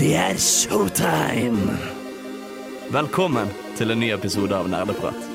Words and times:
Det 0.00 0.14
er 0.16 0.36
showtime! 0.40 1.74
Velkommen 2.88 3.50
til 3.76 3.92
en 3.92 4.00
ny 4.00 4.08
episode 4.14 4.56
av 4.56 4.70
Nerdeprat. 4.72 5.29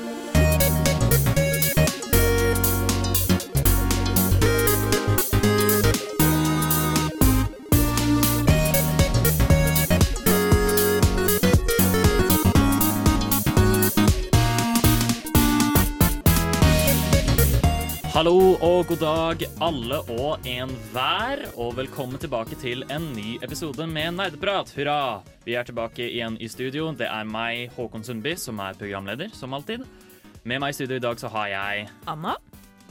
Hallo 18.16 18.54
og 18.64 18.86
god 18.88 19.00
dag, 19.02 19.42
alle 19.60 19.96
og 20.14 20.46
enhver, 20.48 21.42
og 21.60 21.74
velkommen 21.76 22.16
tilbake 22.16 22.56
til 22.56 22.80
en 22.88 23.10
ny 23.12 23.34
episode 23.44 23.84
med 23.90 24.14
Nerdeprat. 24.16 24.70
Hurra! 24.72 25.18
Vi 25.44 25.52
er 25.52 25.68
tilbake 25.68 26.06
igjen 26.06 26.38
i 26.40 26.48
studio. 26.48 26.86
Det 26.96 27.10
er 27.12 27.28
meg, 27.28 27.74
Håkon 27.76 28.06
Sundby, 28.08 28.32
som 28.40 28.62
er 28.64 28.78
programleder, 28.80 29.28
som 29.36 29.52
alltid. 29.52 29.84
Med 30.48 30.62
meg 30.64 30.72
i 30.72 30.78
studio 30.78 30.96
i 30.96 31.04
dag 31.04 31.20
så 31.20 31.28
har 31.34 31.50
jeg 31.52 31.84
Anna. 32.08 32.38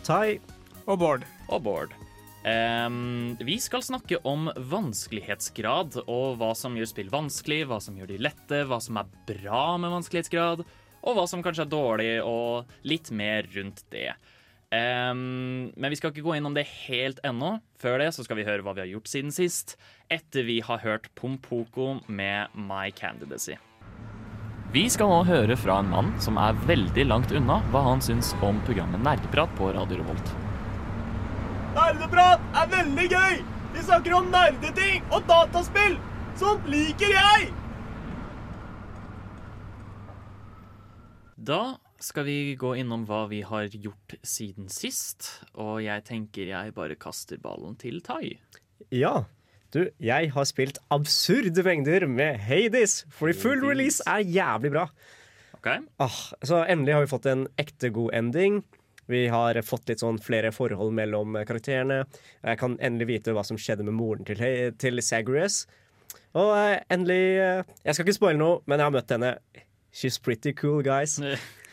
Tai. 0.06 0.38
Og 0.86 1.02
Bård. 1.02 1.26
og 1.50 1.66
Bård. 1.72 1.98
Um, 2.46 3.34
vi 3.42 3.58
skal 3.58 3.82
snakke 3.82 4.22
om 4.30 4.52
vanskelighetsgrad 4.54 6.04
og 6.06 6.38
hva 6.38 6.54
som 6.54 6.78
gjør 6.78 6.94
spill 6.94 7.10
vanskelig, 7.10 7.64
hva 7.66 7.82
som 7.82 7.98
gjør 7.98 8.14
de 8.14 8.22
lette, 8.30 8.62
hva 8.70 8.78
som 8.78 9.02
er 9.02 9.10
bra 9.26 9.66
med 9.82 9.98
vanskelighetsgrad, 9.98 10.62
og 11.02 11.18
hva 11.18 11.26
som 11.26 11.42
kanskje 11.42 11.66
er 11.66 11.74
dårlig, 11.74 12.16
og 12.22 12.78
litt 12.86 13.10
mer 13.10 13.50
rundt 13.58 13.88
det. 13.90 14.12
Ehm, 14.76 15.72
men 15.76 15.94
vi 15.94 15.98
skal 16.00 16.12
ikke 16.12 16.26
gå 16.26 16.36
inn 16.38 16.48
om 16.50 16.56
det 16.56 16.66
helt 16.88 17.22
ennå. 17.28 17.56
Før 17.80 18.02
det 18.02 18.12
så 18.16 18.26
skal 18.26 18.40
vi 18.40 18.48
høre 18.48 18.66
hva 18.66 18.76
vi 18.76 18.84
har 18.84 18.92
gjort 18.92 19.12
siden 19.12 19.32
sist, 19.36 19.78
etter 20.12 20.48
vi 20.48 20.60
har 20.66 20.84
hørt 20.84 21.08
Pompoko 21.16 22.00
med 22.08 22.54
My 22.58 22.90
Candidacy. 22.96 23.56
Vi 24.76 24.88
skal 24.92 25.08
nå 25.08 25.22
høre 25.28 25.56
fra 25.56 25.78
en 25.80 25.92
mann 25.94 26.10
som 26.20 26.40
er 26.42 26.58
veldig 26.68 27.06
langt 27.08 27.32
unna 27.32 27.62
hva 27.72 27.84
han 27.86 28.02
syns 28.04 28.34
om 28.44 28.58
programmet 28.68 29.04
Nerdeprat 29.06 29.54
på 29.60 29.70
Radio 29.76 30.02
Revolt. 30.02 30.34
Nerdeprat 31.76 32.44
er 32.60 32.74
veldig 32.74 33.06
gøy! 33.12 33.38
Vi 33.76 33.84
snakker 33.84 34.18
om 34.18 34.28
nerdeting 34.34 35.06
og 35.12 35.24
dataspill! 35.30 35.96
Sånt 36.40 36.68
liker 36.68 37.14
jeg! 37.16 37.54
Da 41.46 41.78
skal 42.06 42.28
vi 42.28 42.38
gå 42.60 42.76
innom 42.78 43.06
hva 43.10 43.24
vi 43.32 43.42
har 43.46 43.72
gjort 43.74 44.18
siden 44.26 44.70
sist, 44.72 45.28
og 45.58 45.80
jeg 45.86 46.04
tenker 46.06 46.52
jeg 46.52 46.76
bare 46.76 46.98
kaster 47.00 47.40
ballen 47.42 47.78
til 47.82 48.02
Tai. 48.06 48.36
Ja. 48.94 49.24
Du, 49.74 49.82
jeg 50.00 50.30
har 50.32 50.46
spilt 50.48 50.78
absurde 50.94 51.64
mengder 51.66 52.06
med 52.08 52.38
Hades, 52.46 53.02
fordi 53.12 53.34
full 53.36 53.58
Hades. 53.60 53.70
release 53.72 54.06
er 54.08 54.22
jævlig 54.24 54.72
bra. 54.72 54.86
Okay. 55.58 55.82
Ah, 56.00 56.20
så 56.46 56.62
endelig 56.70 56.94
har 56.94 57.04
vi 57.04 57.12
fått 57.12 57.26
en 57.32 57.48
ekte 57.60 57.90
god 57.92 58.14
ending. 58.14 58.62
Vi 59.10 59.26
har 59.34 59.58
fått 59.66 59.90
litt 59.90 60.02
sånn 60.02 60.22
flere 60.22 60.54
forhold 60.54 60.94
mellom 60.98 61.36
karakterene. 61.46 62.04
Jeg 62.46 62.62
kan 62.62 62.78
endelig 62.80 63.10
vite 63.10 63.36
hva 63.36 63.44
som 63.46 63.58
skjedde 63.60 63.86
med 63.86 63.98
moren 63.98 64.26
til, 64.26 64.40
til 64.82 65.02
Sagrius. 65.04 65.64
Og 66.38 66.54
eh, 66.54 66.80
endelig 66.92 67.22
eh, 67.42 67.76
Jeg 67.84 67.98
skal 67.98 68.06
ikke 68.06 68.18
spoile 68.18 68.40
noe, 68.40 68.62
men 68.70 68.80
jeg 68.80 68.88
har 68.88 68.96
møtt 68.96 69.14
henne. 69.18 69.36
She's 69.96 70.18
pretty 70.22 70.54
cool, 70.54 70.84
guys. 70.86 71.20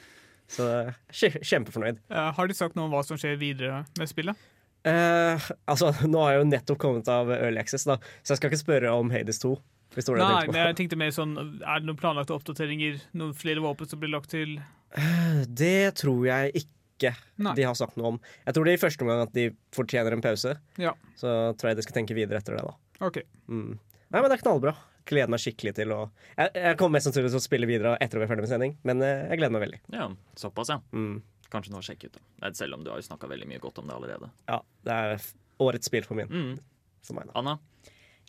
Så 0.52 0.66
eh, 0.68 0.92
kje- 1.16 1.40
kjempefornøyd. 1.40 2.00
Eh, 2.12 2.30
har 2.36 2.48
de 2.50 2.56
sagt 2.58 2.76
noe 2.76 2.86
om 2.88 2.92
hva 2.94 3.02
som 3.06 3.16
skjer 3.20 3.38
videre 3.40 3.82
med 3.98 4.10
spillet? 4.10 4.36
Eh, 4.84 5.50
altså, 5.70 5.92
nå 6.10 6.20
har 6.24 6.34
jeg 6.34 6.42
jo 6.42 6.48
nettopp 6.50 6.80
kommet 6.82 7.08
av 7.12 7.30
Early 7.32 7.60
Access, 7.62 7.84
da, 7.88 7.96
så 8.22 8.34
jeg 8.34 8.40
skal 8.40 8.50
ikke 8.52 8.62
spørre 8.64 8.92
om 8.98 9.12
Hades 9.14 9.38
2. 9.44 9.52
Hvis 9.92 10.06
det 10.08 10.14
var 10.14 10.20
det 10.22 10.26
Nei, 10.28 10.44
men 10.48 10.56
jeg 10.70 10.76
tenkte 10.78 10.96
mer 10.96 11.10
sånn 11.12 11.34
Er 11.60 11.82
det 11.82 11.84
noen 11.84 11.98
planlagte 12.00 12.32
oppdateringer? 12.32 12.94
Noen 13.20 13.34
flere 13.36 13.60
våpen 13.60 13.90
som 13.90 14.00
blir 14.00 14.08
lagt 14.14 14.30
til? 14.32 14.54
på. 14.56 15.42
Det 15.52 15.92
tror 16.00 16.22
jeg 16.30 16.62
ikke 16.62 17.10
Nei. 17.42 17.52
de 17.58 17.66
har 17.66 17.76
sagt 17.76 17.96
noe 18.00 18.14
om. 18.14 18.18
Jeg 18.46 18.54
tror 18.56 18.64
det 18.68 18.74
i 18.78 18.80
første 18.80 19.04
omgang 19.04 19.20
at 19.26 19.32
de 19.36 19.44
fortjener 19.76 20.16
en 20.16 20.22
pause. 20.24 20.54
Ja. 20.80 20.94
Så 21.20 21.28
tror 21.60 21.72
jeg 21.72 21.80
de 21.80 21.84
skal 21.84 21.96
tenke 21.98 22.16
videre 22.16 22.40
etter 22.40 22.56
det, 22.56 22.64
da. 22.64 22.72
OK. 23.04 23.20
Mm. 23.52 23.76
Nei, 23.76 24.20
men 24.20 24.28
det 24.30 24.38
er 24.38 24.44
knallbra. 24.44 24.74
Gleder 25.08 25.32
meg 25.32 25.42
skikkelig 25.42 25.74
til 25.76 25.92
å 25.94 26.00
Jeg, 26.36 26.52
jeg 26.54 26.78
kommer 26.80 26.96
mest 26.98 27.08
sannsynlig 27.08 27.32
til 27.32 27.40
å 27.40 27.44
spille 27.44 27.68
videre 27.68 27.96
etter 27.98 28.18
at 28.18 28.22
vi 28.22 28.26
er 28.28 28.32
ferdig 28.32 28.46
med 28.46 28.52
sending, 28.52 28.76
men 28.86 29.02
eh, 29.04 29.26
jeg 29.32 29.40
gleder 29.40 29.54
meg 29.56 29.64
veldig. 29.66 29.80
Ja, 29.94 30.08
såpass, 30.38 30.72
ja. 30.72 30.78
Mm. 30.94 31.20
Kanskje 31.52 31.74
noe 31.74 31.82
å 31.82 31.86
sjekke 31.86 32.08
ut. 32.08 32.16
da. 32.16 32.24
Nei, 32.44 32.52
Selv 32.56 32.78
om 32.78 32.84
du 32.84 32.92
har 32.92 33.02
jo 33.02 33.08
snakka 33.08 33.28
veldig 33.30 33.48
mye 33.50 33.62
godt 33.62 33.82
om 33.82 33.90
det 33.90 33.96
allerede. 33.98 34.30
Ja, 34.48 34.62
det 34.86 34.98
er 35.04 35.28
årets 35.62 35.90
spill 35.90 36.06
for 36.08 36.18
min. 36.18 36.32
Mm. 36.32 36.56
For 37.04 37.18
meg, 37.18 37.28
da. 37.28 37.36
Anna? 37.42 37.58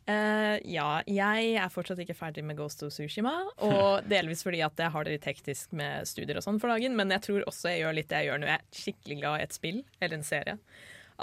Uh, 0.03 0.57
ja, 0.67 0.97
jeg 1.07 1.53
er 1.56 1.69
fortsatt 1.72 2.01
ikke 2.03 2.16
ferdig 2.17 2.44
med 2.44 2.57
Ghost 2.59 2.83
of 2.83 2.91
Sushima. 2.91 3.38
Og 3.63 4.03
delvis 4.12 4.44
fordi 4.44 4.59
at 4.66 4.79
jeg 4.79 4.91
har 4.91 5.06
det 5.06 5.16
litt 5.16 5.28
hektisk 5.29 5.75
med 5.79 6.09
studier 6.09 6.39
og 6.39 6.45
sånn 6.45 6.59
for 6.59 6.73
dagen. 6.73 6.97
Men 7.00 7.13
jeg 7.16 7.23
tror 7.29 7.47
også 7.47 7.72
jeg 7.72 7.85
gjør 7.85 7.97
litt 8.00 8.09
det 8.12 8.23
jeg 8.23 8.31
gjør 8.31 8.44
når 8.44 8.51
jeg 8.51 8.59
er 8.59 8.81
skikkelig 8.83 9.19
glad 9.22 9.39
i 9.39 9.45
et 9.47 9.56
spill 9.56 9.79
eller 10.01 10.17
en 10.19 10.28
serie. 10.28 10.57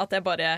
At 0.01 0.17
jeg 0.17 0.25
bare 0.25 0.53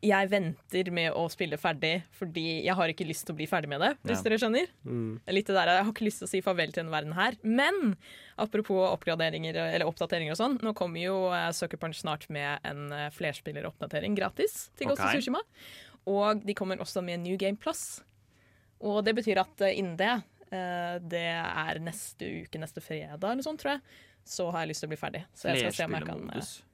Jeg 0.00 0.30
venter 0.32 0.88
med 0.96 1.12
å 1.12 1.26
spille 1.28 1.58
ferdig 1.60 1.98
fordi 2.16 2.62
jeg 2.64 2.72
har 2.76 2.88
ikke 2.88 3.04
lyst 3.04 3.26
til 3.28 3.34
å 3.34 3.38
bli 3.40 3.48
ferdig 3.48 3.68
med 3.68 3.82
det. 3.84 3.90
Hvis 4.08 4.22
dere 4.24 4.38
skjønner? 4.40 4.70
Mm. 4.88 5.18
Litt 5.36 5.50
det 5.50 5.56
der, 5.58 5.72
Jeg 5.76 5.84
har 5.84 5.92
ikke 5.92 6.06
lyst 6.06 6.22
til 6.22 6.28
å 6.28 6.30
si 6.30 6.40
farvel 6.44 6.72
til 6.72 6.80
denne 6.80 6.94
verden 6.94 7.12
her. 7.18 7.36
Men 7.44 7.98
apropos 8.40 8.80
oppgraderinger 8.94 9.58
eller 9.66 9.84
oppdateringer 9.84 10.32
og 10.32 10.40
sånn, 10.40 10.56
nå 10.64 10.72
kommer 10.78 11.04
jo 11.04 11.18
eh, 11.36 11.50
Sucker 11.56 11.80
Punch 11.82 12.00
snart 12.00 12.24
med 12.32 12.64
en 12.64 12.88
eh, 12.96 13.10
flerspilleroppdatering 13.12 14.16
gratis 14.16 14.70
til 14.80 14.88
Ghost 14.88 15.04
of 15.04 15.10
Ok. 15.10 15.20
Tsushima. 15.20 15.44
Og 16.08 16.40
de 16.48 16.56
kommer 16.56 16.80
også 16.80 17.04
med 17.04 17.20
New 17.26 17.36
Game 17.36 17.60
Plus. 17.60 18.00
Og 18.80 19.02
det 19.04 19.12
betyr 19.20 19.42
at 19.44 19.66
eh, 19.68 19.76
innen 19.82 20.00
det, 20.00 20.14
det 21.12 21.28
er 21.36 21.78
neste 21.84 22.26
uke, 22.40 22.58
neste 22.58 22.82
fredag 22.82 23.36
eller 23.36 23.44
sånn, 23.44 23.60
tror 23.60 23.76
jeg, 23.76 24.00
så 24.26 24.48
har 24.50 24.64
jeg 24.64 24.72
lyst 24.72 24.82
til 24.82 24.88
å 24.88 24.94
bli 24.96 24.98
ferdig. 25.04 25.22
Så 25.36 25.52
jeg 25.52 25.68
skal 25.68 25.76
se 25.76 25.86
om 25.92 26.00
jeg 26.00 26.08
kan. 26.08 26.69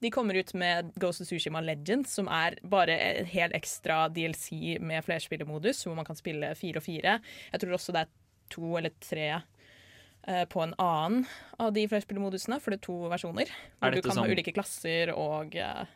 De 0.00 0.10
kommer 0.12 0.34
ut 0.38 0.52
med 0.54 0.92
Ghost 1.00 1.20
of 1.24 1.28
Tsushima 1.28 1.60
Legends, 1.64 2.14
som 2.18 2.28
er 2.28 2.58
bare 2.68 2.96
en 3.00 3.28
helt 3.32 3.56
ekstra 3.56 4.06
DLC 4.12 4.76
med 4.80 5.04
flerspillermodus, 5.06 5.84
hvor 5.86 5.96
man 5.98 6.04
kan 6.08 6.18
spille 6.18 6.52
fire 6.58 6.82
og 6.82 6.86
fire. 6.86 7.18
Jeg 7.52 7.62
tror 7.62 7.76
også 7.78 7.94
det 7.96 8.04
er 8.06 8.10
to 8.52 8.74
eller 8.78 8.92
tre 9.02 9.28
eh, 9.34 10.44
på 10.52 10.62
en 10.62 10.74
annen 10.82 11.24
av 11.58 11.72
de 11.76 11.86
flerspillermodusene, 11.90 12.60
for 12.62 12.74
det 12.74 12.82
er 12.82 12.86
to 12.88 12.98
versjoner. 13.12 13.48
Er 13.48 13.86
Hvor 13.86 13.96
du 13.96 14.02
kan 14.02 14.18
sånn- 14.18 14.28
ha 14.28 14.36
ulike 14.36 14.54
klasser 14.56 15.14
og 15.16 15.56
ja. 15.56 15.86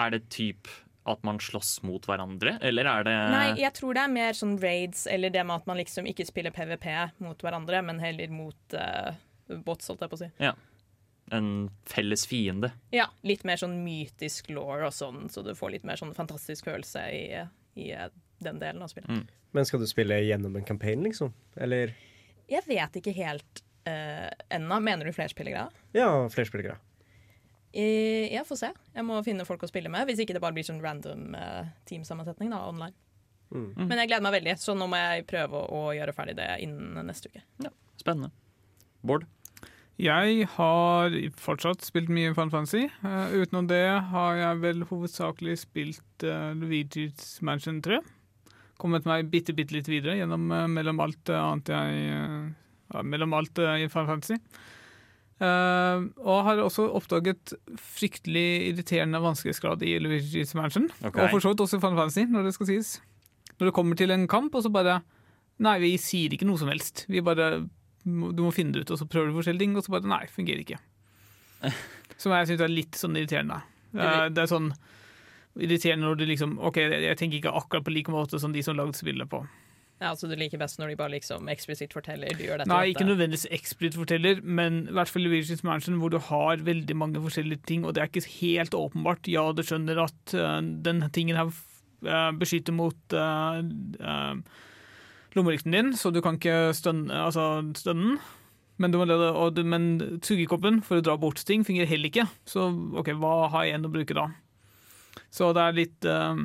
Er 0.00 0.10
det 0.10 0.24
typ 0.32 0.70
at 1.04 1.22
man 1.26 1.38
slåss 1.42 1.82
mot 1.82 2.04
hverandre, 2.06 2.56
eller 2.62 2.86
er 2.86 3.04
det 3.04 3.14
Nei, 3.34 3.46
jeg 3.60 3.74
tror 3.74 3.94
det 3.94 4.04
er 4.04 4.12
mer 4.12 4.36
sånn 4.38 4.54
raids, 4.62 5.06
eller 5.10 5.30
det 5.34 5.42
med 5.44 5.56
at 5.60 5.66
man 5.66 5.76
liksom 5.76 6.06
ikke 6.08 6.24
spiller 6.28 6.54
PVP 6.54 6.86
mot 7.26 7.38
hverandre, 7.42 7.82
men 7.84 7.98
heller 8.02 8.30
mot 8.32 8.76
uh, 8.78 9.10
bots, 9.66 9.90
holdt 9.90 10.04
jeg 10.06 10.12
på 10.12 10.18
å 10.18 10.22
si. 10.22 10.28
En 11.30 11.70
felles 11.88 12.26
fiende? 12.26 12.72
Ja, 12.90 13.06
litt 13.22 13.44
mer 13.48 13.60
sånn 13.60 13.78
mytisk 13.84 14.50
law 14.52 14.86
og 14.88 14.92
sånn, 14.94 15.28
så 15.32 15.44
du 15.46 15.54
får 15.56 15.76
litt 15.76 15.86
mer 15.88 16.00
sånn 16.00 16.14
fantastisk 16.16 16.66
følelse 16.68 17.04
i, 17.14 17.24
i 17.78 17.90
eh, 17.94 18.08
den 18.42 18.60
delen 18.62 18.82
av 18.82 18.90
spillet. 18.92 19.30
Men 19.52 19.68
skal 19.68 19.82
du 19.82 19.86
spille 19.88 20.18
gjennom 20.24 20.56
en 20.56 20.64
campaign, 20.66 21.04
liksom? 21.06 21.32
Eller 21.60 21.94
Jeg 22.50 22.64
vet 22.66 22.96
ikke 22.98 23.12
helt 23.16 23.62
uh, 23.88 24.30
ennå. 24.52 24.80
Mener 24.80 25.08
du 25.08 25.12
flerspillere? 25.12 25.66
Ja, 25.96 26.08
flerspillere. 26.32 26.78
Eh, 27.72 28.32
Jeg 28.32 28.44
får 28.48 28.60
se. 28.60 28.72
Jeg 28.94 29.04
må 29.08 29.20
finne 29.24 29.46
folk 29.48 29.62
å 29.64 29.70
spille 29.70 29.92
med. 29.92 30.06
Hvis 30.08 30.24
ikke 30.24 30.36
det 30.36 30.42
bare 30.44 30.56
blir 30.56 30.66
sånn 30.66 30.82
random 30.84 31.36
uh, 31.36 31.68
teamsammensetning 31.88 32.52
da, 32.52 32.64
online. 32.68 32.96
Mm. 33.52 33.68
Men 33.84 34.00
jeg 34.00 34.08
gleder 34.08 34.24
meg 34.24 34.34
veldig, 34.38 34.56
så 34.60 34.74
nå 34.76 34.88
må 34.88 34.96
jeg 34.96 35.26
prøve 35.28 35.60
å, 35.60 35.82
å 35.82 35.92
gjøre 35.92 36.14
ferdig 36.16 36.38
det 36.38 36.48
innen 36.64 37.04
neste 37.04 37.28
uke. 37.28 37.44
Spennende. 38.00 38.32
Bård? 39.04 39.26
Jeg 40.00 40.46
har 40.54 41.14
fortsatt 41.36 41.84
spilt 41.84 42.08
mye 42.12 42.32
Final 42.32 42.52
Fantasy. 42.52 42.86
Uh, 43.04 43.34
utenom 43.42 43.68
det 43.68 43.84
har 44.08 44.38
jeg 44.40 44.60
vel 44.62 44.84
hovedsakelig 44.88 45.58
spilt 45.66 46.24
uh, 46.24 46.52
Luigi's 46.56 47.36
Mansion 47.44 47.82
3. 47.84 48.00
Kommet 48.80 49.06
meg 49.06 49.28
bitte, 49.30 49.54
bitte 49.54 49.76
litt 49.76 49.90
videre 49.90 50.16
gjennom 50.16 50.48
uh, 50.50 50.64
mellom 50.70 51.02
alt 51.04 51.32
annet 51.36 51.72
jeg 51.72 52.52
Mellom 53.08 53.32
alt 53.32 53.56
i 53.56 53.86
Final 53.88 54.08
Fantasy. 54.10 54.34
Og 55.40 56.40
har 56.44 56.58
også 56.60 56.84
oppdaget 56.92 57.54
fryktelig 57.80 58.66
irriterende 58.66 59.16
vanskelighetsgrad 59.24 59.80
i 59.88 59.94
Luigi's 59.96 60.52
Mansion. 60.58 60.90
Okay. 61.00 61.24
Og 61.24 61.32
for 61.32 61.40
så 61.40 61.54
vidt 61.54 61.62
også 61.64 61.78
i 61.78 61.80
Final 61.80 62.02
Fantasy, 62.02 62.26
når 62.28 62.44
det 62.44 62.52
skal 62.52 62.68
sies. 62.68 62.90
Når 63.56 63.70
det 63.70 63.74
kommer 63.78 63.96
til 63.96 64.12
en 64.12 64.28
kamp, 64.28 64.52
og 64.52 64.66
så 64.66 64.68
bare 64.74 65.00
Nei, 65.62 65.78
vi 65.80 65.94
sier 66.00 66.36
ikke 66.36 66.44
noe 66.48 66.60
som 66.60 66.68
helst. 66.68 67.06
Vi 67.08 67.24
bare 67.24 67.62
Du 68.04 68.42
må 68.42 68.50
finne 68.54 68.74
det 68.74 68.84
ut, 68.84 68.94
og 68.94 69.00
så 69.00 69.06
prøver 69.06 69.30
du 69.30 69.38
forskjellige 69.38 69.66
ting, 69.66 69.76
og 69.78 69.84
så 69.86 69.94
bare 69.94 70.10
Nei, 70.10 70.24
fungerer 70.30 70.64
ikke. 70.64 70.80
Som 72.22 72.34
jeg 72.34 72.50
syns 72.50 72.64
er 72.64 72.72
litt 72.72 72.98
sånn 72.98 73.18
irriterende. 73.18 73.62
Eh, 73.94 74.28
Det 74.32 74.42
er 74.42 74.50
sånn 74.50 74.72
irriterende 75.60 76.08
når 76.08 76.20
du 76.20 76.24
liksom 76.30 76.56
OK, 76.64 76.78
jeg 76.80 77.18
tenker 77.20 77.38
ikke 77.38 77.52
akkurat 77.58 77.84
på 77.84 77.92
like 77.92 78.12
måte 78.12 78.38
som 78.40 78.54
de 78.54 78.62
som 78.64 78.78
lagde 78.78 78.96
spillet 78.96 79.28
på. 79.28 79.42
Ja, 80.02 80.10
altså 80.10 80.26
Du 80.26 80.34
liker 80.38 80.58
best 80.58 80.80
når 80.80 80.92
de 80.92 80.98
bare 80.98 81.14
liksom 81.14 81.50
eksplisitt 81.52 81.94
forteller 81.94 82.34
du 82.34 82.42
gjør 82.46 82.62
dette. 82.62 82.70
Nei, 82.72 82.90
ikke 82.90 83.06
nødvendigvis 83.06 83.46
eksplisitt 83.54 83.98
forteller, 84.00 84.40
men 84.42 84.86
i 84.88 84.96
hvert 84.96 85.12
fall 85.12 85.28
Luigi's 85.28 85.62
Mansion, 85.66 86.00
hvor 86.02 86.10
du 86.10 86.18
har 86.18 86.64
veldig 86.66 86.96
mange 86.98 87.22
forskjellige 87.22 87.62
ting, 87.68 87.86
og 87.86 87.94
det 87.94 88.02
er 88.02 88.10
ikke 88.10 88.24
helt 88.40 88.74
åpenbart. 88.74 89.30
Ja, 89.30 89.44
du 89.54 89.62
skjønner 89.66 90.02
at 90.08 90.34
uh, 90.34 90.58
den 90.58 91.04
tingen 91.14 91.38
her 91.38 91.52
eh, 91.52 92.30
beskytter 92.34 92.74
mot 92.74 93.14
uh, 93.14 93.62
eh, 93.62 94.58
lommelykten 95.36 95.74
din, 95.74 95.92
så 95.96 96.12
du 96.12 96.20
kan 96.24 96.38
ikke 96.38 96.72
stønne, 96.76 97.12
altså, 97.28 97.62
stønne 97.78 98.14
den. 98.14 98.22
Men, 98.80 98.90
du 98.90 99.62
men 99.68 99.84
sugekoppen 100.24 100.80
for 100.82 100.98
å 100.98 101.04
dra 101.04 101.14
bort 101.20 101.42
ting 101.46 101.62
fungerer 101.66 101.90
heller 101.90 102.10
ikke. 102.10 102.26
Så 102.48 102.66
ok, 102.98 103.12
hva 103.20 103.46
har 103.52 103.66
jeg 103.66 103.74
igjen 103.74 103.86
å 103.86 103.92
bruke 103.92 104.16
da? 104.16 104.26
Så 105.32 105.52
det 105.54 105.62
er 105.62 105.76
litt 105.76 106.08
uh, 106.08 106.40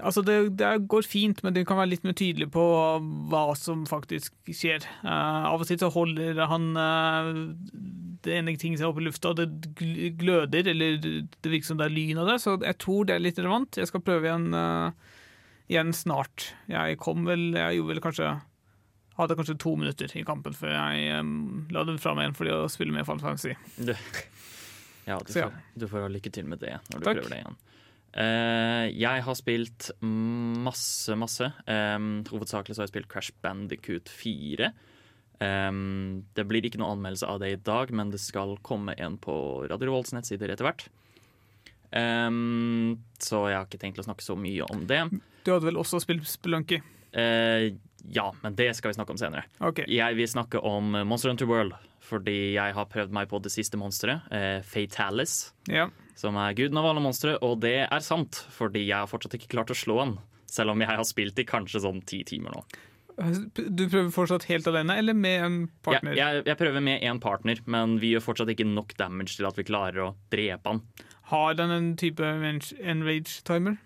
Altså, 0.00 0.22
det, 0.24 0.56
det 0.56 0.88
går 0.88 1.04
fint, 1.04 1.42
men 1.44 1.52
du 1.52 1.60
kan 1.68 1.76
være 1.76 1.90
litt 1.92 2.04
mer 2.06 2.16
tydelig 2.16 2.48
på 2.54 2.62
hva 3.30 3.42
som 3.60 3.84
faktisk 3.88 4.32
skjer. 4.48 4.84
Uh, 5.04 5.52
av 5.52 5.60
og 5.60 5.68
til 5.68 5.80
så 5.80 5.90
holder 5.92 6.40
han 6.48 6.70
uh, 6.76 7.28
det 8.24 8.38
ene 8.38 8.54
ting 8.60 8.76
seg 8.78 8.88
opp 8.88 9.00
i 9.00 9.06
lufta, 9.06 9.32
og 9.32 9.40
det 9.40 10.14
gløder, 10.20 10.70
eller 10.72 10.98
det 11.02 11.50
virker 11.50 11.68
som 11.68 11.80
det 11.80 11.88
er 11.88 11.96
lyn 11.96 12.20
av 12.22 12.30
det, 12.30 12.38
så 12.42 12.56
jeg 12.62 12.78
tror 12.82 13.08
det 13.08 13.16
er 13.16 13.24
litt 13.24 13.40
relevant. 13.40 13.78
Jeg 13.80 13.90
skal 13.90 14.04
prøve 14.04 14.28
igjen, 14.28 14.48
eh, 14.54 15.18
igjen 15.72 15.92
snart. 15.96 16.52
Jeg 16.70 16.98
kom 17.00 17.26
vel 17.28 17.50
Jeg 17.56 17.78
gjorde 17.80 17.94
vel 17.94 18.02
kanskje 18.04 18.32
hadde 19.18 19.36
kanskje 19.36 19.58
to 19.60 19.74
minutter 19.76 20.12
i 20.16 20.22
kampen 20.24 20.54
før 20.56 20.72
jeg 20.72 21.18
um, 21.20 21.66
la 21.72 21.82
den 21.84 22.00
fra 22.00 22.14
meg 22.16 22.26
igjen 22.30 22.38
fordi 22.38 22.54
å 22.54 22.70
spille 22.72 22.94
med 22.94 23.04
Final 23.08 23.24
Fantasy. 23.26 23.56
Ja, 25.02 25.18
du 25.18 25.32
Så 25.32 25.42
ja. 25.42 25.50
får, 25.50 25.60
du 25.82 25.84
får 25.90 26.04
ha 26.06 26.08
lykke 26.14 26.32
til 26.32 26.48
med 26.48 26.62
det 26.62 26.76
når 26.92 27.02
du 27.02 27.06
Takk. 27.08 27.18
prøver 27.18 27.34
det 27.34 27.40
igjen. 27.42 27.60
Uh, 28.12 28.86
jeg 28.92 29.24
har 29.24 29.36
spilt 29.38 29.88
masse, 30.04 31.16
masse. 31.18 31.48
Um, 31.66 32.22
hovedsakelig 32.28 32.76
så 32.76 32.82
har 32.82 32.88
jeg 32.88 32.94
spilt 32.94 33.10
Crash 33.12 33.36
Bandicoot 33.44 34.12
4. 34.12 34.68
Um, 35.42 36.22
det 36.36 36.44
blir 36.46 36.68
ikke 36.68 36.78
noe 36.80 36.92
anmeldelse 36.94 37.28
av 37.28 37.40
det 37.42 37.50
i 37.54 37.60
dag, 37.66 37.90
men 37.96 38.12
det 38.12 38.20
skal 38.22 38.54
komme 38.64 38.94
en 39.00 39.16
på 39.20 39.34
Radio 39.64 39.88
Revolts 39.88 40.14
nettsider 40.14 40.52
etter 40.54 40.68
hvert. 40.68 40.86
Um, 41.92 43.00
så 43.20 43.46
jeg 43.50 43.58
har 43.58 43.66
ikke 43.68 43.80
tenkt 43.82 44.00
å 44.00 44.06
snakke 44.06 44.24
så 44.24 44.36
mye 44.38 44.68
om 44.72 44.86
det. 44.88 45.02
Du 45.44 45.52
hadde 45.54 45.66
vel 45.68 45.80
også 45.80 46.00
spilt 46.02 46.26
Spelunky? 46.28 46.80
Eh, 47.12 47.72
ja, 48.12 48.26
men 48.42 48.54
det 48.58 48.70
skal 48.76 48.92
vi 48.92 48.98
snakke 48.98 49.14
om 49.14 49.20
senere. 49.20 49.46
Okay. 49.60 49.86
Jeg 49.90 50.16
vil 50.18 50.28
snakke 50.30 50.60
om 50.64 50.94
Monster 51.06 51.30
Hunter 51.32 51.50
World, 51.50 51.74
fordi 52.02 52.54
jeg 52.56 52.74
har 52.76 52.88
prøvd 52.90 53.12
meg 53.14 53.28
på 53.30 53.40
det 53.44 53.52
siste 53.54 53.78
monsteret, 53.80 54.26
eh, 54.34 54.60
Fatalis. 54.66 55.52
Ja. 55.70 55.90
som 56.18 56.36
er 56.36 56.54
guden 56.54 56.78
av 56.78 56.86
alle 56.86 57.02
monstre, 57.02 57.36
og 57.42 57.60
det 57.64 57.86
er 57.86 58.02
sant, 58.04 58.44
fordi 58.52 58.84
jeg 58.86 58.94
har 58.96 59.10
fortsatt 59.10 59.34
ikke 59.38 59.52
klart 59.56 59.72
å 59.72 59.78
slå 59.78 59.98
han. 60.02 60.16
Selv 60.46 60.74
om 60.74 60.82
jeg 60.82 60.90
har 60.90 61.04
spilt 61.08 61.38
i 61.40 61.46
kanskje 61.48 61.80
sånn 61.82 62.02
ti 62.06 62.22
timer 62.28 62.52
nå. 62.52 62.64
Du 63.16 63.84
prøver 63.88 64.10
fortsatt 64.12 64.46
helt 64.48 64.66
alene, 64.68 64.96
eller 65.00 65.16
med 65.16 65.44
en 65.44 65.56
partner? 65.84 66.14
jeg, 66.16 66.44
jeg 66.48 66.58
prøver 66.60 66.84
med 66.84 67.02
én 67.04 67.20
partner, 67.20 67.60
men 67.66 67.98
vi 68.02 68.12
gjør 68.14 68.24
fortsatt 68.28 68.52
ikke 68.52 68.68
nok 68.68 68.94
damage 69.00 69.36
til 69.36 69.48
at 69.48 69.58
vi 69.58 69.66
klarer 69.68 70.04
å 70.04 70.12
drepe 70.32 70.74
han. 70.74 70.82
Har 71.32 71.56
den 71.58 71.72
en 71.72 71.90
type 72.00 72.22
enrage-timer? 72.24 73.78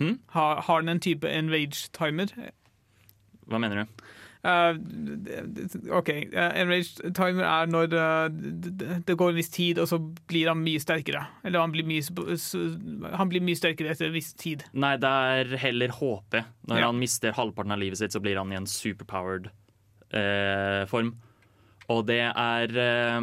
Hm? 0.00 0.18
Har, 0.34 0.62
har 0.66 0.82
den 0.84 0.88
en 0.96 1.00
type 1.00 1.28
enrage-timer? 1.30 2.32
Hva 3.46 3.60
mener 3.62 3.84
du? 3.84 4.04
Uh, 4.46 4.76
OK. 5.96 6.10
Uh, 6.30 6.52
enrage-timer 6.60 7.42
er 7.42 7.70
når 7.72 7.94
eh, 7.98 8.26
det, 8.30 8.98
det 9.08 9.16
går 9.18 9.32
en 9.32 9.38
viss 9.40 9.50
tid, 9.50 9.80
og 9.82 9.88
så 9.90 9.98
blir 10.30 10.50
han 10.52 10.60
mye 10.62 10.78
sterkere. 10.82 11.24
Eller 11.42 11.64
han 11.64 11.72
blir 11.74 11.86
mye, 11.88 12.04
han 13.16 13.32
blir 13.32 13.42
mye 13.42 13.58
sterkere 13.58 13.90
etter 13.94 14.06
en 14.10 14.14
viss 14.14 14.30
tid. 14.38 14.62
Nei, 14.76 14.92
det 15.02 15.10
er 15.10 15.56
heller 15.64 15.96
HP. 15.96 16.38
Når 16.70 16.78
Ja. 16.82 16.90
han 16.92 17.00
mister 17.00 17.34
halvparten 17.34 17.74
av 17.74 17.82
livet 17.82 17.98
sitt, 17.98 18.14
så 18.14 18.22
blir 18.22 18.38
han 18.38 18.52
i 18.54 18.60
en 18.60 18.68
superpowered 18.70 19.48
eh, 20.14 20.84
form. 20.92 21.16
Og 21.90 22.04
det 22.06 22.20
er 22.28 22.78
eh, 22.86 23.18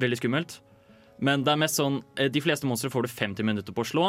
veldig 0.00 0.20
skummelt. 0.22 0.58
Men 1.20 1.42
det 1.44 1.50
er 1.52 1.58
mest 1.60 1.74
sånn 1.80 1.96
eh, 2.16 2.28
De 2.30 2.40
fleste 2.40 2.68
monstre 2.70 2.88
får 2.94 3.04
du 3.04 3.08
50 3.10 3.44
minutter 3.48 3.74
på 3.74 3.82
å 3.84 3.88
slå. 3.90 4.08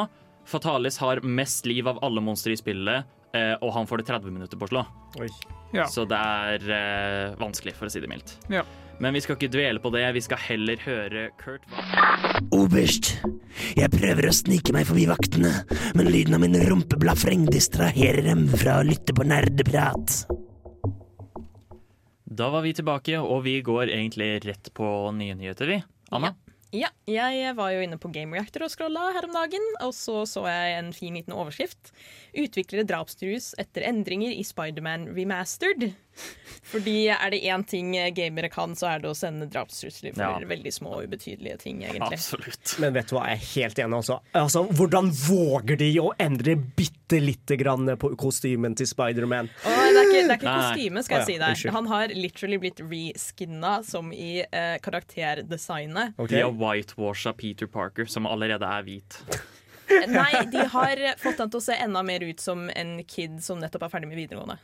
Fatalis 0.50 0.98
har 0.98 1.22
mest 1.22 1.66
liv 1.69 1.88
av 1.88 2.00
alle 2.06 2.22
monstre 2.25 2.56
i 2.56 2.57
spillet, 2.57 3.06
eh, 3.38 3.54
og 3.62 3.74
han 3.75 3.88
får 3.88 4.01
det 4.01 4.10
30 4.10 4.34
minutter 4.34 4.57
på 4.57 4.66
å 4.66 4.72
slå. 4.72 4.86
Oi. 5.22 5.30
Ja. 5.75 5.86
Så 5.86 6.07
det 6.10 6.18
er 6.18 6.72
eh, 6.74 7.36
vanskelig, 7.38 7.75
for 7.78 7.86
å 7.86 7.94
si 7.94 8.01
det 8.01 8.10
mildt. 8.10 8.34
Ja. 8.50 8.63
Men 9.00 9.13
vi 9.16 9.22
skal 9.24 9.38
ikke 9.38 9.51
dvele 9.54 9.80
på 9.80 9.92
det. 9.94 10.01
Vi 10.18 10.24
skal 10.25 10.42
heller 10.44 10.81
høre 10.84 11.30
Kurt 11.40 11.63
Oberst, 12.56 13.13
jeg 13.78 13.92
prøver 13.94 14.28
å 14.28 14.34
snike 14.36 14.74
meg 14.75 14.90
forbi 14.90 15.06
vaktene, 15.07 15.54
men 15.96 16.10
lyden 16.10 16.36
av 16.36 16.44
min 16.44 16.57
rumpeblafreng 16.57 17.46
distraherer 17.51 18.25
dem 18.25 18.48
fra 18.57 18.80
å 18.81 18.88
lytte 18.88 19.16
på 19.16 19.28
nerdeprat. 19.28 20.24
Da 22.40 22.50
var 22.51 22.66
vi 22.66 22.74
tilbake, 22.75 23.22
og 23.22 23.44
vi 23.46 23.60
går 23.66 23.92
egentlig 23.94 24.34
rett 24.48 24.74
på 24.75 24.88
nye 25.16 25.38
nyheter, 25.38 25.69
vi. 25.69 25.80
Anna? 26.16 26.34
Ja, 26.34 26.49
jeg 26.69 27.54
var 27.57 27.71
jo 27.74 27.81
inne 27.81 27.98
på 27.98 28.12
Game 28.13 28.38
Reactor 28.38 28.68
og 28.68 28.69
scrolla 28.69 29.07
her 29.16 29.25
om 29.25 29.33
dagen, 29.33 29.63
og 29.81 29.94
så 29.98 30.21
så 30.30 30.44
jeg 30.45 30.75
en 30.77 30.92
fin 30.94 31.16
liten 31.18 31.33
overskrift. 31.33 31.89
Utviklere 32.38 32.86
drapstrus 32.86 33.56
etter 33.62 33.88
endringer 33.89 34.36
i 34.36 34.45
Spiderman 34.45 35.07
remastered. 35.16 35.89
Fordi 36.69 37.07
er 37.10 37.31
det 37.33 37.39
én 37.50 37.63
ting 37.66 37.94
gamere 38.13 38.50
kan, 38.54 38.75
så 38.77 38.92
er 38.92 39.00
det 39.01 39.10
å 39.10 39.16
sende 39.18 39.48
drapstrusler 39.50 40.13
for 40.13 40.21
Ja. 40.21 40.48
veldig 40.51 40.74
små 40.74 40.92
og 41.00 41.07
ubetydelige 41.07 41.57
ting, 41.63 41.80
egentlig. 41.81 42.19
Absolutt. 42.19 42.75
Men 42.80 42.94
vet 42.94 43.10
du 43.10 43.16
hva, 43.16 43.24
jeg 43.31 43.39
er 43.39 43.45
helt 43.56 43.80
enig. 43.80 43.98
Også. 44.04 44.19
Altså, 44.38 44.63
hvordan 44.77 45.10
våger 45.10 45.80
de 45.81 45.89
å 45.98 46.12
endre 46.19 46.56
bitte 46.56 47.18
lite 47.24 47.57
grann 47.57 47.89
på 47.98 48.12
kostymen 48.16 48.75
til 48.77 48.86
Spiderman? 48.86 49.50
Oh, 49.66 49.81
det 49.89 49.98
er 49.98 50.06
ikke, 50.06 50.21
det 50.27 50.30
er 50.30 50.38
ikke 50.38 50.57
kostyme, 50.62 51.04
skal 51.07 51.18
ja, 51.18 51.25
jeg 51.25 51.57
si 51.57 51.66
deg. 51.66 51.74
Han 51.74 51.89
har 51.89 52.13
literally 52.13 52.62
blitt 52.62 52.83
reskinna 52.86 53.83
som 53.83 54.13
i 54.13 54.44
eh, 54.45 54.77
karakterdesignet. 54.86 56.13
Okay. 56.19 56.36
De 56.38 56.44
har 56.44 56.51
whitewasha 56.54 57.33
Peter 57.33 57.65
Parker, 57.65 58.06
som 58.06 58.30
allerede 58.30 58.65
er 58.65 58.83
hvit. 58.86 59.24
Nei, 59.89 60.45
de 60.54 60.68
har 60.69 61.00
fått 61.18 61.39
han 61.42 61.50
til 61.50 61.57
å 61.57 61.65
se 61.65 61.74
enda 61.81 62.04
mer 62.06 62.22
ut 62.22 62.39
som 62.39 62.68
en 62.69 63.00
kid 63.10 63.39
som 63.42 63.57
nettopp 63.57 63.88
er 63.88 63.89
ferdig 63.89 64.12
med 64.12 64.22
videregående. 64.22 64.60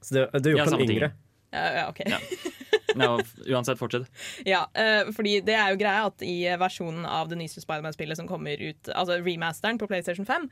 Så 0.00 0.14
det, 0.14 0.26
det 0.42 0.52
er 0.52 0.56
Ja, 0.58 0.64
jo 0.64 0.70
samme 0.70 0.84
ikke 0.84 0.92
ting. 0.92 0.98
yngre. 1.00 1.12
Ja, 1.56 1.66
ja, 1.80 1.88
ok. 1.90 2.04
Ja. 2.06 2.20
Ja, 2.96 3.18
uansett, 3.52 3.76
fortsett. 3.76 4.06
Ja, 4.48 4.62
uh, 4.72 5.10
fordi 5.12 5.34
det 5.44 5.52
er 5.52 5.74
jo 5.74 5.76
greia 5.76 6.06
at 6.08 6.22
i 6.24 6.46
versjonen 6.56 7.04
av 7.04 7.28
det 7.28 7.36
nyeste 7.36 7.60
Spiderman-spillet 7.60 8.16
som 8.16 8.28
kommer 8.30 8.56
ut, 8.56 8.88
altså 8.88 9.18
remasteren 9.20 9.76
på 9.76 9.84
PlayStation 9.90 10.24
5, 10.24 10.46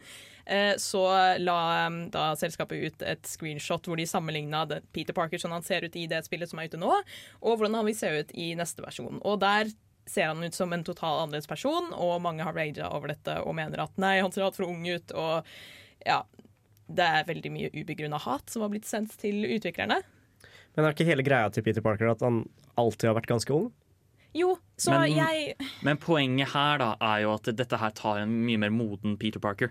uh, 0.51 0.75
så 0.77 1.05
la 1.41 1.87
um, 1.87 1.97
da 2.13 2.27
selskapet 2.37 2.83
ut 2.85 3.07
et 3.09 3.25
screenshot 3.31 3.89
hvor 3.89 3.97
de 3.97 4.05
sammenligna 4.11 4.67
Peter 4.93 5.17
Parker 5.17 5.41
sånn 5.41 5.57
han 5.57 5.65
ser 5.65 5.87
ut 5.89 5.97
i 5.97 6.05
det 6.11 6.21
spillet 6.27 6.51
som 6.53 6.61
er 6.61 6.69
ute 6.69 6.83
nå, 6.83 6.93
og 7.41 7.57
hvordan 7.57 7.79
han 7.81 7.89
vil 7.89 7.97
se 7.97 8.13
ut 8.13 8.37
i 8.37 8.51
neste 8.61 8.85
versjon. 8.85 9.23
Og 9.25 9.41
der 9.41 9.73
ser 10.05 10.29
han 10.35 10.45
ut 10.45 10.53
som 10.59 10.75
en 10.77 10.85
total 10.85 11.23
annerledes 11.23 11.49
person, 11.49 11.95
og 11.97 12.21
mange 12.27 12.45
har 12.45 12.53
raga 12.53 12.93
over 12.93 13.15
dette 13.15 13.39
og 13.41 13.57
mener 13.57 13.87
at 13.87 13.97
nei, 13.97 14.19
han 14.21 14.35
ser 14.37 14.45
altfor 14.51 14.69
ung 14.69 14.85
ut, 14.85 15.17
og 15.17 15.49
ja 16.05 16.21
Det 16.89 17.05
er 17.05 17.25
veldig 17.29 17.53
mye 17.55 17.71
ubegrunna 17.73 18.19
hat 18.21 18.51
som 18.53 18.63
har 18.65 18.73
blitt 18.73 18.89
sendt 18.89 19.17
til 19.21 19.47
utviklerne. 19.47 20.03
Men 20.75 20.85
er 20.85 20.93
ikke 20.93 21.07
hele 21.07 21.25
greia 21.25 21.51
til 21.55 21.63
Peter 21.65 21.85
Parker 21.85 22.11
at 22.11 22.23
han 22.25 22.43
alltid 22.81 23.09
har 23.09 23.17
vært 23.21 23.31
ganske 23.31 23.55
ung? 23.55 23.73
Jo, 24.35 24.59
så 24.77 24.91
Men- 24.91 25.13
jeg 25.15 25.57
Men 25.83 25.97
poenget 25.97 26.49
her 26.53 26.79
da 26.79 26.97
er 27.01 27.23
jo 27.23 27.35
at 27.35 27.45
dette 27.45 27.79
her 27.79 27.91
tar 27.91 28.19
en 28.19 28.45
mye 28.45 28.59
mer 28.59 28.71
moden 28.71 29.17
Peter 29.17 29.39
Parker. 29.39 29.71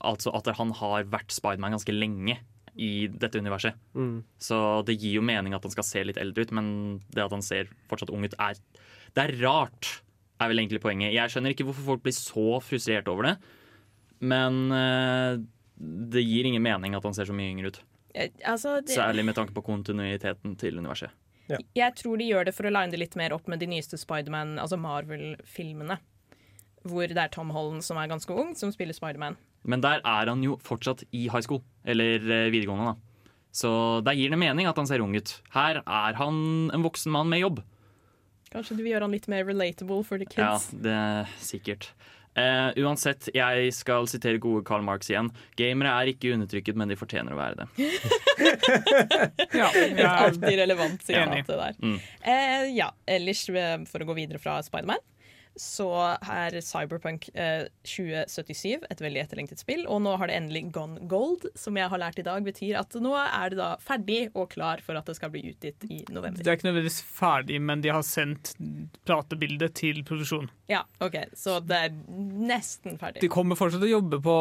Altså 0.00 0.34
at 0.34 0.46
han 0.56 0.70
har 0.72 1.04
vært 1.04 1.30
Spiderman 1.30 1.72
ganske 1.72 1.92
lenge 1.92 2.38
i 2.78 3.08
dette 3.08 3.38
universet. 3.38 3.74
Mm. 3.94 4.22
Så 4.38 4.84
det 4.86 4.98
gir 5.00 5.18
jo 5.18 5.20
mening 5.20 5.52
at 5.54 5.62
han 5.62 5.70
skal 5.74 5.84
se 5.84 6.04
litt 6.04 6.16
eldre 6.16 6.46
ut, 6.46 6.52
men 6.52 7.00
det 7.10 7.24
at 7.24 7.34
han 7.34 7.42
ser 7.42 7.68
fortsatt 7.90 8.10
ung 8.14 8.24
ut, 8.24 8.34
er 8.38 8.54
Det 9.14 9.24
er 9.24 9.42
rart, 9.42 10.02
er 10.38 10.48
vel 10.48 10.58
egentlig 10.58 10.80
poenget. 10.80 11.12
Jeg 11.12 11.30
skjønner 11.30 11.50
ikke 11.50 11.64
hvorfor 11.66 11.84
folk 11.84 12.02
blir 12.04 12.12
så 12.12 12.60
frustrert 12.62 13.08
over 13.08 13.22
det, 13.24 13.38
men 14.20 14.70
eh, 14.70 15.38
det 15.78 16.24
gir 16.24 16.48
ingen 16.48 16.64
mening 16.64 16.96
at 16.98 17.06
han 17.06 17.14
ser 17.16 17.28
så 17.28 17.36
mye 17.36 17.52
yngre 17.52 17.72
ut. 17.72 17.80
Altså, 18.18 18.78
det, 18.82 18.96
Særlig 18.96 19.24
med 19.28 19.36
tanke 19.38 19.54
på 19.54 19.62
kontinuiteten 19.62 20.56
til 20.58 20.78
universet. 20.80 21.14
Jeg 21.48 21.94
tror 21.96 22.20
de 22.20 22.26
gjør 22.28 22.48
det 22.48 22.54
for 22.56 22.68
å 22.68 22.72
line 22.72 22.92
det 22.92 23.00
litt 23.00 23.16
mer 23.16 23.32
opp 23.32 23.46
med 23.48 23.62
de 23.62 23.68
nyeste 23.70 23.96
Spiderman, 24.00 24.58
altså 24.60 24.76
Marvel-filmene. 24.80 25.96
Hvor 26.88 27.08
det 27.08 27.20
er 27.20 27.30
Tom 27.32 27.52
Holland 27.54 27.84
som 27.86 28.00
er 28.00 28.10
ganske 28.10 28.34
ung, 28.34 28.52
som 28.58 28.72
spiller 28.74 28.96
Spiderman. 28.96 29.38
Men 29.68 29.82
der 29.84 30.02
er 30.04 30.28
han 30.30 30.44
jo 30.44 30.58
fortsatt 30.64 31.06
i 31.10 31.26
high 31.28 31.44
school, 31.44 31.62
eller 31.88 32.20
eh, 32.20 32.50
videregående, 32.52 32.92
da. 32.92 33.34
Så 33.58 33.70
der 34.04 34.18
gir 34.18 34.30
det 34.30 34.38
mening 34.38 34.68
at 34.68 34.76
han 34.78 34.86
ser 34.86 35.02
ung 35.02 35.16
ut. 35.16 35.38
Her 35.54 35.80
er 35.82 36.18
han 36.20 36.70
en 36.74 36.84
voksen 36.84 37.12
mann 37.14 37.30
med 37.32 37.42
jobb. 37.42 37.62
Kanskje 38.52 38.78
du 38.78 38.84
vil 38.84 38.94
gjøre 38.94 39.08
han 39.08 39.16
litt 39.16 39.28
mer 39.28 39.44
relatable 39.48 40.02
for 40.06 40.20
the 40.20 40.28
kids? 40.28 40.68
Ja, 40.72 40.80
det 40.84 40.94
er 40.94 41.32
sikkert. 41.42 41.90
Eh, 42.38 42.84
uansett, 42.84 43.28
jeg 43.34 43.72
skal 43.74 44.06
sitere 44.10 44.40
gode 44.42 44.62
Karl 44.68 44.84
Marx 44.86 45.10
igjen. 45.10 45.30
Gamere 45.58 45.94
er 45.98 46.12
ikke 46.12 46.32
undertrykket, 46.36 46.78
men 46.78 46.90
de 46.90 46.98
fortjener 46.98 47.34
å 47.34 47.40
være 47.40 47.64
det. 47.64 47.68
Ja, 49.58 49.68
Et 49.74 49.98
er 49.98 50.06
alltid 50.06 50.58
relevant 50.60 51.02
sitat 51.02 51.48
det 51.48 51.56
der. 51.58 51.76
Mm. 51.82 51.96
Uh, 52.22 52.66
ja, 52.76 52.88
ellers, 53.10 53.42
eh, 53.50 53.76
for 53.88 54.04
å 54.04 54.08
gå 54.10 54.18
videre 54.18 54.40
fra 54.42 54.58
Spiderman, 54.62 55.02
så 55.60 55.88
er 56.16 56.56
Cyberpunk 56.64 57.28
eh, 57.34 57.66
2077 57.86 58.86
et 58.88 59.02
veldig 59.02 59.22
etterlengtet 59.24 59.62
spill, 59.62 59.84
og 59.90 60.02
nå 60.04 60.14
har 60.20 60.30
det 60.30 60.38
endelig 60.38 60.64
gone 60.74 61.02
gold, 61.10 61.48
som 61.58 61.76
jeg 61.78 61.90
har 61.90 62.00
lært 62.00 62.20
i 62.22 62.26
dag 62.26 62.44
betyr 62.46 62.78
at 62.80 62.96
nå 63.02 63.14
er 63.18 63.52
det 63.52 63.60
da 63.60 63.70
ferdig 63.82 64.20
og 64.32 64.48
klar 64.54 64.82
for 64.84 64.98
at 64.98 65.08
det 65.08 65.16
skal 65.18 65.32
bli 65.34 65.44
utgitt 65.50 65.86
i 65.88 66.00
november. 66.14 66.42
Det 66.42 66.52
er 66.52 66.58
ikke 66.58 66.68
nødvendigvis 66.70 67.00
ferdig, 67.02 67.60
men 67.70 67.82
de 67.84 67.92
har 67.94 68.06
sendt 68.06 68.54
pratebildet 69.08 69.76
til 69.78 70.02
produksjon. 70.08 70.48
Ja, 70.70 70.84
ok, 71.04 71.20
Så 71.38 71.58
det 71.64 71.82
er 71.88 71.94
nesten 72.18 72.98
ferdig. 73.00 73.22
De 73.24 73.32
kommer 73.32 73.58
fortsatt 73.58 73.82
til 73.82 73.90
å 73.90 73.98
jobbe 73.98 74.20
på 74.24 74.36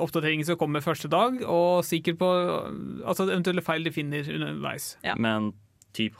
oppdateringen 0.00 0.46
som 0.48 0.58
kommer 0.60 0.84
første 0.84 1.10
dag, 1.12 1.40
og 1.46 1.84
sikkert 1.86 2.20
på 2.20 2.30
altså, 3.04 3.28
eventuelle 3.28 3.64
feil 3.64 3.86
de 3.86 3.94
finner 3.94 4.28
underveis. 4.34 4.96
Ja. 5.06 5.16
Men 5.18 5.52
typ 5.96 6.16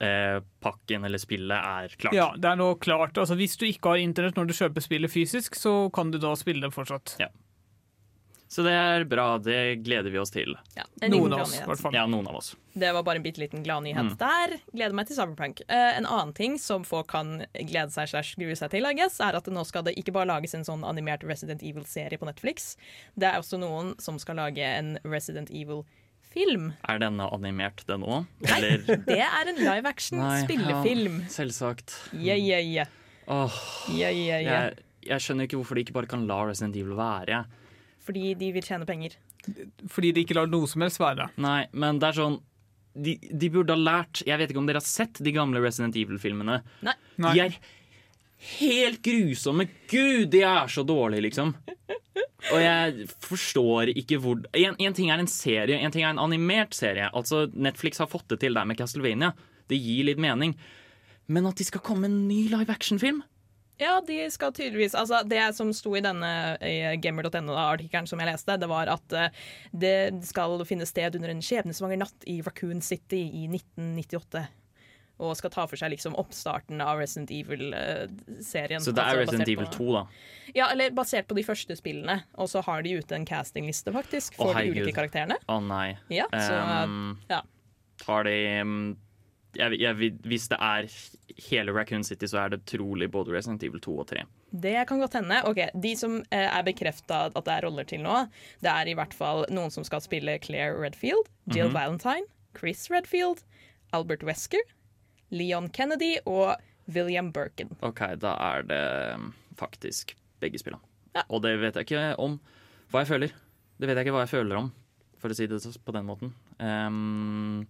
hovedpakken 0.00 1.04
eller 1.04 1.18
spillet 1.18 1.56
er 1.60 1.88
klart. 2.00 2.14
Ja, 2.16 2.30
det 2.36 2.48
er 2.48 2.56
nå 2.56 2.74
klart. 2.80 3.16
Altså, 3.18 3.36
hvis 3.36 3.56
du 3.60 3.66
ikke 3.68 3.94
har 3.94 3.96
internett 4.02 4.36
når 4.38 4.46
du 4.50 4.54
kjøper 4.56 4.80
spillet 4.84 5.10
fysisk, 5.12 5.54
så 5.58 5.90
kan 5.92 6.10
du 6.10 6.18
da 6.18 6.34
spille 6.36 6.60
det 6.66 6.74
fortsatt. 6.74 7.16
Så 8.50 8.64
det 8.66 8.72
er 8.74 9.04
bra. 9.06 9.38
Det 9.38 9.76
gleder 9.86 10.10
vi 10.10 10.18
oss 10.18 10.32
til. 10.34 10.56
Ja, 10.74 10.82
en 11.06 11.12
Noen 11.14 11.32
av 11.36 11.44
oss, 11.44 11.52
i 11.54 11.62
hvert 11.62 11.78
fall. 11.78 11.94
Ja, 11.94 12.02
noen 12.10 12.26
av 12.26 12.34
oss. 12.40 12.56
Det 12.74 12.88
var 12.96 13.04
bare 13.06 13.20
en 13.20 13.22
bitte 13.22 13.38
liten 13.38 13.62
gladnyhet 13.62 14.08
Mm. 14.10 14.16
der. 14.18 14.56
Gleder 14.74 14.92
meg 14.98 15.06
til 15.06 15.14
Cyberpunk. 15.16 15.60
Uh, 15.70 15.98
en 15.98 16.06
annen 16.06 16.32
ting 16.34 16.58
som 16.58 16.82
folk 16.82 17.06
kan 17.12 17.46
glede 17.54 17.92
seg 17.94 18.08
slash 18.10 18.34
grue 18.36 18.56
seg 18.58 18.70
til, 18.72 18.84
I 18.86 18.94
guess, 18.98 19.20
er 19.20 19.36
at 19.38 19.46
nå 19.46 19.64
skal 19.64 19.84
det 19.86 19.94
ikke 19.96 20.12
bare 20.12 20.26
lages 20.26 20.54
en 20.54 20.64
sånn 20.66 20.82
animert 20.82 21.22
Resident 21.22 21.62
Evil-serie 21.62 22.18
på 22.18 22.26
Netflix. 22.26 22.74
Det 23.16 23.28
er 23.30 23.38
også 23.38 23.56
noen 23.60 23.94
som 24.00 24.18
skal 24.18 24.34
lage 24.42 24.58
en 24.66 24.98
Resident 25.04 25.48
Evil-film. 26.30 26.72
Er 26.88 26.98
denne 27.02 27.26
animert, 27.34 27.82
den 27.88 28.04
òg? 28.06 28.26
Nei, 28.46 28.60
det 28.86 29.16
er 29.18 29.48
en 29.50 29.58
live 29.58 29.88
action 29.88 30.20
Nei, 30.20 30.42
spillefilm. 30.44 31.22
Ja, 31.24 31.32
selvsagt. 31.34 31.94
Yeah, 32.14 32.38
yeah, 32.38 32.62
yeah. 32.62 32.86
Oh, 33.26 33.50
yeah, 33.90 34.14
yeah, 34.14 34.42
yeah. 34.42 34.44
jeg, 34.44 34.84
jeg 35.08 35.24
skjønner 35.24 35.48
ikke 35.48 35.58
hvorfor 35.58 35.74
de 35.74 35.84
ikke 35.84 35.96
bare 35.96 36.10
kan 36.10 36.26
la 36.28 36.38
Resident 36.46 36.76
Evil 36.76 36.96
være. 36.98 37.44
Fordi 38.06 38.34
de 38.38 38.52
vil 38.54 38.62
tjene 38.62 38.86
penger. 38.86 39.16
Fordi 39.88 40.12
de 40.12 40.24
ikke 40.24 40.36
lar 40.38 40.46
noe 40.50 40.68
som 40.70 40.82
helst 40.84 41.00
være. 41.00 41.30
Nei, 41.40 41.64
men 41.72 42.00
det 42.00 42.10
er 42.10 42.20
sånn 42.20 42.38
de, 42.90 43.14
de 43.22 43.48
burde 43.54 43.70
ha 43.70 43.78
lært 43.78 44.24
Jeg 44.26 44.34
vet 44.40 44.50
ikke 44.50 44.58
om 44.58 44.66
dere 44.66 44.80
har 44.80 44.86
sett 44.86 45.20
de 45.22 45.30
gamle 45.34 45.60
Resident 45.62 45.94
Evil-filmene. 45.96 46.60
Nei. 46.86 46.94
Nei. 47.22 47.34
De 47.34 47.44
er 47.44 47.58
helt 48.58 49.02
grusomme. 49.04 49.68
Gud, 49.90 50.30
de 50.32 50.42
er 50.46 50.70
så 50.72 50.82
dårlige, 50.86 51.28
liksom. 51.28 51.54
Og 52.50 52.58
jeg 52.62 53.08
forstår 53.22 53.92
ikke 53.94 54.18
hvor 54.22 54.40
en, 54.56 54.94
ting 54.96 55.10
er 55.12 55.20
en 55.20 55.30
serie, 55.30 55.78
en 55.78 55.92
ting 55.94 56.06
er 56.06 56.14
en 56.14 56.22
animert 56.22 56.74
serie. 56.76 57.10
Altså, 57.12 57.46
Netflix 57.52 58.00
har 58.00 58.10
fått 58.10 58.28
det 58.32 58.40
til 58.44 58.56
der 58.56 58.68
med 58.68 58.80
Castlevania. 58.80 59.34
Det 59.70 59.78
gir 59.78 60.08
litt 60.08 60.22
mening. 60.22 60.56
Men 61.30 61.46
at 61.46 61.60
de 61.60 61.66
skal 61.68 61.84
komme 61.84 62.08
en 62.08 62.24
ny 62.28 62.46
live 62.50 62.72
action-film? 62.72 63.22
Ja, 63.80 63.94
de 64.04 64.26
skal 64.28 64.52
tydeligvis 64.52 64.94
Altså, 64.98 65.22
det 65.24 65.40
som 65.56 65.70
sto 65.72 65.94
i 65.96 66.02
denne 66.04 66.30
gamer.no-artikkelen 67.00 68.08
som 68.10 68.20
jeg 68.20 68.28
leste, 68.28 68.58
det 68.60 68.68
var 68.68 68.90
at 68.92 69.16
eh, 69.16 69.36
det 69.72 69.94
skal 70.28 70.58
finne 70.68 70.88
sted 70.88 71.16
under 71.16 71.32
en 71.32 71.40
skjebnesvanger 71.44 72.02
natt 72.02 72.28
i 72.28 72.40
Raccoon 72.44 72.84
City 72.84 73.22
i 73.40 73.46
1998. 73.48 74.44
Og 75.20 75.34
skal 75.36 75.50
ta 75.52 75.66
for 75.68 75.76
seg 75.76 75.92
liksom 75.92 76.14
oppstarten 76.16 76.80
av 76.80 76.96
Resident 77.02 77.28
Evil-serien. 77.30 78.80
Så 78.80 78.94
det 78.96 79.04
er 79.04 79.18
Resident 79.20 79.48
Evil 79.52 79.68
2, 79.74 79.88
da. 79.98 80.06
Ja, 80.56 80.70
eller 80.72 80.90
basert 80.96 81.28
på 81.30 81.36
de 81.36 81.44
første 81.46 81.76
spillene. 81.78 82.22
Og 82.40 82.48
så 82.50 82.62
har 82.66 82.82
de 82.86 82.96
ute 82.98 83.14
en 83.18 83.26
castingliste, 83.28 83.92
faktisk, 83.94 84.38
for 84.40 84.54
de 84.56 84.64
ulike 84.70 84.86
ulike 84.88 84.96
karakterene. 84.96 85.36
Å 85.52 85.60
nei. 85.62 85.92
Ja, 86.12 86.26
så 86.32 86.58
Um, 86.86 87.18
ja. 87.30 87.42
Har 88.06 88.24
de 88.24 88.32
jeg, 89.58 89.80
jeg, 89.82 90.12
Hvis 90.24 90.44
det 90.48 90.56
er 90.62 90.86
hele 91.50 91.72
Raccoon 91.74 92.04
City, 92.06 92.26
så 92.30 92.44
er 92.44 92.52
det 92.54 92.60
trolig 92.70 93.08
både 93.10 93.32
Resident 93.34 93.62
Evil 93.66 93.80
2 93.82 93.94
og 93.98 94.06
3. 94.12 94.22
Det 94.62 94.74
kan 94.88 95.00
godt 95.02 95.16
hende. 95.18 95.40
Ok, 95.50 95.58
De 95.74 95.92
som 95.98 96.20
eh, 96.30 96.46
er 96.46 96.62
bekrefta 96.66 97.24
at 97.34 97.44
det 97.44 97.54
er 97.56 97.66
roller 97.66 97.84
til 97.90 98.00
nå, 98.04 98.22
det 98.64 98.70
er 98.72 98.88
i 98.90 98.94
hvert 98.98 99.14
fall 99.14 99.44
noen 99.50 99.70
som 99.74 99.84
skal 99.86 100.00
spille 100.04 100.38
Claire 100.42 100.78
Redfield, 100.80 101.28
Jill 101.52 101.68
Mhm. 101.68 101.74
Valentine, 101.76 102.26
Chris 102.56 102.88
Redfield, 102.90 103.42
Albert 103.92 104.22
Wesker, 104.22 104.62
Leon 105.30 105.68
Kennedy 105.74 106.16
og 106.26 106.56
William 106.90 107.30
Birkin. 107.32 107.70
OK, 107.86 108.02
da 108.20 108.34
er 108.50 108.66
det 108.66 108.84
um, 109.14 109.32
faktisk 109.58 110.14
begge 110.42 110.60
spillene. 110.60 110.82
Ja. 111.14 111.24
Og 111.28 111.42
det 111.44 111.56
vet 111.62 111.76
jeg 111.78 111.88
ikke 111.88 112.14
om 112.22 112.38
hva 112.90 113.04
jeg 113.04 113.10
føler. 113.12 113.34
Det 113.80 113.88
vet 113.88 113.98
jeg 113.98 114.08
ikke 114.08 114.16
hva 114.16 114.24
jeg 114.26 114.34
føler 114.34 114.60
om, 114.60 114.72
for 115.20 115.32
å 115.32 115.36
si 115.36 115.46
det 115.50 115.60
på 115.86 115.94
den 115.94 116.08
måten. 116.08 116.32
Um, 116.58 117.66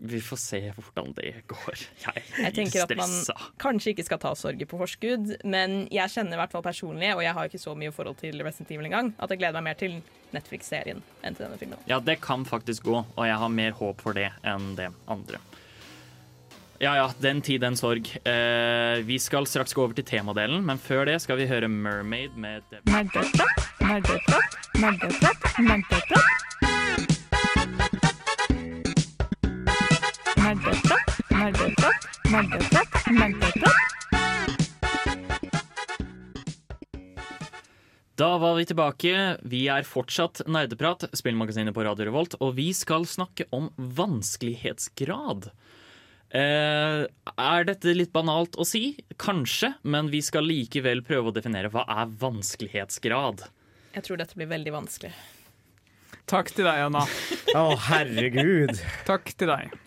vi 0.00 0.16
får 0.24 0.38
se 0.40 0.60
hvordan 0.72 1.10
det 1.18 1.42
går. 1.50 1.80
Jeg 2.06 2.22
Jeg 2.38 2.46
er 2.48 2.54
tenker 2.56 2.84
at 2.86 2.94
man 2.96 3.10
kanskje 3.60 3.92
ikke 3.92 4.06
skal 4.06 4.20
ta 4.22 4.30
sorger 4.38 4.68
på 4.70 4.78
forskudd, 4.80 5.34
men 5.44 5.82
jeg 5.92 6.08
kjenner 6.14 6.38
i 6.38 6.40
hvert 6.40 6.54
fall 6.54 6.64
personlig, 6.64 7.10
og 7.12 7.20
jeg 7.20 7.34
har 7.36 7.50
ikke 7.50 7.60
så 7.60 7.74
mye 7.76 7.92
forhold 7.92 8.16
til 8.22 8.40
Resident 8.40 8.72
Evil 8.72 8.88
engang, 8.88 9.10
at 9.20 9.28
jeg 9.34 9.42
gleder 9.42 9.60
meg 9.60 9.74
mer 9.74 9.80
til 9.82 9.98
Netflix-serien 10.32 11.02
enn 11.20 11.36
til 11.36 11.44
denne 11.44 11.60
filmen. 11.60 11.84
Ja, 11.90 12.00
det 12.00 12.16
kan 12.24 12.48
faktisk 12.48 12.88
gå, 12.88 13.02
og 13.04 13.28
jeg 13.28 13.36
har 13.42 13.52
mer 13.52 13.76
håp 13.76 14.00
for 14.00 14.16
det 14.16 14.30
enn 14.40 14.72
det 14.80 14.88
andre. 15.04 15.42
Ja 16.82 16.96
ja, 16.96 17.10
den 17.18 17.42
tid, 17.42 17.60
den 17.60 17.76
sorg. 17.76 18.06
Uh, 18.24 19.04
vi 19.04 19.18
skal 19.20 19.44
straks 19.44 19.74
gå 19.76 19.82
over 19.84 19.92
til 19.92 20.04
temadelen, 20.08 20.62
men 20.64 20.78
før 20.80 21.04
det 21.10 21.18
skal 21.20 21.36
vi 21.36 21.44
høre 21.44 21.68
Mermaid 21.68 22.38
med 22.40 22.64
Nerdeprat, 22.88 23.66
nerdeprat, 23.84 24.56
nerdeprat, 24.80 25.44
nerdeprat. 25.60 26.24
Nerdeprat, 30.40 31.20
nerdeprat, 31.36 32.08
nerdeprat, 32.32 32.96
nerdeprat. 33.12 33.76
Da 38.16 38.30
var 38.40 38.56
vi 38.56 38.64
tilbake. 38.72 39.12
Vi 39.44 39.66
er 39.68 39.84
fortsatt 39.84 40.46
Nerdeprat, 40.48 41.10
spillmagasinet 41.12 41.76
på 41.76 41.84
Radio 41.84 42.08
Revolt, 42.08 42.40
og 42.40 42.56
vi 42.56 42.72
skal 42.72 43.04
snakke 43.04 43.44
om 43.52 43.68
vanskelighetsgrad. 43.76 45.52
Eh, 46.30 47.04
er 47.42 47.64
dette 47.66 47.92
litt 47.96 48.12
banalt 48.14 48.54
å 48.60 48.64
si? 48.68 48.92
Kanskje, 49.18 49.72
men 49.82 50.10
vi 50.12 50.20
skal 50.22 50.46
likevel 50.46 51.02
prøve 51.06 51.32
å 51.32 51.34
definere 51.34 51.70
hva 51.72 51.82
er 51.90 52.06
vanskelighetsgrad. 52.20 53.42
Jeg 53.96 54.06
tror 54.06 54.20
dette 54.20 54.38
blir 54.38 54.46
veldig 54.52 54.72
vanskelig. 54.76 55.10
Takk 56.30 56.52
til 56.54 56.68
deg, 56.68 56.84
Anna. 56.86 57.02
Å, 57.58 57.64
herregud. 57.88 58.76
Takk 59.08 59.32
til 59.34 59.50
deg. 59.50 59.72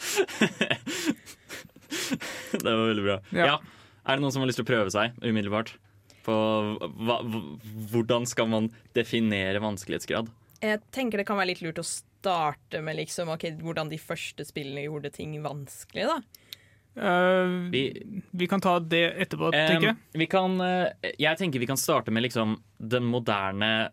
Det 2.53 2.63
var 2.67 2.87
veldig 2.89 3.03
bra. 3.05 3.17
Ja. 3.31 3.45
Ja. 3.53 3.55
Er 4.03 4.17
det 4.17 4.23
noen 4.25 4.33
som 4.35 4.43
har 4.43 4.49
lyst 4.49 4.59
til 4.59 4.65
å 4.67 4.69
prøve 4.69 4.91
seg 4.93 5.15
umiddelbart? 5.23 5.71
På 6.25 6.35
hva, 6.91 7.17
hva- 7.23 7.43
hvordan 7.93 8.25
skal 8.27 8.49
man 8.51 8.67
definere 8.95 9.61
vanskelighetsgrad? 9.63 10.27
Jeg 10.63 10.79
tenker 10.95 11.19
det 11.21 11.25
kan 11.27 11.39
være 11.39 11.51
litt 11.53 11.63
lurt 11.63 11.79
å 11.81 11.85
starte 12.23 12.81
med 12.81 12.95
liksom, 13.01 13.29
okay, 13.33 13.55
hvordan 13.59 13.91
de 13.91 13.99
første 13.99 14.45
spillene 14.47 14.85
gjorde 14.87 15.11
ting 15.13 15.35
vanskelig. 15.43 16.07
da. 16.07 16.21
Uh, 16.93 17.69
Vi, 17.73 17.83
vi 18.31 18.47
kan 18.47 18.61
ta 18.61 18.77
det 18.79 19.05
etterpå, 19.25 19.51
tenker 19.51 19.91
jeg. 19.91 19.97
Vi 20.13 20.27
kan, 20.29 20.59
eh, 20.61 21.13
jeg 21.17 21.39
tenker 21.39 21.59
vi 21.59 21.67
kan 21.67 21.79
starte 21.79 22.13
med 22.13 22.27
liksom 22.27 22.59
den 22.77 23.09
moderne 23.09 23.89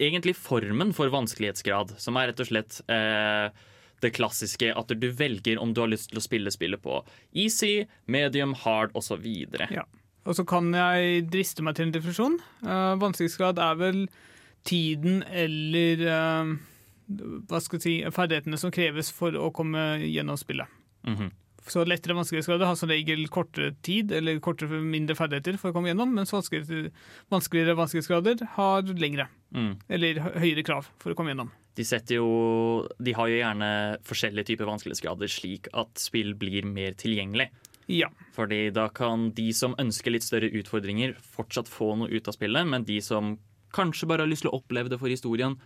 Egentlig 0.00 0.32
formen 0.32 0.94
for 0.96 1.12
vanskelighetsgrad, 1.12 1.90
som 2.00 2.16
er 2.16 2.30
rett 2.30 2.38
og 2.40 2.46
slett 2.48 2.78
uh, 2.88 3.52
det 4.00 4.14
klassiske 4.16 4.70
at 4.72 4.94
du 4.96 5.10
velger 5.12 5.60
om 5.60 5.74
du 5.76 5.82
har 5.82 5.90
lyst 5.92 6.08
til 6.08 6.16
å 6.16 6.22
spille 6.24 6.48
spillet 6.48 6.80
på 6.80 7.02
easy, 7.36 7.84
medium, 8.08 8.54
hard 8.62 8.96
osv. 8.96 9.26
Ja. 9.60 9.84
Og 10.24 10.38
så 10.38 10.46
kan 10.48 10.72
jeg 10.72 11.26
driste 11.28 11.60
meg 11.60 11.76
til 11.76 11.90
en 11.90 11.92
definisjon. 11.98 12.40
Uh, 12.64 12.96
Vanskelighetsgrad 12.96 13.60
er 13.60 13.76
vel 13.76 14.00
tiden 14.64 15.22
eller 15.22 16.06
eh, 16.06 16.50
hva 17.10 17.60
skal 17.62 17.78
jeg 17.80 17.82
si, 17.82 17.94
ferdighetene 18.14 18.58
som 18.60 18.72
kreves 18.74 19.10
for 19.14 19.34
å 19.36 19.50
komme 19.54 19.98
gjennom 20.04 20.38
spillet. 20.40 20.68
Mhm. 21.06 21.30
Så 21.68 21.82
lettere 21.84 22.16
vanskelighetsgrader 22.16 22.64
har 22.64 22.76
som 22.78 22.88
regel 22.88 23.26
kortere 23.28 23.74
tid 23.84 24.12
eller 24.16 24.38
kortere 24.40 24.80
mindre 24.80 25.14
ferdigheter 25.14 25.58
for 25.60 25.70
å 25.70 25.76
komme 25.76 25.90
gjennom, 25.90 26.12
mens 26.16 26.32
vanskeligere, 26.32 26.90
vanskeligere 27.30 27.76
vanskelighetsgrader 27.76 28.46
har 28.56 28.82
lengre 28.82 29.28
Mm. 29.52 29.76
eller 29.88 30.20
høyere 30.40 30.64
krav 30.64 30.86
for 30.98 31.12
å 31.12 31.14
komme 31.14 31.34
gjennom. 31.34 31.50
De, 31.74 31.82
jo, 32.14 32.88
de 32.98 33.12
har 33.12 33.28
jo 33.28 33.40
gjerne 33.40 33.98
forskjellige 34.02 34.46
typer 34.46 34.66
vanskelighetsgrader, 34.66 35.28
slik 35.28 35.68
at 35.74 35.98
spill 35.98 36.34
blir 36.34 36.64
mer 36.64 36.92
tilgjengelig. 36.92 37.50
Ja. 37.90 38.08
Fordi 38.32 38.72
da 38.72 38.88
kan 38.88 39.30
de 39.34 39.52
som 39.52 39.74
ønsker 39.74 40.12
litt 40.14 40.22
større 40.22 40.50
utfordringer, 40.50 41.16
fortsatt 41.34 41.68
få 41.68 41.96
noe 41.98 42.08
ut 42.08 42.28
av 42.30 42.34
spillet, 42.34 42.66
men 42.66 42.84
de 42.84 43.00
som 43.00 43.38
kanskje 43.74 44.08
bare 44.10 44.24
har 44.24 44.30
lyst 44.30 44.42
til 44.46 44.50
å 44.50 44.60
oppleve 44.62 44.88
det 44.90 44.98
for 44.98 45.10
historien, 45.10 45.58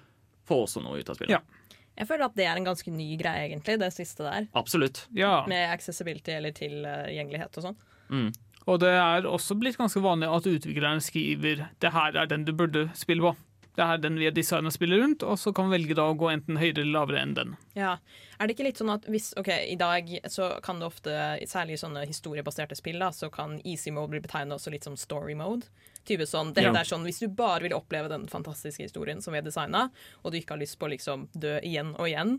få 0.48 0.64
også 0.64 0.82
noe 0.84 1.00
ut 1.00 1.10
av 1.10 1.18
spillet. 1.18 1.36
Ja. 1.36 1.80
Jeg 1.94 2.08
føler 2.10 2.26
at 2.26 2.34
det 2.34 2.46
er 2.50 2.58
en 2.58 2.66
ganske 2.66 2.90
ny 2.90 3.12
greie, 3.20 3.46
egentlig, 3.46 3.76
det 3.78 3.92
siste 3.94 4.26
der. 4.26 4.48
Absolutt. 4.58 5.04
ja. 5.14 5.44
Med 5.50 5.70
accessibility 5.70 6.34
eller 6.34 6.54
tilgjengelighet 6.56 7.60
og 7.60 7.68
sånn. 7.68 7.78
Mm. 8.10 8.30
Og 8.64 8.80
det 8.80 8.94
er 8.96 9.28
også 9.28 9.56
blitt 9.60 9.78
ganske 9.78 10.00
vanlig 10.02 10.30
at 10.32 10.46
utvikleren 10.48 11.02
skriver 11.04 11.68
'det 11.80 11.92
her 11.92 12.16
er 12.16 12.26
den 12.26 12.44
du 12.44 12.52
burde 12.52 12.88
spille 12.96 13.22
på'. 13.22 13.36
Det 13.75 13.83
er 13.83 13.99
den 13.99 14.14
vi 14.21 14.25
har 14.28 14.31
designa 14.37 14.71
spillet 14.71 15.00
rundt, 15.02 15.23
og 15.26 15.35
så 15.40 15.50
kan 15.54 15.66
vi 15.69 15.75
velge 15.78 15.97
da 15.99 16.04
å 16.07 16.14
gå 16.16 16.28
enten 16.31 16.57
høyere 16.61 16.78
eller 16.85 16.93
lavere 16.95 17.23
enn 17.25 17.33
den. 17.35 17.57
Ja. 17.75 17.97
Er 18.38 18.47
det 18.47 18.54
ikke 18.54 18.66
litt 18.69 18.78
sånn 18.78 18.93
at 18.95 19.09
hvis 19.11 19.33
OK, 19.37 19.49
i 19.50 19.75
dag 19.81 20.07
så 20.31 20.61
kan 20.62 20.78
det 20.78 20.87
ofte, 20.87 21.11
særlig 21.50 21.75
i 21.75 21.81
sånne 21.83 22.04
historiebaserte 22.07 22.76
spill, 22.78 23.00
da, 23.02 23.09
så 23.11 23.31
kan 23.35 23.57
easy 23.64 23.90
mode 23.90 24.11
bli 24.14 24.21
betegnet 24.23 24.54
også 24.54 24.71
litt 24.71 24.85
som 24.87 24.95
story 24.97 25.35
mode. 25.35 25.66
Type 26.07 26.23
sånn, 26.31 26.52
det, 26.54 26.62
Ja. 26.62 26.71
er 26.71 26.85
sånn, 26.87 27.02
Hvis 27.02 27.19
du 27.19 27.26
bare 27.28 27.62
vil 27.62 27.73
oppleve 27.75 28.09
den 28.09 28.28
fantastiske 28.28 28.83
historien 28.87 29.21
som 29.21 29.33
vi 29.33 29.38
har 29.40 29.45
designa, 29.45 29.90
og 30.23 30.31
du 30.33 30.38
ikke 30.38 30.50
har 30.54 30.59
lyst 30.62 30.78
på 30.78 30.87
å 30.87 30.90
liksom 30.95 31.28
dø 31.35 31.59
igjen 31.61 31.95
og 31.99 32.07
igjen, 32.07 32.38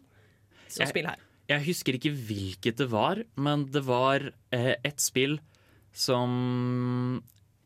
så 0.69 0.79
Jeg- 0.79 0.89
spill 0.89 1.05
her. 1.07 1.17
Jeg 1.49 1.65
husker 1.65 1.93
ikke 1.99 2.15
hvilket 2.15 2.77
det 2.77 2.89
var, 2.89 3.23
men 3.35 3.65
det 3.65 3.83
var 3.83 4.31
eh, 4.53 4.75
et 4.85 4.97
spill 4.99 5.39
som 5.91 7.21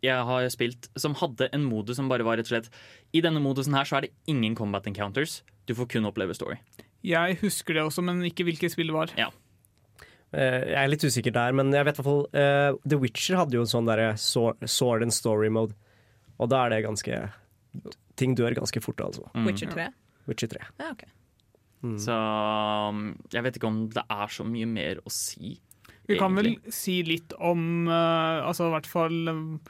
jeg 0.06 0.26
har 0.30 0.48
spilt, 0.54 0.90
som 1.00 1.18
hadde 1.20 1.50
en 1.56 1.66
modus 1.68 2.00
som 2.00 2.10
bare 2.12 2.26
var 2.28 2.40
rett 2.40 2.48
og 2.48 2.54
slett 2.54 2.70
I 3.16 3.24
denne 3.26 3.42
modusen 3.44 3.76
her 3.76 3.88
så 3.88 4.00
er 4.00 4.08
det 4.08 4.14
ingen 4.32 4.56
combat 4.56 4.88
encounters. 4.88 5.42
Du 5.68 5.76
får 5.78 5.90
kun 5.96 6.08
oppleve 6.10 6.36
story. 6.38 6.58
Jeg 7.06 7.40
husker 7.44 7.78
det 7.78 7.86
også, 7.86 8.04
men 8.04 8.24
ikke 8.28 8.46
hvilket 8.48 8.74
spill 8.74 8.92
det 8.92 8.96
var. 8.96 9.14
Eh, 9.16 10.64
jeg 10.72 10.80
er 10.82 10.90
litt 10.92 11.06
usikker 11.06 11.34
der, 11.36 11.56
men 11.58 11.72
jeg 11.74 11.88
vet 11.88 12.00
i 12.00 12.02
hvert 12.02 12.10
fall 12.10 12.26
uh, 12.34 12.80
The 12.86 13.00
Witcher 13.02 13.40
hadde 13.40 13.58
jo 13.58 13.64
en 13.66 13.72
sånn 13.72 13.88
derre 13.90 14.12
sword, 14.20 15.06
and 15.06 15.16
story 15.16 15.52
mode. 15.54 15.78
Og 16.40 16.52
da 16.52 16.66
er 16.66 16.76
det 16.76 16.86
ganske 16.88 17.24
Ting 18.20 18.34
dør 18.36 18.52
ganske 18.58 18.82
fort, 18.84 19.00
altså. 19.00 19.30
Mm. 19.32 19.46
Witcher 19.48 19.70
3. 19.72 19.84
Witcher 20.28 20.50
3. 20.52 20.64
Ja, 20.82 20.90
ok. 20.92 21.06
Så 22.04 22.12
um, 22.92 23.14
jeg 23.32 23.46
vet 23.46 23.56
ikke 23.56 23.70
om 23.70 23.84
det 23.94 24.04
er 24.12 24.32
så 24.34 24.44
mye 24.44 24.68
mer 24.68 25.00
å 25.08 25.14
si. 25.14 25.54
Vi 26.10 26.18
kan 26.20 26.36
vel 26.36 26.56
si 26.74 26.98
litt 27.06 27.32
om 27.38 27.88
uh, 27.88 28.42
altså 28.44 28.68
i 28.68 28.74
hvert 28.74 28.90
fall 28.90 29.30
eh, 29.30 29.70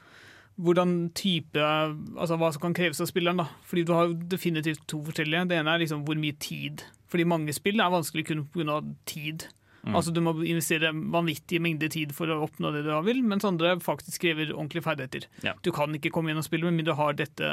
hvordan 0.60 1.10
type 1.16 1.60
Altså 1.60 2.36
hva 2.36 2.50
som 2.52 2.62
kan 2.62 2.74
kreves 2.76 3.00
av 3.00 3.08
spilleren. 3.10 3.40
da. 3.42 3.48
Fordi 3.66 3.84
du 3.86 3.92
har 3.96 4.12
definitivt 4.12 4.86
to 4.88 5.02
forskjellige. 5.06 5.48
Det 5.48 5.58
ene 5.58 5.74
er 5.74 5.82
liksom 5.84 6.04
hvor 6.04 6.18
mye 6.20 6.36
tid. 6.38 6.84
Fordi 7.10 7.24
mange 7.24 7.52
spill 7.56 7.80
er 7.80 7.90
vanskelig 7.90 8.26
kun 8.28 8.46
pga. 8.52 8.80
tid. 9.06 9.48
Mm. 9.82 9.94
Altså 9.96 10.12
Du 10.12 10.20
må 10.20 10.34
investere 10.44 10.92
vanvittige 10.92 11.60
mengder 11.60 11.88
tid 11.88 12.12
for 12.12 12.28
å 12.28 12.42
oppnå 12.44 12.72
det 12.74 12.84
du 12.84 12.92
vil, 13.06 13.22
mens 13.24 13.46
andre 13.48 13.78
faktisk 13.80 14.20
krever 14.20 14.52
ordentlige 14.52 14.84
ferdigheter. 14.84 15.26
Ja. 15.42 15.54
Du 15.64 15.72
kan 15.72 15.94
ikke 15.96 16.10
komme 16.12 16.30
gjennom 16.30 16.44
spillet 16.44 16.68
med 16.68 16.76
mindre 16.76 16.92
du 16.92 17.00
har 17.00 17.16
dette, 17.16 17.48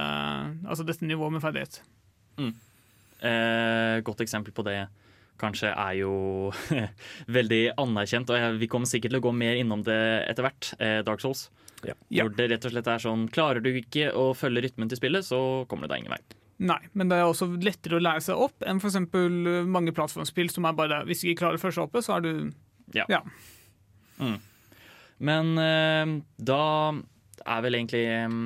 altså 0.68 0.84
dette 0.84 1.08
nivået 1.08 1.38
med 1.38 1.42
ferdighet. 1.42 1.82
Eh, 2.38 4.02
godt 4.04 4.22
eksempel 4.22 4.54
på 4.54 4.66
det 4.68 4.88
kanskje 5.42 5.72
er 5.72 5.94
jo 6.00 6.14
veldig 7.38 7.62
anerkjent, 7.80 8.32
og 8.34 8.60
vi 8.62 8.70
kommer 8.72 8.90
sikkert 8.90 9.14
til 9.14 9.22
å 9.22 9.26
gå 9.28 9.34
mer 9.36 9.60
innom 9.60 9.84
det 9.86 10.00
etter 10.28 10.48
hvert. 10.48 10.74
Eh, 10.80 11.00
Dark 11.08 11.24
Souls. 11.24 11.48
Ja. 11.86 11.94
Ja. 12.10 12.26
Hvor 12.26 12.34
det 12.38 12.50
rett 12.52 12.66
og 12.66 12.74
slett 12.74 12.88
er 12.90 13.02
sånn 13.04 13.28
Klarer 13.30 13.62
du 13.62 13.70
ikke 13.70 14.10
å 14.18 14.32
følge 14.34 14.64
rytmen 14.66 14.90
til 14.90 14.98
spillet, 15.00 15.28
så 15.28 15.40
kommer 15.70 15.86
du 15.86 15.94
deg 15.94 16.04
ingen 16.04 16.16
vei. 16.16 16.22
Nei, 16.68 16.80
men 16.98 17.12
det 17.12 17.20
er 17.20 17.28
også 17.30 17.52
lettere 17.62 18.00
å 18.00 18.02
lære 18.02 18.24
seg 18.26 18.40
opp 18.48 18.66
enn 18.66 18.80
f.eks. 18.82 18.98
mange 19.70 19.94
plattformspill 19.94 20.50
som 20.50 20.66
er 20.66 20.74
bare 20.78 21.04
Hvis 21.06 21.22
du 21.22 21.28
ikke 21.30 21.44
klarer 21.44 21.62
første 21.62 21.84
hoppet, 21.86 22.08
så 22.08 22.18
er 22.18 22.26
du 22.26 22.32
Ja. 22.96 23.06
Ja. 23.12 23.22
Mm. 24.18 24.40
Men 25.28 25.54
eh, 25.62 26.16
da 26.38 26.64
er 27.46 27.62
vel 27.66 27.78
egentlig 27.78 28.04
eh, 28.10 28.40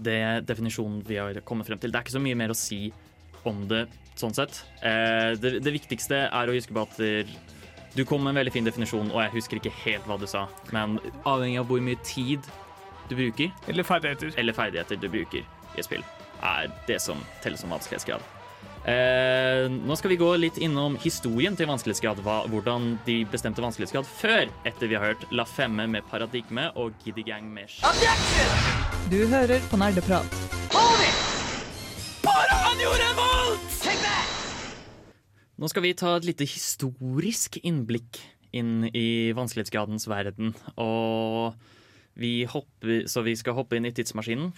det 0.00 0.22
definisjonen 0.48 1.02
vi 1.04 1.20
har 1.20 1.36
kommet 1.44 1.68
frem 1.68 1.80
til. 1.80 1.92
Det 1.92 2.00
er 2.00 2.06
ikke 2.06 2.16
så 2.16 2.24
mye 2.24 2.40
mer 2.40 2.54
å 2.54 2.58
si 2.58 2.86
om 3.48 3.66
det 3.68 3.84
sånn 4.18 4.34
sett. 4.36 4.62
Eh, 4.82 5.32
det, 5.40 5.58
det 5.64 5.72
viktigste 5.74 6.26
er 6.28 6.48
å 6.50 6.54
huske 6.56 6.74
på 6.76 6.84
at 6.84 6.98
du 7.96 8.04
kom 8.08 8.22
med 8.24 8.32
en 8.32 8.38
veldig 8.40 8.52
fin 8.54 8.64
definisjon, 8.64 9.10
og 9.12 9.20
jeg 9.20 9.34
husker 9.34 9.58
ikke 9.60 9.72
helt 9.84 10.06
hva 10.08 10.16
du 10.20 10.26
sa, 10.30 10.46
men 10.72 10.98
avhengig 11.28 11.58
av 11.60 11.66
hvor 11.68 11.82
mye 11.84 11.98
tid 12.08 12.46
du 13.10 13.16
bruker, 13.18 13.50
Eller 13.68 13.84
ferdigheter. 13.84 14.30
eller 14.40 14.52
ferdigheter 14.56 14.96
du 14.96 15.08
bruker 15.12 15.42
i 15.42 15.78
et 15.80 15.84
spill, 15.84 16.04
er 16.42 16.70
det 16.88 17.00
som 17.04 17.20
teller 17.42 17.60
som 17.60 17.68
vanskelighetsgrad. 17.74 18.22
Eh, 18.88 19.68
nå 19.70 19.94
skal 19.98 20.10
vi 20.10 20.16
gå 20.18 20.30
litt 20.40 20.56
innom 20.58 20.96
historien 21.04 21.54
til 21.58 21.68
vanskelighetsgrad, 21.70 22.18
hva, 22.24 22.40
hvordan 22.50 22.96
de 23.06 23.20
bestemte 23.30 23.62
vanskelighetsgrad 23.62 24.08
før, 24.08 24.48
etter 24.66 24.88
vi 24.90 24.96
har 24.98 25.12
hørt 25.12 25.28
La 25.30 25.44
Femme 25.46 25.84
med 25.86 26.08
Paradigme 26.10 26.70
og 26.80 26.96
Giddy 27.04 27.26
Gang 27.28 27.46
med 27.52 27.68
Sh- 27.68 27.84
Du 29.12 29.20
hører 29.28 29.60
på 29.70 29.76
Nerdeprat. 29.78 30.40
Nå 35.62 35.68
skal 35.70 35.84
vi 35.84 35.92
ta 35.94 36.16
et 36.18 36.24
lite 36.26 36.46
historisk 36.48 37.60
innblikk 37.62 38.18
inn 38.58 38.88
i 38.90 39.30
vanskelighetsgradens 39.36 40.08
verden. 40.10 40.50
Og 40.82 41.54
vi 42.18 42.42
hopper, 42.50 43.04
så 43.08 43.22
vi 43.24 43.36
skal 43.38 43.54
hoppe 43.56 43.78
inn 43.78 43.86
i 43.86 43.92
tidsmaskinen. 43.94 44.50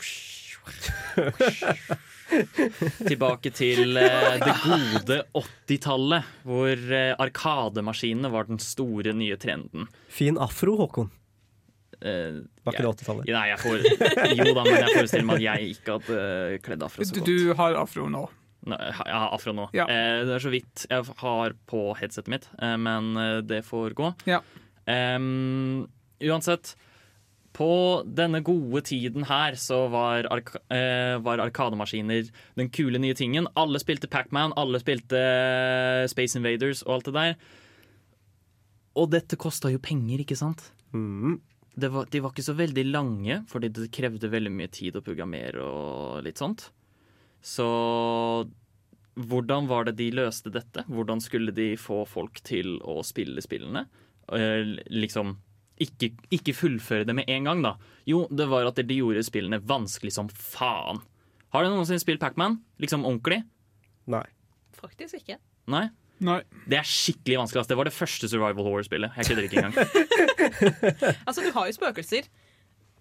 Tilbake 3.04 3.52
til 3.54 3.98
eh, 4.00 4.38
det 4.40 4.54
gode 4.64 5.18
80-tallet, 5.36 6.30
hvor 6.48 6.72
eh, 6.72 7.12
arkademaskinene 7.20 8.30
var 8.32 8.48
den 8.48 8.58
store 8.62 9.12
nye 9.16 9.36
trenden. 9.40 9.84
Fin 10.08 10.40
afro, 10.40 10.78
Håkon. 10.80 11.10
Eh, 12.00 12.40
Var 12.64 12.74
ikke 12.74 12.86
det 12.86 12.94
80-tallet? 12.96 13.28
Nei, 13.36 13.44
jeg 13.52 13.60
får, 13.60 13.84
jo 14.40 14.48
da, 14.56 14.64
men 14.64 14.80
jeg 14.80 14.96
forestiller 14.96 15.28
meg 15.28 15.36
at 15.36 15.46
jeg 15.50 15.76
ikke 15.76 15.98
hadde 15.98 16.24
kledd 16.64 16.88
afro 16.88 17.04
så 17.06 17.12
Du, 17.14 17.20
godt. 17.20 17.28
du 17.30 17.54
har 17.60 17.78
afro 17.84 18.08
nå. 18.10 18.24
Nei, 18.64 18.78
Jeg 18.80 19.12
har 19.12 19.34
afro 19.34 19.52
nå. 19.56 19.68
Ja. 19.76 19.84
Eh, 19.90 20.22
det 20.24 20.38
er 20.38 20.44
så 20.44 20.52
vidt 20.52 20.86
jeg 20.88 21.04
har 21.20 21.54
på 21.68 21.84
headsetet 21.98 22.30
mitt, 22.32 22.48
eh, 22.62 22.76
men 22.80 23.12
eh, 23.20 23.38
det 23.44 23.62
får 23.66 23.96
gå. 23.98 24.10
Ja. 24.30 24.40
Em, 24.88 25.84
uansett, 26.24 26.74
på 27.54 27.68
denne 28.04 28.40
gode 28.42 28.82
tiden 28.88 29.28
her 29.28 29.54
så 29.60 29.84
var, 29.92 30.26
arka 30.34 30.58
eh, 30.74 31.14
var 31.22 31.42
arkademaskiner 31.44 32.26
den 32.58 32.70
kule 32.74 32.98
nye 32.98 33.14
tingen. 33.14 33.46
Alle 33.54 33.78
spilte 33.78 34.10
Pacman, 34.10 34.56
alle 34.58 34.80
spilte 34.82 35.20
eh, 35.20 36.06
Space 36.10 36.34
Invaders 36.40 36.82
og 36.82 36.96
alt 36.96 37.10
det 37.10 37.14
der. 37.14 37.36
Og 38.98 39.10
dette 39.12 39.38
kosta 39.38 39.70
jo 39.70 39.82
penger, 39.82 40.24
ikke 40.24 40.38
sant? 40.38 40.70
Mm. 40.94 41.40
det 41.74 41.88
var, 41.90 42.06
de 42.06 42.20
var 42.22 42.30
ikke 42.30 42.46
så 42.46 42.54
veldig 42.54 42.84
lange, 42.86 43.40
fordi 43.50 43.70
det 43.74 43.88
krevde 43.94 44.30
veldig 44.30 44.52
mye 44.54 44.70
tid 44.70 44.94
å 44.94 45.02
programmere 45.02 45.62
og 45.62 46.20
litt 46.26 46.38
sånt. 46.38 46.68
Så 47.44 47.66
hvordan 49.14 49.68
var 49.70 49.86
det 49.86 49.98
de 50.00 50.10
løste 50.16 50.50
dette? 50.52 50.84
Hvordan 50.90 51.20
skulle 51.22 51.54
de 51.54 51.74
få 51.78 52.02
folk 52.08 52.40
til 52.46 52.78
å 52.82 53.02
spille 53.06 53.42
spillene? 53.44 53.84
Eh, 54.32 54.74
liksom 54.90 55.36
ikke, 55.84 56.12
ikke 56.34 56.54
fullføre 56.56 57.06
det 57.06 57.16
med 57.18 57.28
en 57.30 57.48
gang, 57.48 57.62
da. 57.64 57.74
Jo, 58.08 58.24
det 58.30 58.46
var 58.50 58.66
at 58.68 58.78
de 58.78 58.96
gjorde 58.96 59.24
spillene 59.26 59.60
vanskelig 59.62 60.14
som 60.16 60.30
faen. 60.30 61.02
Har 61.54 61.66
du 61.66 61.70
noensinne 61.70 62.02
spilt 62.02 62.22
Pacman? 62.22 62.58
Liksom 62.82 63.04
ordentlig? 63.06 63.42
Nei. 64.10 64.24
Faktisk 64.74 65.20
ikke. 65.20 65.38
Nei? 65.70 65.86
Nei. 66.24 66.40
Det 66.70 66.78
er 66.78 66.88
skikkelig 66.88 67.38
vanskelig. 67.42 67.62
Altså. 67.62 67.72
Det 67.74 67.78
var 67.78 67.90
det 67.90 67.94
første 67.94 68.30
survival 68.30 68.66
horror-spillet. 68.66 69.14
Jeg 69.18 69.30
kødder 69.30 69.48
ikke 69.48 69.62
engang. 69.62 69.76
Altså, 71.28 71.42
du 71.44 71.50
har 71.54 71.68
jo 71.68 71.76
spøkelser, 71.76 72.26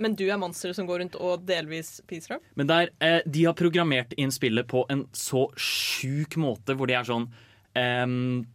men 0.01 0.15
du 0.17 0.23
er 0.25 0.39
monsteret 0.41 0.77
som 0.77 0.87
går 0.89 1.03
rundt 1.03 1.17
og 1.21 1.43
delvis 1.47 1.99
spiser 2.01 2.35
dem. 2.35 2.47
Men 2.59 2.69
der, 2.69 2.89
eh, 2.99 3.19
de 3.25 3.45
har 3.45 3.57
programmert 3.57 4.15
inn 4.17 4.33
spillet 4.33 4.67
på 4.69 4.85
en 4.89 5.05
så 5.13 5.45
sjuk 5.59 6.37
måte, 6.41 6.75
hvor 6.77 6.89
de 6.89 6.97
er 6.97 7.07
sånn 7.07 7.29
ehm, 7.77 8.45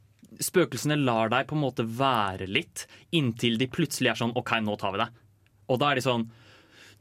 Spøkelsene 0.45 0.99
lar 1.01 1.31
deg 1.33 1.47
på 1.49 1.57
en 1.57 1.63
måte 1.63 1.87
være 1.89 2.47
litt, 2.47 2.85
inntil 3.17 3.57
de 3.59 3.67
plutselig 3.73 4.11
er 4.13 4.19
sånn 4.21 4.35
OK, 4.37 4.53
nå 4.61 4.75
tar 4.79 4.93
vi 4.93 5.01
deg. 5.01 5.15
Og 5.73 5.81
da 5.81 5.89
er 5.89 5.99
de 5.99 6.05
sånn 6.05 6.27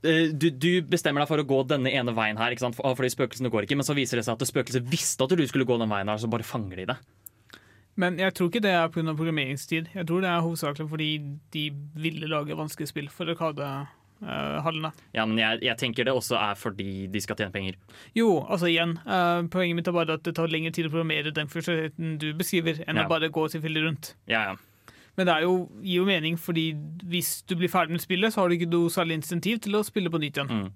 eh, 0.05 0.31
du, 0.31 0.47
du 0.49 0.71
bestemmer 0.87 1.21
deg 1.21 1.29
for 1.33 1.43
å 1.43 1.47
gå 1.49 1.59
denne 1.67 1.91
ene 1.91 2.15
veien 2.15 2.39
her, 2.39 2.55
ikke 2.55 2.63
sant? 2.63 2.79
Fordi 2.79 3.11
spøkelsene 3.11 3.51
går 3.51 3.67
ikke. 3.67 3.77
Men 3.81 3.89
så 3.89 3.97
viser 3.97 4.21
det 4.21 4.25
seg 4.29 4.39
at 4.39 4.47
spøkelset 4.47 4.87
visste 4.87 5.27
at 5.27 5.35
du 5.35 5.43
skulle 5.49 5.67
gå 5.67 5.79
den 5.81 5.91
veien 5.91 6.07
her, 6.07 6.21
så 6.21 6.31
bare 6.31 6.47
fanger 6.47 6.79
de 6.79 6.87
det. 6.93 6.97
Men 7.97 8.19
jeg 8.21 8.33
tror 8.37 8.51
ikke 8.51 8.61
det 8.61 8.71
er 8.77 8.89
pga. 8.93 9.13
programmeringstid. 9.17 9.89
Jeg 9.95 10.07
tror 10.07 10.21
det 10.21 10.29
er 10.29 10.43
hovedsakelig 10.45 10.89
fordi 10.89 11.11
de 11.53 11.63
ville 11.97 12.29
lage 12.29 12.57
vanskelige 12.57 12.93
spill 12.93 13.09
for 13.09 13.33
Arkadehallene. 14.21 14.91
Ja, 15.13 15.25
men 15.25 15.37
jeg, 15.41 15.59
jeg 15.67 15.77
tenker 15.77 16.07
det 16.07 16.13
også 16.13 16.37
er 16.39 16.55
fordi 16.57 17.07
de 17.11 17.21
skal 17.21 17.35
tjene 17.39 17.53
penger. 17.53 17.75
Jo, 18.17 18.45
altså 18.49 18.69
igjen, 18.71 18.97
uh, 19.05 19.43
poenget 19.53 19.75
mitt 19.79 19.87
er 19.91 19.97
bare 19.97 20.17
at 20.17 20.23
det 20.25 20.35
tar 20.35 20.47
lengre 20.51 20.71
tid 20.75 20.89
å 20.89 20.93
programmere 20.93 21.33
den 21.35 21.47
funksjonaliteten 21.51 22.17
du 22.21 22.31
beskriver, 22.37 22.81
enn 22.87 22.97
Ja. 22.97 23.05
å 23.05 23.11
bare 23.11 23.29
gå 23.29 23.45
tilfeldig 23.53 23.83
rundt. 23.85 24.15
Ja, 24.27 24.43
ja. 24.51 24.55
Men 25.17 25.25
det 25.25 25.35
jo, 25.41 25.53
gir 25.81 26.03
jo 26.03 26.05
mening, 26.05 26.35
fordi 26.37 26.75
hvis 27.09 27.41
du 27.49 27.55
blir 27.57 27.71
ferdig 27.73 27.91
med 27.97 28.01
spillet, 28.03 28.33
så 28.33 28.41
har 28.41 28.49
du 28.49 28.57
ikke 28.57 28.69
noe 28.69 28.89
særlig 28.93 29.17
insentiv 29.17 29.59
til 29.65 29.73
å 29.79 29.83
spille 29.85 30.11
på 30.13 30.19
nytt 30.21 30.37
igjen. 30.37 30.51
Mm. 30.51 30.67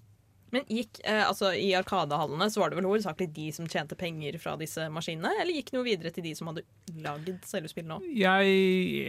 Men 0.51 0.65
gikk, 0.67 0.99
eh, 1.07 1.21
altså 1.23 1.53
I 1.55 1.69
Arkadehallene 1.79 2.49
så 2.51 2.59
var 2.59 2.69
det 2.69 2.77
vel 2.81 2.87
hovedsakelig 2.89 3.29
de 3.33 3.45
som 3.55 3.67
tjente 3.71 3.95
penger 3.95 4.35
fra 4.41 4.57
disse 4.59 4.87
maskinene, 4.91 5.31
eller 5.39 5.55
gikk 5.55 5.71
noe 5.75 5.85
videre 5.87 6.11
til 6.11 6.25
de 6.25 6.33
som 6.35 6.51
hadde 6.51 6.65
lagd 7.05 7.31
selve 7.47 7.71
spillet 7.71 7.87
nå? 7.87 8.01
Jeg, 8.11 8.51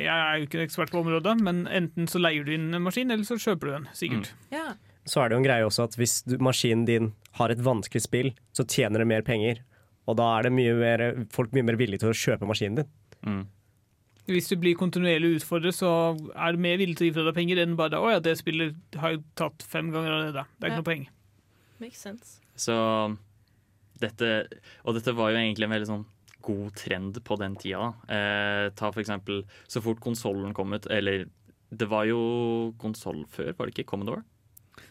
jeg 0.04 0.06
er 0.06 0.38
jo 0.38 0.46
ikke 0.46 0.60
en 0.60 0.66
ekspert 0.68 0.92
på 0.94 1.00
området, 1.02 1.34
men 1.42 1.64
enten 1.66 2.06
så 2.10 2.22
leier 2.22 2.46
du 2.46 2.52
inn 2.54 2.70
en 2.74 2.84
maskin, 2.86 3.10
eller 3.10 3.26
så 3.26 3.38
kjøper 3.42 3.66
du 3.68 3.72
den. 3.78 3.88
Sikkert. 3.98 4.30
Ja. 4.54 4.68
Så 5.04 5.18
er 5.18 5.28
det 5.28 5.34
jo 5.34 5.42
en 5.42 5.48
greie 5.48 5.66
også 5.66 5.88
at 5.88 5.96
hvis 5.98 6.20
du, 6.30 6.36
maskinen 6.38 6.84
din 6.86 7.10
har 7.40 7.50
et 7.50 7.62
vanskelig 7.66 8.04
spill, 8.04 8.30
så 8.54 8.62
tjener 8.70 9.02
det 9.02 9.08
mer 9.10 9.26
penger. 9.26 9.64
Og 10.06 10.16
da 10.18 10.28
er 10.38 10.46
det 10.46 10.52
mye 10.54 10.74
mer, 10.78 11.02
folk 11.34 11.50
mye 11.54 11.66
mer 11.66 11.78
villige 11.80 12.02
til 12.04 12.12
å 12.12 12.16
kjøpe 12.18 12.46
maskinen 12.46 12.80
din. 12.82 12.88
Mm. 13.26 13.42
Hvis 14.30 14.46
du 14.52 14.54
blir 14.62 14.76
kontinuerlig 14.78 15.40
utfordret, 15.40 15.74
så 15.74 15.90
er 16.38 16.54
du 16.54 16.62
mer 16.62 16.78
villig 16.78 16.94
til 16.98 17.08
å 17.08 17.10
gi 17.10 17.14
fra 17.16 17.24
deg 17.26 17.34
penger 17.34 17.58
enn 17.64 17.74
bare 17.78 17.98
'Å 17.98 18.12
ja, 18.12 18.20
det 18.22 18.36
spillet 18.38 18.76
har 18.94 19.16
jeg 19.16 19.24
tatt 19.34 19.62
fem 19.66 19.90
ganger 19.90 20.14
allerede'. 20.14 20.46
Det 20.60 20.62
er 20.62 20.70
ikke 20.70 20.76
Ja. 20.78 20.82
noe 20.82 20.90
poeng. 20.90 21.06
Makes 21.82 22.02
sense. 22.06 22.38
Så 22.54 22.74
dette, 24.02 24.32
og 24.86 24.96
dette 24.96 25.14
var 25.18 25.32
jo 25.32 25.40
egentlig 25.40 25.66
en 25.68 25.74
veldig 25.74 25.90
sånn 25.90 26.04
god 26.42 26.74
trend 26.78 27.20
på 27.26 27.36
den 27.38 27.54
tida. 27.60 27.92
Eh, 28.10 28.70
ta 28.78 28.90
for 28.90 29.02
eksempel 29.02 29.44
så 29.70 29.82
fort 29.84 30.00
konsollen 30.02 30.54
kom 30.56 30.74
ut, 30.74 30.88
eller 30.90 31.26
det 31.72 31.88
var 31.88 32.04
jo 32.08 32.72
konsoll 32.82 33.22
før, 33.32 33.52
var 33.56 33.68
det 33.68 33.76
ikke? 33.76 33.88
Commodore? 33.92 34.24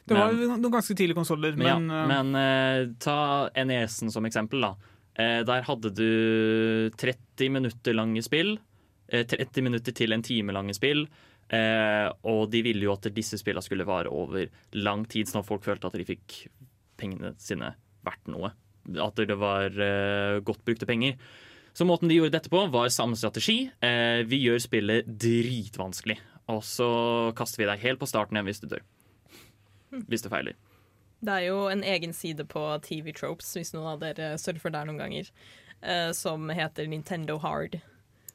Det 0.08 0.16
var 0.18 0.32
Men- 0.34 0.62
noen 0.62 0.72
ganske 0.74 0.96
tidlige 0.96 1.18
konsoller, 1.20 1.56
men, 1.58 1.90
ja, 1.90 2.06
men 2.08 2.36
eh, 2.36 2.94
ta 3.00 3.50
NES-en 3.56 4.12
som 4.12 4.26
eksempel, 4.26 4.62
da. 4.62 4.76
Eh, 5.20 5.44
der 5.44 5.62
hadde 5.68 5.92
du 5.94 6.90
30 6.98 7.50
minutter 7.52 7.94
lange 7.94 8.24
spill. 8.24 8.58
Eh, 9.10 9.24
30 9.28 9.62
minutter 9.62 9.92
til 9.92 10.14
en 10.14 10.22
time 10.24 10.54
lange 10.56 10.74
spill. 10.74 11.08
Eh, 11.52 12.08
og 12.24 12.50
de 12.50 12.62
ville 12.64 12.86
jo 12.88 12.94
at 12.94 13.10
disse 13.14 13.36
spillene 13.38 13.62
skulle 13.66 13.86
vare 13.86 14.08
over 14.08 14.48
lang 14.74 15.04
tid, 15.06 15.28
sånn 15.28 15.42
at 15.44 15.50
folk 15.50 15.66
følte 15.66 15.90
at 15.90 15.98
de 16.00 16.06
fikk 16.08 16.48
pengene 17.02 17.34
sine 17.42 17.74
verdt 18.06 18.30
noe. 18.32 18.54
At 19.02 19.20
det 19.20 19.38
var 19.38 19.70
eh, 19.74 20.40
godt 20.46 20.64
brukte 20.66 20.90
penger. 20.90 21.18
Så 21.74 21.86
måten 21.88 22.10
de 22.12 22.18
gjorde 22.18 22.36
dette 22.36 22.52
på, 22.52 22.64
var 22.74 22.90
samme 22.92 23.16
strategi. 23.16 23.70
Eh, 23.84 24.24
vi 24.28 24.42
gjør 24.44 24.60
spillet 24.64 25.08
dritvanskelig. 25.08 26.18
Og 26.52 26.64
så 26.68 26.90
kaster 27.38 27.62
vi 27.62 27.70
deg 27.70 27.86
helt 27.86 28.02
på 28.02 28.10
starten 28.10 28.38
igjen 28.38 28.50
hvis 28.50 28.64
du 28.64 28.68
dør. 28.74 28.84
Hvis 30.10 30.24
du 30.26 30.30
feiler. 30.32 30.58
Det 31.22 31.34
er 31.38 31.48
jo 31.52 31.68
en 31.70 31.84
egen 31.86 32.16
side 32.18 32.48
på 32.50 32.64
TV 32.82 33.12
Tropes, 33.14 33.52
hvis 33.54 33.76
noen 33.76 33.94
av 33.94 34.02
dere 34.02 34.34
surfer 34.42 34.74
der 34.74 34.88
noen 34.90 35.00
ganger, 35.00 35.30
eh, 35.86 36.10
som 36.18 36.50
heter 36.50 36.90
Nintendo 36.90 37.38
Hard. 37.44 37.78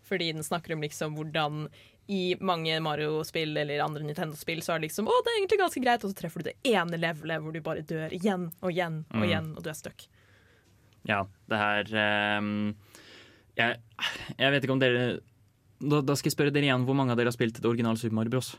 Fordi 0.07 0.31
den 0.33 0.47
snakker 0.47 0.77
om 0.77 0.85
liksom 0.85 1.17
hvordan 1.19 1.67
i 2.09 2.37
mange 2.41 2.77
Mario-spill 2.85 3.57
eller 3.59 3.81
andre 3.83 4.05
Nintendo-spill 4.07 4.61
så 4.63 4.75
er 4.75 4.79
det 4.79 4.89
liksom 4.91 5.09
Å, 5.11 5.15
det 5.27 5.33
er 5.33 5.39
egentlig 5.41 5.59
ganske 5.59 5.83
greit, 5.83 6.05
og 6.07 6.13
så 6.13 6.19
treffer 6.21 6.43
du 6.45 6.51
det 6.51 6.57
ene 6.71 6.99
levelet 7.03 7.43
hvor 7.43 7.53
du 7.53 7.61
bare 7.65 7.83
dør 7.83 8.13
igjen 8.15 8.49
og 8.63 8.71
igjen 8.71 9.01
og 9.11 9.17
Mm. 9.21 9.25
igjen, 9.27 9.49
og 9.57 9.63
du 9.65 9.71
er 9.73 9.79
stuck. 9.79 10.07
Ja, 11.07 11.25
det 11.51 11.59
her 11.59 12.39
um, 12.39 12.75
jeg, 13.57 13.79
jeg 14.39 14.53
vet 14.55 14.65
ikke 14.67 14.75
om 14.77 14.83
dere 14.83 15.05
da, 15.81 16.01
da 16.01 16.15
skal 16.17 16.31
jeg 16.31 16.37
spørre 16.37 16.55
dere 16.55 16.67
igjen 16.71 16.87
hvor 16.87 16.97
mange 16.99 17.13
av 17.15 17.19
dere 17.21 17.29
har 17.31 17.37
spilt 17.37 17.59
det 17.61 17.69
originale 17.69 17.99
Super 18.01 18.15
Mario 18.21 18.31
Bros. 18.37 18.55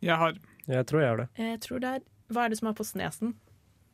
jeg 0.00 0.16
har 0.18 0.34
Jeg 0.66 0.86
tror 0.86 1.00
jeg 1.02 1.08
har 1.10 1.16
det. 1.24 1.28
Jeg 1.38 1.60
tror 1.66 1.80
det 1.82 1.88
er 1.96 2.02
Hva 2.32 2.44
er 2.46 2.48
det 2.54 2.58
som 2.62 2.68
er 2.70 2.74
på 2.78 2.86
snesen? 2.86 3.34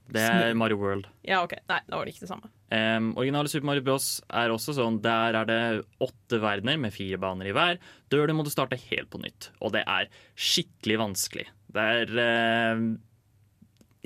Det 0.09 0.23
er 0.25 0.55
Mario 0.57 0.79
World. 0.81 1.09
Ja, 1.27 1.43
OK. 1.45 1.55
Nei, 1.69 1.81
da 1.85 1.99
var 1.99 2.09
det 2.09 2.15
ikke 2.15 2.25
det 2.25 2.31
samme. 2.31 2.49
Um, 2.73 3.11
originale 3.21 3.51
Super 3.53 3.69
Mario 3.69 3.85
Bros 3.85 4.07
er 4.29 4.53
også 4.53 4.75
sånn 4.77 4.99
Der 5.05 5.37
er 5.41 5.49
det 5.49 5.61
åtte 6.05 6.41
verdener 6.43 6.77
med 6.81 6.93
fire 6.93 7.21
baner 7.21 7.49
i 7.49 7.55
hver. 7.57 7.81
Dør 8.13 8.29
du, 8.29 8.35
må 8.37 8.47
du 8.47 8.53
starte 8.53 8.81
helt 8.89 9.11
på 9.13 9.21
nytt. 9.21 9.51
Og 9.61 9.75
det 9.77 9.85
er 9.85 10.09
skikkelig 10.37 10.99
vanskelig. 11.03 11.47
Det 11.77 11.85
er 12.01 12.15
uh, 12.17 12.87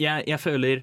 jeg, 0.00 0.26
jeg 0.30 0.40
føler 0.42 0.82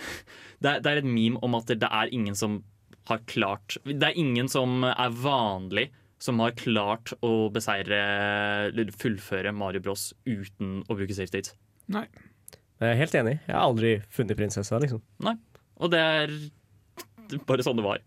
det 0.62 0.74
er, 0.74 0.82
det 0.82 0.90
er 0.90 1.02
et 1.02 1.08
meme 1.08 1.40
om 1.46 1.56
at 1.58 1.70
det 1.70 1.86
er 1.86 2.14
ingen 2.14 2.38
som 2.38 2.62
har 3.10 3.22
klart 3.26 3.74
Det 3.82 4.06
er 4.06 4.18
ingen 4.18 4.48
som 4.50 4.84
er 4.86 5.14
vanlig 5.18 5.88
som 6.20 6.40
har 6.42 6.52
klart 6.58 7.14
å 7.24 7.48
beseire 7.52 7.98
eller 8.68 8.92
fullføre 8.92 9.54
Mario 9.56 9.80
Bros 9.84 10.10
uten 10.28 10.82
å 10.84 10.96
bruke 10.98 11.16
safe 11.16 11.30
states. 11.30 11.54
Nei. 11.90 12.04
Jeg 12.80 12.94
er 12.94 13.00
helt 13.02 13.18
enig. 13.20 13.34
Jeg 13.46 13.52
har 13.54 13.66
aldri 13.66 13.90
funnet 14.12 14.38
prinsessa, 14.38 14.78
liksom. 14.80 15.02
Nei. 15.26 15.36
Og 15.80 15.92
det 15.92 16.00
er 16.00 16.32
bare 17.48 17.64
sånn 17.64 17.76
det 17.78 17.84
var. 17.84 18.00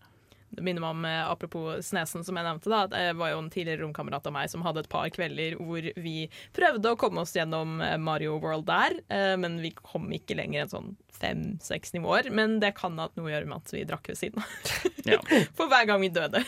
Det 0.53 0.61
minner 0.61 0.83
meg 0.83 0.93
om, 0.93 1.05
eh, 1.05 1.29
Apropos 1.31 1.85
Snesen, 1.85 2.23
som 2.25 2.37
jeg 2.37 2.45
nevnte. 2.45 2.69
da, 2.69 2.85
Det 2.87 3.15
var 3.17 3.31
jo 3.31 3.39
en 3.39 3.49
tidligere 3.49 3.81
romkamerat 3.81 4.27
av 4.27 4.33
meg 4.33 4.49
som 4.49 4.61
hadde 4.61 4.83
et 4.83 4.89
par 4.89 5.09
kvelder 5.09 5.55
hvor 5.57 5.81
vi 5.97 6.29
prøvde 6.53 6.91
å 6.91 6.97
komme 6.99 7.21
oss 7.21 7.33
gjennom 7.33 7.81
eh, 7.81 7.97
Mario 7.97 8.37
World 8.37 8.65
der, 8.65 8.99
eh, 9.09 9.35
men 9.37 9.59
vi 9.61 9.71
kom 9.71 10.11
ikke 10.13 10.37
lenger 10.37 10.61
enn 10.61 10.69
sånn 10.73 10.91
fem-seks 11.09 11.93
nivåer. 11.93 12.29
Men 12.31 12.59
det 12.61 12.75
kan 12.75 12.97
ha 13.01 13.09
noe 13.15 13.25
å 13.25 13.33
gjøre 13.33 13.49
med 13.49 13.57
at 13.63 13.73
vi 13.73 13.83
drakk 13.89 14.07
ved 14.13 14.17
siden 14.17 14.43
av. 14.43 14.49
Ja. 15.03 15.17
For 15.57 15.67
hver 15.67 15.85
gang 15.89 15.99
vi 15.99 16.07
døde, 16.13 16.45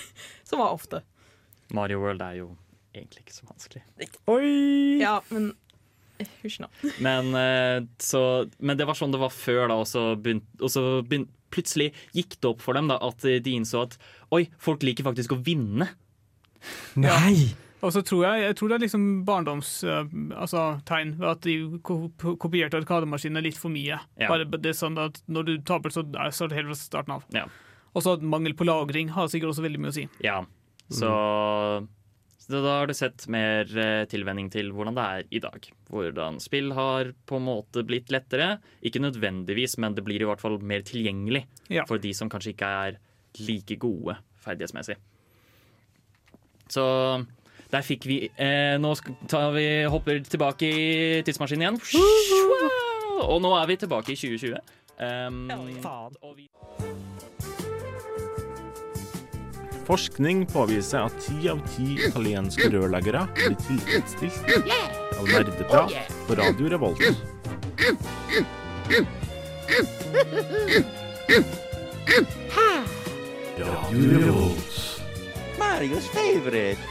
som 0.48 0.62
var 0.62 0.72
ofte. 0.72 1.02
Mario 1.74 2.00
World 2.00 2.22
er 2.22 2.38
jo 2.40 2.54
egentlig 2.96 3.26
ikke 3.26 3.36
så 3.36 3.50
vanskelig. 3.50 3.82
Oi! 4.32 5.02
Ja, 5.02 5.18
men 5.34 5.50
hysj 6.44 6.60
nå. 6.64 6.70
Men, 7.04 7.34
eh, 7.40 7.80
så, 8.02 8.22
men 8.60 8.78
det 8.80 8.88
var 8.88 8.96
sånn 9.00 9.12
det 9.16 9.20
var 9.22 9.34
før, 9.36 9.68
da, 9.72 9.76
og 9.82 9.88
så, 9.90 10.06
begynt, 10.16 10.46
og 10.62 10.72
så 10.72 10.86
begynt, 11.04 11.30
plutselig 11.56 11.92
gikk 12.16 12.40
det 12.42 12.50
opp 12.50 12.62
for 12.64 12.76
dem 12.76 12.90
da, 12.92 12.98
at 13.06 13.22
de 13.24 13.52
innså 13.56 13.86
at 13.86 13.94
oi, 14.36 14.46
folk 14.60 14.84
liker 14.84 15.06
faktisk 15.08 15.36
å 15.36 15.42
vinne. 15.46 15.88
Nei! 17.00 17.54
Og 17.86 17.92
så 17.94 18.02
tror 18.02 18.24
jeg, 18.26 18.42
jeg 18.48 18.56
tror 18.58 18.72
det 18.72 18.76
er 18.80 18.84
liksom 18.86 19.04
barndomstegn 19.28 20.32
altså, 20.34 20.62
tegn 20.90 21.12
ved 21.20 21.28
at 21.30 21.44
de 21.46 21.56
ko- 21.86 22.10
ko- 22.18 22.34
kopierte 22.42 22.80
arkademaskinene 22.80 23.44
litt 23.46 23.60
for 23.62 23.70
mye. 23.70 24.00
Ja. 24.18 24.30
Bare 24.32 24.48
det 24.50 24.72
er 24.72 24.78
sånn 24.80 24.98
at 24.98 25.20
Når 25.30 25.46
du 25.46 25.52
taper, 25.68 25.94
så 25.94 26.02
er 26.02 26.50
det 26.50 26.58
helt 26.58 26.72
fra 26.72 26.80
starten 26.80 27.14
av. 27.20 27.28
Ja. 27.36 27.44
Og 27.94 28.02
så 28.04 28.16
mangel 28.26 28.56
på 28.58 28.66
lagring 28.66 29.12
har 29.14 29.30
sikkert 29.30 29.54
også 29.54 29.68
veldig 29.68 29.84
mye 29.84 29.94
å 29.94 29.98
si. 30.00 30.08
Ja, 30.26 30.40
så, 30.90 31.12
så 32.46 32.60
da 32.62 32.74
har 32.80 32.90
du 32.90 32.94
sett 32.94 33.24
mer 33.34 33.66
eh, 33.66 34.04
tilvenning 34.10 34.52
til 34.54 34.70
hvordan 34.76 34.94
det 34.98 35.06
er 35.06 35.30
i 35.34 35.42
dag. 35.42 35.66
Hvordan 35.90 36.38
spill 36.44 36.76
har 36.78 37.10
på 37.26 37.40
en 37.40 37.48
måte 37.48 37.82
blitt 37.88 38.12
lettere. 38.14 38.60
Ikke 38.86 39.02
nødvendigvis, 39.02 39.80
men 39.82 39.96
det 39.98 40.04
blir 40.06 40.22
i 40.22 40.28
hvert 40.30 40.44
fall 40.44 40.60
mer 40.62 40.86
tilgjengelig 40.86 41.46
Ja. 41.74 41.88
for 41.90 41.98
de 41.98 42.14
som 42.14 42.30
kanskje 42.30 42.54
ikke 42.54 42.70
er 42.86 43.00
like 43.42 43.80
gode 43.82 44.18
ferdighetsmessig. 44.46 44.98
Så 46.70 46.86
der 47.72 47.82
fikk 47.86 48.06
vi 48.06 48.20
eh, 48.38 48.78
Nå 48.82 48.94
vi, 49.56 49.68
hopper 49.90 50.22
tilbake 50.26 50.70
i 50.70 51.22
tidsmaskinen 51.26 51.66
igjen. 51.66 51.82
Og 53.26 53.42
nå 53.42 53.56
er 53.58 53.70
vi 53.74 53.82
tilbake 53.82 54.14
i 54.14 54.20
2020. 54.22 54.60
Um, 54.96 55.50
Faen. 55.84 57.34
Forskning 59.86 60.48
påviser 60.50 61.04
at 61.06 61.14
ti 61.22 61.46
av 61.52 61.60
ti 61.70 62.00
italienske 62.08 62.72
rørleggere 62.74 63.28
blir 63.38 63.54
tilfredsstilt 63.68 64.48
av 65.20 65.28
nerdeprat 65.30 65.94
på 66.26 66.38
Radio 66.40 66.72
Revolt. 66.74 67.04
Radio 73.62 74.10
Revolt. 74.16 74.82
Marios 75.62 76.10
favorite. 76.18 76.82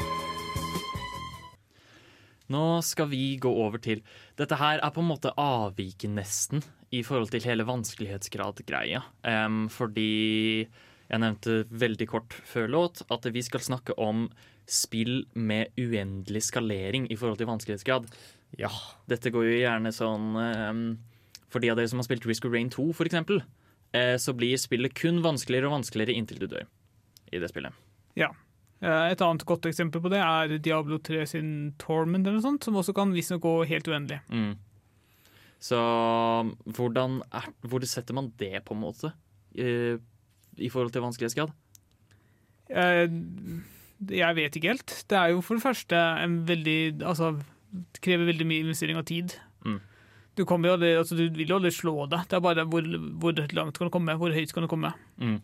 Nå 2.46 2.64
skal 2.86 3.10
vi 3.10 3.34
gå 3.42 3.50
over 3.50 3.82
til 3.82 4.06
Dette 4.38 4.54
her 4.60 4.78
er 4.78 4.94
på 4.94 5.02
en 5.02 5.10
måte 5.10 5.34
avviket 5.34 6.14
nesten 6.14 6.62
i 6.94 7.02
forhold 7.02 7.34
til 7.34 7.42
hele 7.48 7.66
vanskelighetsgrad-greia. 7.66 9.02
Um, 9.26 9.64
fordi 9.72 10.68
jeg 11.10 11.20
nevnte 11.20 11.62
veldig 11.70 12.06
kort 12.10 12.34
før 12.48 12.70
låt 12.72 13.02
at 13.12 13.26
vi 13.32 13.42
skal 13.44 13.62
snakke 13.64 13.96
om 14.00 14.28
spill 14.70 15.26
med 15.36 15.74
uendelig 15.76 16.46
skalering 16.46 17.10
i 17.12 17.18
forhold 17.20 17.40
til 17.40 17.50
vanskelighetsgrad. 17.50 18.06
Ja. 18.58 18.70
Dette 19.10 19.32
går 19.34 19.48
jo 19.48 19.58
gjerne 19.58 19.90
sånn 19.92 20.38
um, 20.38 20.84
For 21.50 21.62
de 21.62 21.72
av 21.72 21.78
dere 21.78 21.90
som 21.90 22.00
har 22.00 22.06
spilt 22.06 22.26
Risk 22.28 22.46
of 22.48 22.54
Rain 22.54 22.70
2, 22.72 22.86
for 22.96 23.08
eksempel, 23.08 23.42
eh, 23.92 24.16
så 24.18 24.34
blir 24.36 24.56
spillet 24.60 24.94
kun 24.96 25.20
vanskeligere 25.24 25.68
og 25.68 25.78
vanskeligere 25.78 26.16
inntil 26.16 26.40
du 26.42 26.48
dør 26.50 26.64
i 27.34 27.40
det 27.42 27.50
spillet. 27.50 27.74
Ja. 28.18 28.32
Et 28.84 29.22
annet 29.22 29.46
godt 29.48 29.64
eksempel 29.70 30.02
på 30.02 30.10
det 30.12 30.20
er 30.20 30.58
Diablo 30.60 30.98
3 31.00 31.22
sin 31.30 31.50
Torment, 31.80 32.26
eller 32.26 32.40
noe 32.40 32.44
sånt, 32.44 32.66
som 32.66 32.76
også 32.76 32.92
kan 32.96 33.14
visstnok 33.14 33.44
gå 33.46 33.52
helt 33.70 33.88
uendelig. 33.88 34.18
Mm. 34.28 34.58
Så 35.62 35.78
hvordan 36.76 37.22
er, 37.30 37.46
hvor 37.64 37.86
setter 37.88 38.18
man 38.18 38.32
det, 38.40 38.58
på 38.66 38.76
en 38.76 38.82
måte? 38.82 39.14
Eh, 40.56 40.66
I 40.66 40.70
forhold 40.72 40.92
til 40.94 41.04
vanskelighetsgrad? 41.04 41.54
Jeg, 42.74 43.10
Jeg 44.10 44.36
vet 44.36 44.56
ikke 44.56 44.72
helt. 44.72 44.94
Det 45.08 45.18
er 45.18 45.32
jo 45.34 45.42
for 45.44 45.58
det 45.58 45.64
første 45.64 45.96
en 45.96 46.42
veldig 46.48 47.02
Altså, 47.02 47.34
det 47.70 48.02
krever 48.04 48.30
veldig 48.30 48.46
mye 48.46 48.64
investering 48.64 48.98
av 49.00 49.04
tid. 49.08 49.34
Mm. 49.64 49.80
Du, 50.34 50.42
jo 50.42 50.72
aldri, 50.72 50.94
altså, 50.98 51.14
du 51.14 51.28
vil 51.30 51.48
jo 51.48 51.58
aldri 51.60 51.70
slå 51.70 52.06
det. 52.10 52.24
Det 52.28 52.38
er 52.38 52.42
bare 52.42 52.64
hvor, 52.66 52.86
hvor 53.22 53.34
langt 53.54 53.78
kan 53.78 53.86
du 53.86 53.92
komme, 53.94 54.16
hvor 54.18 54.34
høyt 54.34 54.52
kan 54.54 54.66
du 54.66 54.70
komme. 54.70 54.92
Mm. 55.18 55.40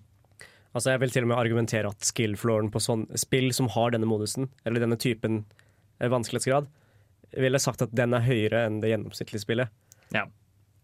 Altså 0.74 0.92
Jeg 0.92 1.00
vil 1.02 1.10
til 1.10 1.26
og 1.26 1.30
med 1.32 1.38
argumentere 1.38 1.90
at 1.90 2.06
skill-flooren 2.06 2.70
på 2.70 2.82
sånn 2.82 3.08
spill 3.18 3.50
som 3.54 3.70
har 3.74 3.94
denne 3.94 4.06
modusen, 4.06 4.48
eller 4.64 4.82
denne 4.82 4.98
typen 5.00 5.44
eh, 5.98 6.10
vanskelighetsgrad, 6.10 6.68
ville 7.38 7.62
sagt 7.62 7.82
at 7.82 7.94
den 7.94 8.14
er 8.14 8.26
høyere 8.26 8.64
enn 8.66 8.78
det 8.82 8.92
gjennomsnittlige 8.92 9.42
spillet. 9.42 9.74
Ja. 10.14 10.26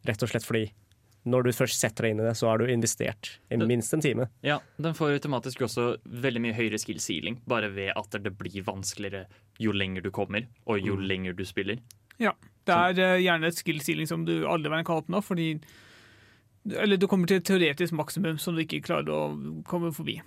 Rett 0.06 0.22
og 0.22 0.30
slett 0.30 0.46
fordi 0.46 0.68
når 1.26 1.48
du 1.48 1.52
først 1.56 1.80
setter 1.82 2.06
deg 2.06 2.14
inn 2.14 2.22
i 2.22 2.26
det, 2.28 2.34
så 2.38 2.48
har 2.50 2.62
du 2.62 2.70
investert 2.70 3.32
i 3.50 3.58
minst 3.58 3.94
en 3.94 4.02
time. 4.04 4.28
Ja, 4.46 4.60
den 4.82 4.94
får 4.94 5.16
automatisk 5.16 5.64
også 5.66 5.88
veldig 6.06 6.42
mye 6.44 6.56
høyere 6.56 6.78
skill 6.78 7.00
ceiling, 7.02 7.40
bare 7.50 7.70
ved 7.74 7.92
at 7.98 8.18
det 8.22 8.32
blir 8.38 8.62
vanskeligere 8.66 9.24
jo 9.62 9.74
lenger 9.74 10.06
du 10.06 10.12
kommer, 10.14 10.46
og 10.66 10.78
jo 10.82 10.94
lenger 11.00 11.34
du 11.36 11.44
spiller. 11.48 11.82
Ja, 12.22 12.32
Det 12.66 12.74
er 12.74 13.00
eh, 13.02 13.24
gjerne 13.24 13.50
et 13.50 13.58
skill 13.58 13.82
ceiling 13.84 14.08
som 14.08 14.24
du 14.26 14.46
aldri 14.48 14.72
vil 14.72 14.86
kan 14.86 15.02
oppnå, 15.02 15.20
fordi 15.22 15.58
Eller 16.66 16.96
du 16.96 17.06
kommer 17.06 17.26
til 17.30 17.36
et 17.38 17.44
teoretisk 17.46 17.92
maksimum 17.94 18.38
som 18.42 18.56
du 18.56 18.64
ikke 18.64 18.82
klarer 18.82 19.12
å 19.14 19.62
komme 19.68 19.92
forbi. 19.94 20.20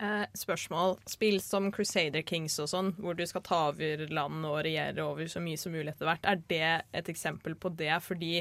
Eh, 0.00 0.26
spørsmål. 0.34 0.96
Spill 1.06 1.40
som 1.44 1.66
Crusader 1.72 2.22
Kings 2.24 2.54
og 2.62 2.70
sånn, 2.72 2.94
hvor 2.96 3.16
du 3.16 3.26
skal 3.28 3.42
ta 3.44 3.58
over 3.68 4.06
land 4.08 4.46
og 4.48 4.62
regjere 4.64 5.04
over 5.04 5.28
så 5.28 5.42
mye 5.44 5.60
som 5.60 5.74
mulig 5.76 5.92
etter 5.92 6.08
hvert, 6.08 6.24
er 6.24 6.40
det 6.48 6.70
et 6.96 7.10
eksempel 7.12 7.52
på 7.60 7.68
det? 7.76 7.92
Fordi 8.00 8.38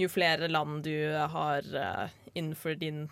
jo 0.00 0.08
flere 0.10 0.48
land 0.50 0.82
du 0.86 0.94
har 1.34 1.66
eh, 1.66 2.14
innenfor 2.34 2.78
din 2.80 3.04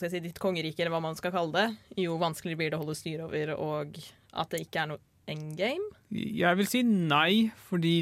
si, 0.00 0.20
ditt 0.20 0.40
kongerike, 0.42 0.80
eller 0.80 0.94
hva 0.94 1.02
man 1.04 1.18
skal 1.18 1.34
kalle 1.34 1.52
det, 1.54 1.66
jo 2.06 2.16
vanskeligere 2.20 2.60
blir 2.60 2.72
det 2.72 2.78
å 2.78 2.82
holde 2.82 2.96
styr 2.98 3.26
over, 3.26 3.52
og 3.60 4.00
at 4.36 4.50
det 4.52 4.64
ikke 4.66 4.82
er 4.82 4.90
noe 4.94 5.04
endgame. 5.30 5.90
Jeg 6.14 6.58
vil 6.58 6.68
si 6.70 6.82
nei, 6.86 7.50
fordi 7.68 7.96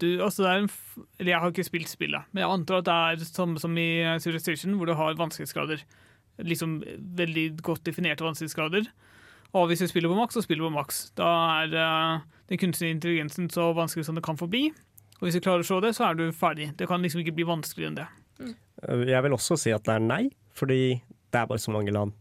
du 0.00 0.22
Altså, 0.22 0.44
det 0.44 0.50
er 0.50 0.60
en 0.62 0.70
Eller 1.18 1.32
jeg 1.32 1.40
har 1.42 1.50
ikke 1.50 1.66
spilt 1.66 1.90
spillet, 1.90 2.28
men 2.30 2.44
jeg 2.44 2.54
antar 2.54 2.80
at 2.80 2.88
det 2.88 2.94
er 2.94 3.24
samme 3.26 3.62
som 3.62 3.76
i 3.78 3.90
Civilization, 4.22 4.76
hvor 4.78 4.86
du 4.86 4.94
har 4.94 5.18
vanskelighetsgrader. 5.18 5.82
Liksom 6.46 6.80
veldig 7.18 7.46
godt 7.62 7.84
definerte 7.86 8.24
vanskelighetsgrader. 8.24 8.86
Og 9.52 9.66
hvis 9.66 9.82
du 9.82 9.88
spiller 9.90 10.08
på 10.08 10.18
maks, 10.18 10.36
så 10.38 10.44
spiller 10.44 10.62
du 10.62 10.70
på 10.70 10.78
maks. 10.78 11.10
Da 11.18 11.26
er 11.64 11.74
uh, 11.74 12.20
den 12.48 12.60
kunstige 12.62 12.94
intelligensen 12.94 13.50
så 13.50 13.72
vanskelig 13.74 14.06
som 14.06 14.14
det 14.14 14.24
kan 14.24 14.38
få. 14.38 14.46
Og 15.20 15.28
hvis 15.28 15.36
du 15.36 15.44
klarer 15.44 15.64
å 15.64 15.68
se 15.68 15.76
det, 15.84 15.92
så 15.96 16.08
er 16.08 16.16
du 16.16 16.24
ferdig. 16.32 16.70
Det 16.80 16.88
kan 16.88 17.02
liksom 17.04 17.20
ikke 17.20 17.36
bli 17.36 17.44
vanskeligere 17.48 17.92
enn 17.92 17.98
det. 17.98 18.08
Mm. 18.40 18.54
Jeg 19.10 19.24
vil 19.26 19.36
også 19.36 19.58
si 19.60 19.72
at 19.76 19.84
det 19.84 19.96
er 19.98 20.04
nei, 20.04 20.22
fordi 20.56 20.80
det 21.04 21.40
er 21.42 21.48
bare 21.50 21.60
så 21.60 21.74
mange 21.74 21.92
land. 21.92 22.16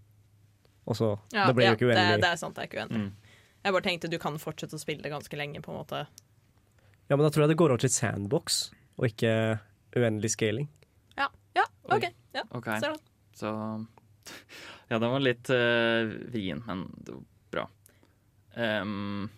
Og 0.89 0.97
så 0.97 1.13
Ja, 1.31 1.47
Det 1.47 1.55
blir 1.55 1.69
ja, 1.69 1.71
jo 1.71 1.77
ikke 1.77 1.87
det, 1.87 1.95
uendelig. 1.95 2.21
det 2.23 2.31
er 2.31 2.41
sant, 2.41 2.55
det 2.57 2.65
er 2.65 2.67
ikke 2.67 2.81
uendelig. 2.83 3.05
Mm. 3.05 3.37
Jeg 3.63 3.75
bare 3.75 3.85
tenkte 3.85 4.11
du 4.11 4.17
kan 4.19 4.39
fortsette 4.41 4.75
å 4.75 4.81
spille 4.81 5.03
det 5.03 5.11
ganske 5.13 5.39
lenge, 5.39 5.61
på 5.61 5.71
en 5.71 5.79
måte. 5.79 6.03
Ja, 7.09 7.15
men 7.15 7.23
da 7.23 7.31
tror 7.31 7.45
jeg 7.45 7.53
det 7.53 7.59
går 7.61 7.73
over 7.73 7.83
til 7.83 7.93
sandbox, 7.93 8.59
og 8.99 9.07
ikke 9.07 9.31
uendelig 9.95 10.33
scaling. 10.35 10.67
Ja, 11.17 11.29
ja 11.55 11.65
OK. 11.87 12.09
Ja, 12.35 12.43
okay. 12.51 12.79
ser 12.83 12.95
den. 12.95 13.03
Så 13.33 13.53
Ja, 14.89 14.97
den 14.97 15.11
var 15.13 15.21
litt 15.21 15.49
uh, 15.53 16.09
vrien, 16.33 16.63
men 16.65 16.87
det 16.97 17.13
var 17.13 17.25
bra. 17.53 17.65
Ehm, 18.57 19.29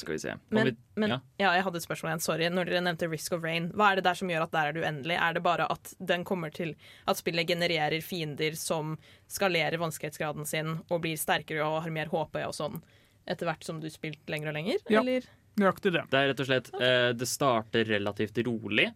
skal 0.00 0.14
vi 0.14 0.18
se. 0.22 0.34
Men, 0.54 0.70
vi, 0.70 0.74
men 1.00 1.14
ja. 1.14 1.18
ja. 1.40 1.52
jeg 1.58 1.66
hadde 1.66 1.80
et 1.80 1.86
spørsmål 1.86 2.10
igjen. 2.12 2.24
Sorry. 2.24 2.50
Når 2.52 2.68
dere 2.70 2.82
nevnte 2.86 3.08
Risk 3.10 3.36
of 3.36 3.44
Rain, 3.46 3.70
hva 3.76 3.90
er 3.90 4.00
det 4.00 4.06
der 4.08 4.18
som 4.18 4.30
gjør 4.32 4.46
at 4.46 4.52
der 4.54 4.70
er 4.70 4.76
det 4.76 4.84
uendelig? 4.84 5.16
Er 5.28 5.36
det 5.36 5.42
bare 5.46 5.68
at 5.72 5.94
den 6.12 6.26
kommer 6.28 6.52
til 6.54 6.74
at 7.08 7.20
spillet 7.20 7.48
genererer 7.48 8.04
fiender 8.04 8.58
som 8.60 8.94
skalerer 9.32 9.80
vanskelighetsgraden 9.82 10.48
sin 10.48 10.76
og 10.86 11.02
blir 11.04 11.18
sterkere 11.20 11.64
og 11.66 11.82
har 11.86 11.94
mer 11.94 12.12
HP 12.12 12.42
og 12.44 12.54
sånn, 12.56 12.78
etter 13.26 13.48
hvert 13.48 13.66
som 13.66 13.80
du 13.82 13.88
spilt 13.92 14.22
lenger 14.30 14.52
og 14.52 14.58
lenger? 14.60 14.86
Ja. 14.92 15.02
Eller? 15.02 15.26
Nøyaktig 15.56 15.94
det. 15.94 16.04
Det 16.12 16.20
er 16.20 16.30
rett 16.30 16.40
og 16.42 16.48
slett 16.50 16.70
uh, 16.76 17.10
Det 17.16 17.28
starter 17.28 17.88
relativt 17.88 18.38
rolig. 18.44 18.90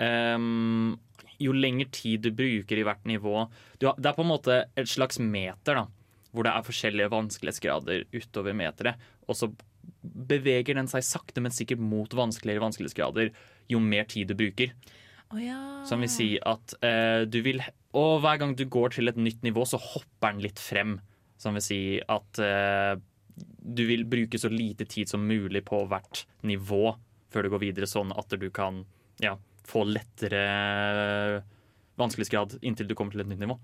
Um, 0.00 0.96
jo 1.40 1.52
lengre 1.56 1.88
tid 1.92 2.24
du 2.24 2.30
bruker 2.36 2.80
i 2.80 2.84
hvert 2.86 3.02
nivå 3.08 3.42
du 3.80 3.88
har, 3.88 3.98
Det 3.98 4.08
er 4.08 4.16
på 4.16 4.24
en 4.24 4.30
måte 4.30 4.56
et 4.76 4.88
slags 4.88 5.18
meter, 5.20 5.76
da. 5.76 5.86
Hvor 6.30 6.46
det 6.46 6.52
er 6.54 6.64
forskjellige 6.64 7.10
vanskelighetsgrader 7.12 8.04
utover 8.14 8.54
meteret. 8.56 9.08
Og 9.26 9.36
så 9.36 9.50
beveger 10.00 10.76
den 10.78 10.88
seg 10.90 11.04
sakte, 11.06 11.42
men 11.42 11.54
sikkert 11.54 11.82
mot 11.82 12.14
vanskeligere 12.16 12.64
vanskelighetsgrader 12.64 13.30
jo 13.70 13.82
mer 13.82 14.08
tid 14.10 14.30
du 14.30 14.36
bruker. 14.38 14.72
Oh, 15.30 15.38
ja. 15.42 15.58
Som 15.86 16.02
vil 16.02 16.10
si 16.10 16.30
at 16.42 16.74
eh, 16.82 17.22
du 17.30 17.38
vil 17.46 17.60
Og 17.94 18.16
hver 18.22 18.40
gang 18.40 18.56
du 18.58 18.64
går 18.66 18.96
til 18.96 19.10
et 19.10 19.18
nytt 19.18 19.44
nivå, 19.46 19.62
så 19.66 19.78
hopper 19.78 20.32
den 20.32 20.42
litt 20.42 20.58
frem. 20.62 20.98
Som 21.38 21.54
vil 21.58 21.64
si 21.64 21.80
at 22.02 22.40
eh, 22.42 22.94
du 23.60 23.84
vil 23.86 24.04
bruke 24.10 24.38
så 24.38 24.50
lite 24.50 24.86
tid 24.90 25.10
som 25.10 25.26
mulig 25.26 25.62
på 25.66 25.84
hvert 25.90 26.24
nivå 26.46 26.96
før 27.30 27.46
du 27.46 27.52
går 27.52 27.62
videre, 27.62 27.86
sånn 27.86 28.10
at 28.18 28.34
du 28.42 28.48
kan 28.50 28.82
ja, 29.22 29.36
få 29.66 29.84
lettere 29.86 31.42
vanskelighetsgrad 32.00 32.58
inntil 32.66 32.88
du 32.90 32.96
kommer 32.98 33.14
til 33.14 33.22
et 33.22 33.30
nytt 33.30 33.42
nivå. 33.44 33.56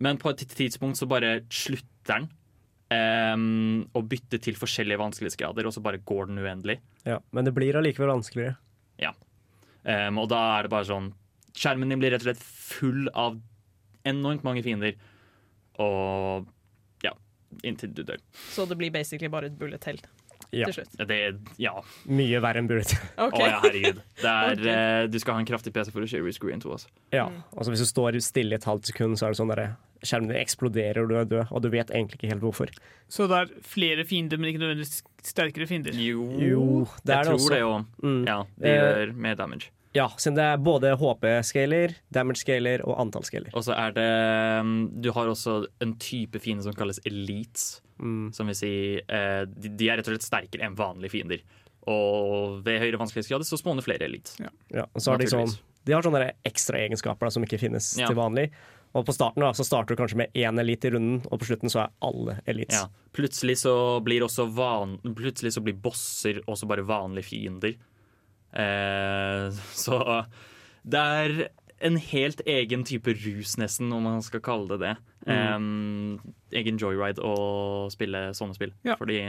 Men 0.00 0.20
på 0.20 0.32
et 0.32 0.46
tidspunkt 0.48 0.96
så 0.96 1.08
bare 1.10 1.42
slutter 1.52 2.08
den 2.08 2.30
em, 2.94 3.84
og 3.94 4.08
bytte 4.10 4.40
til 4.42 4.58
forskjellige 4.58 5.00
vanskelighetsgrader, 5.00 5.66
og 5.66 5.74
så 5.76 5.82
bare 5.84 6.02
går 6.02 6.30
den 6.30 6.42
uendelig. 6.42 6.80
Ja, 7.06 7.20
men 7.30 7.46
det 7.46 7.54
blir 7.56 7.78
allikevel 7.78 8.12
vanskeligere. 8.12 8.58
Em, 9.88 10.18
og 10.20 10.28
da 10.28 10.40
er 10.58 10.66
det 10.66 10.72
bare 10.74 10.88
sånn 10.88 11.12
Skjermen 11.56 11.90
din 11.90 12.00
blir 12.00 12.12
rett 12.14 12.22
og 12.22 12.28
slett 12.28 12.42
full 12.44 13.08
av 13.18 13.40
enormt 14.06 14.44
mange 14.46 14.62
fiender. 14.64 14.94
Og 15.82 16.46
ja, 17.02 17.10
inntil 17.66 17.90
du 17.96 18.04
dør. 18.06 18.20
Så 18.52 18.68
det 18.70 18.78
blir 18.78 18.92
basically 18.94 19.28
bare 19.32 19.50
et 19.50 19.56
bullet 19.58 19.84
hell 19.88 19.98
Ja. 20.54 20.68
til 20.70 20.78
slutt? 20.78 20.94
Det 21.08 21.16
er 21.16 21.34
Ja. 21.58 21.82
Mye 22.06 22.40
verre 22.40 22.62
enn 22.62 22.70
Bullet. 22.70 22.94
Å 23.18 23.26
okay. 23.26 23.42
oh, 23.42 23.48
ja, 23.50 23.58
herregud. 23.64 24.00
Det 24.22 24.30
er, 24.30 24.54
okay. 24.54 25.04
uh, 25.04 25.10
du 25.10 25.18
skal 25.18 25.36
ha 25.36 25.42
en 25.42 25.50
kraftig 25.50 25.74
PC 25.74 25.90
for 25.90 26.06
å 26.06 26.08
kjøre 26.08 26.28
Risk 26.30 26.46
Green 26.46 26.62
2. 26.62 26.70
Altså. 26.70 26.88
Ja. 27.12 27.26
Mm. 27.28 27.42
Altså 27.56 27.74
hvis 27.74 27.82
du 27.82 27.90
står 27.90 28.20
stille 28.24 28.54
i 28.54 28.60
et 28.60 28.70
halvt 28.70 28.92
sekund, 28.92 29.18
så 29.18 29.26
er 29.26 29.34
det 29.34 29.42
sånn 29.42 29.52
der 29.52 29.64
skjermen 30.02 30.28
din 30.32 30.40
eksploderer, 30.40 31.02
og 31.02 31.08
du 31.10 31.16
er 31.20 31.24
død. 31.30 31.50
Og 31.52 31.62
du 31.62 31.68
vet 31.72 31.90
egentlig 31.90 32.18
ikke 32.20 32.30
helt 32.32 32.42
hvorfor. 32.44 32.70
Så 33.08 33.26
det 33.30 33.36
er 33.42 33.52
flere 33.66 34.04
fiender, 34.04 34.38
men 34.40 34.50
ikke 34.52 34.62
nødvendigvis 34.62 35.02
sterkere 35.22 35.66
fiender. 35.66 35.92
Jo, 35.96 36.24
Jo, 36.40 36.64
det 37.04 37.14
er 37.14 37.24
jeg 37.24 37.24
det 37.24 37.26
tror 37.26 37.38
også. 37.40 37.50
det 37.54 37.60
òg. 37.66 37.84
Mm. 38.02 38.24
Ja, 38.26 38.38
det 38.58 38.70
Eh, 38.70 38.80
gjør 38.80 39.14
mer 39.16 39.34
damage. 39.36 39.70
Ja, 39.92 40.06
siden 40.22 40.36
det 40.36 40.44
er 40.46 40.56
både 40.62 40.92
HP-scaler, 40.96 41.94
damage-scaler 42.14 42.84
og 42.86 43.00
antall-scaler. 43.02 43.50
Og 43.58 43.64
så 43.66 43.74
er 43.74 43.90
det 43.96 44.64
mm, 44.64 45.00
Du 45.02 45.10
har 45.12 45.26
også 45.26 45.66
en 45.82 45.96
type 45.98 46.38
fiende 46.38 46.62
som 46.62 46.72
kalles 46.78 47.00
elites. 47.04 47.80
Mm. 47.98 48.30
Som 48.32 48.46
vil 48.46 48.54
si 48.56 48.70
eh, 49.02 49.44
de, 49.50 49.68
de 49.76 49.88
er 49.90 49.98
rett 49.98 50.06
og 50.08 50.14
slett 50.14 50.22
sterkere 50.28 50.62
enn 50.68 50.76
vanlige 50.78 51.10
fiender. 51.10 51.42
Og 51.90 52.60
ved 52.64 52.78
høyere 52.82 53.00
vanskelighetsgrad 53.00 53.44
så 53.48 53.58
spåner 53.58 53.82
flere 53.84 54.06
elites. 54.06 54.38
Ja, 54.70 54.84
og 54.94 55.00
så 55.02 55.10
har 55.14 55.18
de, 55.22 55.26
sånn, 55.32 55.52
de 55.88 55.92
har 55.96 56.04
sånne 56.06 56.30
ekstra 56.46 56.78
egenskaper 56.84 57.30
som 57.34 57.42
ikke 57.46 57.58
finnes 57.60 57.96
Ja. 57.98 58.06
til 58.06 58.16
vanlig. 58.16 58.50
Og 58.90 59.06
på 59.06 59.14
starten 59.14 59.44
da, 59.44 59.52
så 59.54 59.66
starter 59.66 59.94
du 59.94 60.00
kanskje 60.00 60.18
med 60.18 60.34
én 60.34 60.58
elite 60.58 60.88
i 60.88 60.94
runden, 60.96 61.20
og 61.30 61.38
på 61.42 61.50
slutten 61.52 61.70
så 61.70 61.84
er 61.84 61.94
alle 62.02 62.40
elites. 62.50 62.80
Ja. 62.80 63.10
Plutselig 63.14 63.60
så 63.62 63.74
blir 64.02 64.24
også 64.26 64.48
van 64.50 64.96
Plutselig 65.04 65.54
så 65.54 65.62
blir 65.62 65.78
bosser 65.78 66.42
også 66.50 66.66
bare 66.70 66.86
vanlige 66.86 67.30
fiender. 67.30 67.76
Eh, 68.50 69.60
så 69.78 70.00
det 70.82 71.06
er 71.22 71.36
en 71.80 71.96
helt 71.96 72.42
egen 72.50 72.82
type 72.84 73.14
rus, 73.22 73.54
nesten, 73.60 73.92
om 73.94 74.04
man 74.04 74.24
skal 74.26 74.42
kalle 74.44 74.74
det 74.74 74.80
det. 74.82 74.94
Mm. 75.30 76.18
Eh, 76.18 76.58
egen 76.60 76.80
joyride 76.80 77.22
å 77.24 77.88
spille 77.92 78.30
sånne 78.36 78.58
spill. 78.58 78.74
Ja. 78.84 78.98
Fordi 79.00 79.22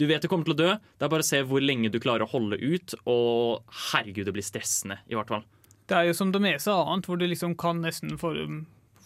du 0.00 0.06
vet 0.10 0.24
du 0.24 0.28
kommer 0.28 0.48
til 0.48 0.56
å 0.56 0.60
dø. 0.60 0.70
Det 0.74 1.06
er 1.06 1.12
bare 1.14 1.24
å 1.24 1.30
se 1.30 1.40
hvor 1.46 1.64
lenge 1.64 1.92
du 1.92 2.00
klarer 2.02 2.26
å 2.26 2.32
holde 2.34 2.58
ut, 2.60 2.96
og 3.06 3.62
herregud, 3.92 4.26
det 4.26 4.36
blir 4.36 4.46
stressende, 4.46 4.98
i 5.06 5.16
hvert 5.16 5.32
fall. 5.32 5.46
Det 5.88 5.96
er 5.96 6.08
jo 6.08 6.16
som 6.16 6.30
det 6.32 6.40
meste 6.40 6.72
annet, 6.72 7.06
hvor 7.08 7.20
du 7.20 7.26
liksom 7.28 7.56
kan 7.60 7.82
nesten 7.84 8.16
for, 8.20 8.36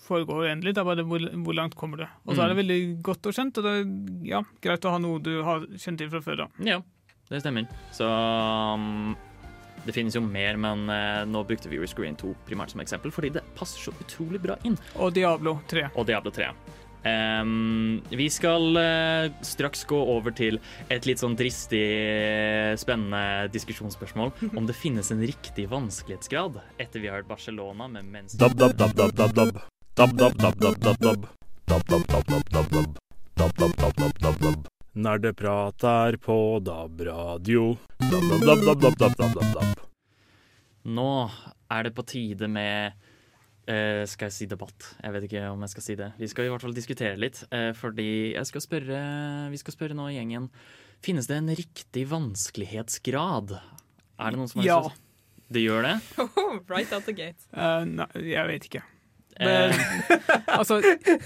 foregå 0.09 0.42
uendelig. 0.42 0.75
Det 0.75 0.83
er 0.83 0.88
bare 0.88 1.07
hvor, 1.07 1.25
hvor 1.47 1.57
langt 1.57 1.77
kommer 1.79 2.03
du. 2.03 2.07
Og 2.27 2.35
så 2.35 2.44
er 2.44 2.53
det 2.53 2.61
veldig 2.62 2.81
godt 3.07 3.31
og 3.31 3.37
kjent, 3.37 3.61
og 3.61 3.68
det 3.68 3.75
er 3.79 3.88
ja, 4.33 4.42
greit 4.64 4.88
å 4.88 4.94
ha 4.94 5.01
noe 5.03 5.23
du 5.23 5.35
har 5.47 5.66
kjent 5.77 6.01
til 6.03 6.11
fra 6.12 6.23
før 6.25 6.47
av. 6.47 6.61
Ja, 6.64 6.81
det 7.29 7.42
stemmer. 7.44 7.68
Så 7.94 8.09
um, 8.09 9.14
det 9.85 9.94
finnes 9.97 10.16
jo 10.16 10.25
mer, 10.25 10.59
men 10.61 10.88
uh, 10.90 11.23
nå 11.29 11.44
brukte 11.49 11.71
vi 11.71 11.81
Rescreen 11.81 12.18
2 12.18 12.35
primært 12.49 12.75
som 12.75 12.83
eksempel, 12.85 13.12
fordi 13.14 13.35
det 13.38 13.44
passer 13.59 13.88
så 13.88 13.94
utrolig 14.03 14.40
bra 14.42 14.59
inn. 14.68 14.79
Og 14.97 15.14
Diablo 15.16 15.59
3. 15.71 15.90
Og 15.94 16.09
Diablo 16.09 16.33
3. 16.35 16.51
Um, 17.09 18.03
vi 18.11 18.27
skal 18.31 18.75
uh, 18.75 19.31
straks 19.47 19.85
gå 19.88 19.99
over 20.16 20.35
til 20.35 20.59
et 20.90 21.07
litt 21.07 21.23
sånn 21.23 21.37
dristig, 21.38 21.85
spennende 22.81 23.47
diskusjonsspørsmål 23.55 24.35
om 24.59 24.68
det 24.68 24.77
finnes 24.77 25.12
en 25.14 25.23
riktig 25.23 25.68
vanskelighetsgrad 25.71 26.59
etter 26.77 27.01
vi 27.01 27.11
har 27.11 27.21
hørt 27.21 27.31
Barcelona 27.31 27.88
med 27.92 28.11
mens... 28.11 28.38
Dab, 28.40 28.59
dab, 28.59 28.75
dab, 28.77 29.68
Nerdeprat 34.94 35.87
er 35.90 36.16
på 36.22 36.37
DAB-radio. 36.62 37.64
Nå 40.87 41.06
er 41.74 41.82
det 41.82 41.90
på 41.96 42.04
tide 42.06 42.46
med 42.46 42.92
eh, 43.66 44.04
Skal 44.06 44.28
jeg 44.28 44.37
si 44.37 44.46
debatt? 44.46 44.87
Jeg 45.02 45.16
vet 45.16 45.26
ikke 45.26 45.42
om 45.50 45.64
jeg 45.66 45.72
skal 45.72 45.87
si 45.88 45.96
det. 45.98 46.12
Vi 46.20 46.28
skal 46.30 46.46
i 46.46 46.52
hvert 46.52 46.62
fall 46.62 46.76
diskutere 46.76 47.18
litt, 47.18 47.40
eh, 47.50 47.72
fordi 47.74 48.06
jeg 48.37 48.50
skal 48.52 48.62
spørre, 48.62 49.00
vi 49.50 49.58
skal 49.58 49.74
spørre 49.74 49.96
nå 49.98 50.06
gjengen 50.14 50.46
Finnes 51.02 51.26
det 51.26 51.40
en 51.40 51.50
riktig 51.58 52.04
vanskelighetsgrad? 52.12 53.56
Er 53.58 54.30
det 54.30 54.38
noen 54.38 54.54
som 54.54 54.62
har 54.62 54.70
Ja. 54.70 54.78
Det 55.50 55.64
gjør 55.64 55.82
det? 55.82 55.96
right 56.70 56.94
out 56.94 57.02
the 57.11 57.16
gate. 57.18 57.50
Eh, 57.50 57.82
nei, 57.82 58.06
jeg 58.30 58.46
vet 58.52 58.70
ikke. 58.70 58.84
Eh, 59.38 59.46
Men 59.46 60.20
altså, 60.61 60.81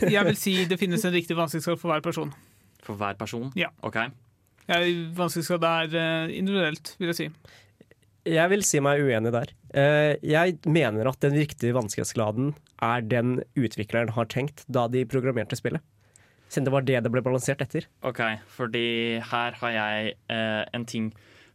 jeg 0.05 0.25
vil 0.29 0.37
si 0.37 0.55
det 0.69 0.79
finnes 0.81 1.05
en 1.09 1.15
riktig 1.15 1.37
vanskelighetsgrad 1.39 1.81
for 1.81 1.93
hver 1.95 2.05
person. 2.05 2.33
for 2.83 2.99
hver 2.99 3.15
person? 3.21 3.51
Ja. 3.57 3.69
OK. 3.83 3.97
Ja, 4.69 4.79
vanskelighetsgrad 5.17 5.65
er 5.69 5.97
eh, 5.99 6.37
individuelt, 6.39 6.95
vil 7.01 7.13
jeg 7.13 7.19
si. 7.19 7.29
Jeg 8.33 8.51
vil 8.53 8.63
si 8.63 8.79
meg 8.85 9.01
uenig 9.03 9.33
der. 9.35 9.51
Eh, 9.75 10.13
Jeg 10.23 10.59
mener 10.71 11.09
at 11.11 11.19
den 11.25 11.35
riktige 11.35 11.75
vanskelighetsgraden 11.75 12.53
er 12.83 13.01
den 13.03 13.41
utvikleren 13.59 14.13
har 14.15 14.29
tenkt 14.31 14.63
da 14.71 14.85
de 14.91 15.03
programmerte 15.11 15.59
spillet. 15.59 15.83
Siden 16.53 16.67
det 16.69 16.73
var 16.75 16.85
det 16.87 17.01
det 17.03 17.11
ble 17.11 17.23
balansert 17.25 17.63
etter. 17.65 17.87
Ok, 18.05 18.21
fordi 18.53 19.19
her 19.25 19.57
har 19.63 19.73
jeg 19.73 20.15
eh, 20.31 20.63
en 20.77 20.85
ting 20.87 21.09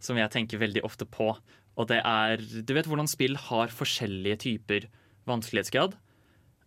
som 0.04 0.18
jeg 0.20 0.32
tenker 0.34 0.60
veldig 0.60 0.82
ofte 0.84 1.06
på. 1.06 1.36
Og 1.78 1.88
det 1.92 2.00
er 2.04 2.42
Du 2.66 2.74
vet 2.74 2.88
hvordan 2.90 3.08
spill 3.08 3.36
har 3.38 3.70
forskjellige 3.72 4.40
typer 4.44 4.88
vanskelighetsgrad? 5.30 5.94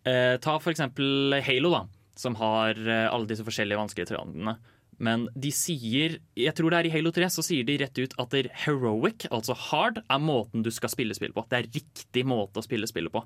Eh, 0.08 0.36
ta 0.40 0.56
for 0.60 0.72
eksempel 0.72 1.36
Halo, 1.44 1.72
da. 1.74 1.80
Som 2.18 2.36
har 2.40 2.76
eh, 2.76 3.06
alle 3.10 3.28
disse 3.28 3.44
forskjellige 3.44 3.78
vanskelige 3.80 4.10
trendene 4.10 4.54
Men 5.00 5.26
de 5.38 5.52
sier 5.54 6.18
Jeg 6.36 6.54
tror 6.56 6.72
det 6.72 6.78
er 6.80 6.88
i 6.88 6.92
Halo 6.94 7.12
3 7.16 7.28
så 7.32 7.44
sier 7.44 7.66
de 7.68 7.78
rett 7.82 8.00
ut 8.00 8.16
at 8.20 8.34
det 8.34 8.50
heroic, 8.64 9.28
altså 9.30 9.56
hard, 9.68 10.02
er 10.04 10.22
måten 10.22 10.64
du 10.64 10.70
skal 10.74 10.92
spille 10.92 11.16
spill 11.16 11.34
på. 11.36 11.44
Det 11.48 11.60
er 11.60 11.70
riktig 11.80 12.24
måte 12.28 12.60
å 12.60 12.66
spille 12.66 12.88
spillet 12.88 13.12
på. 13.12 13.24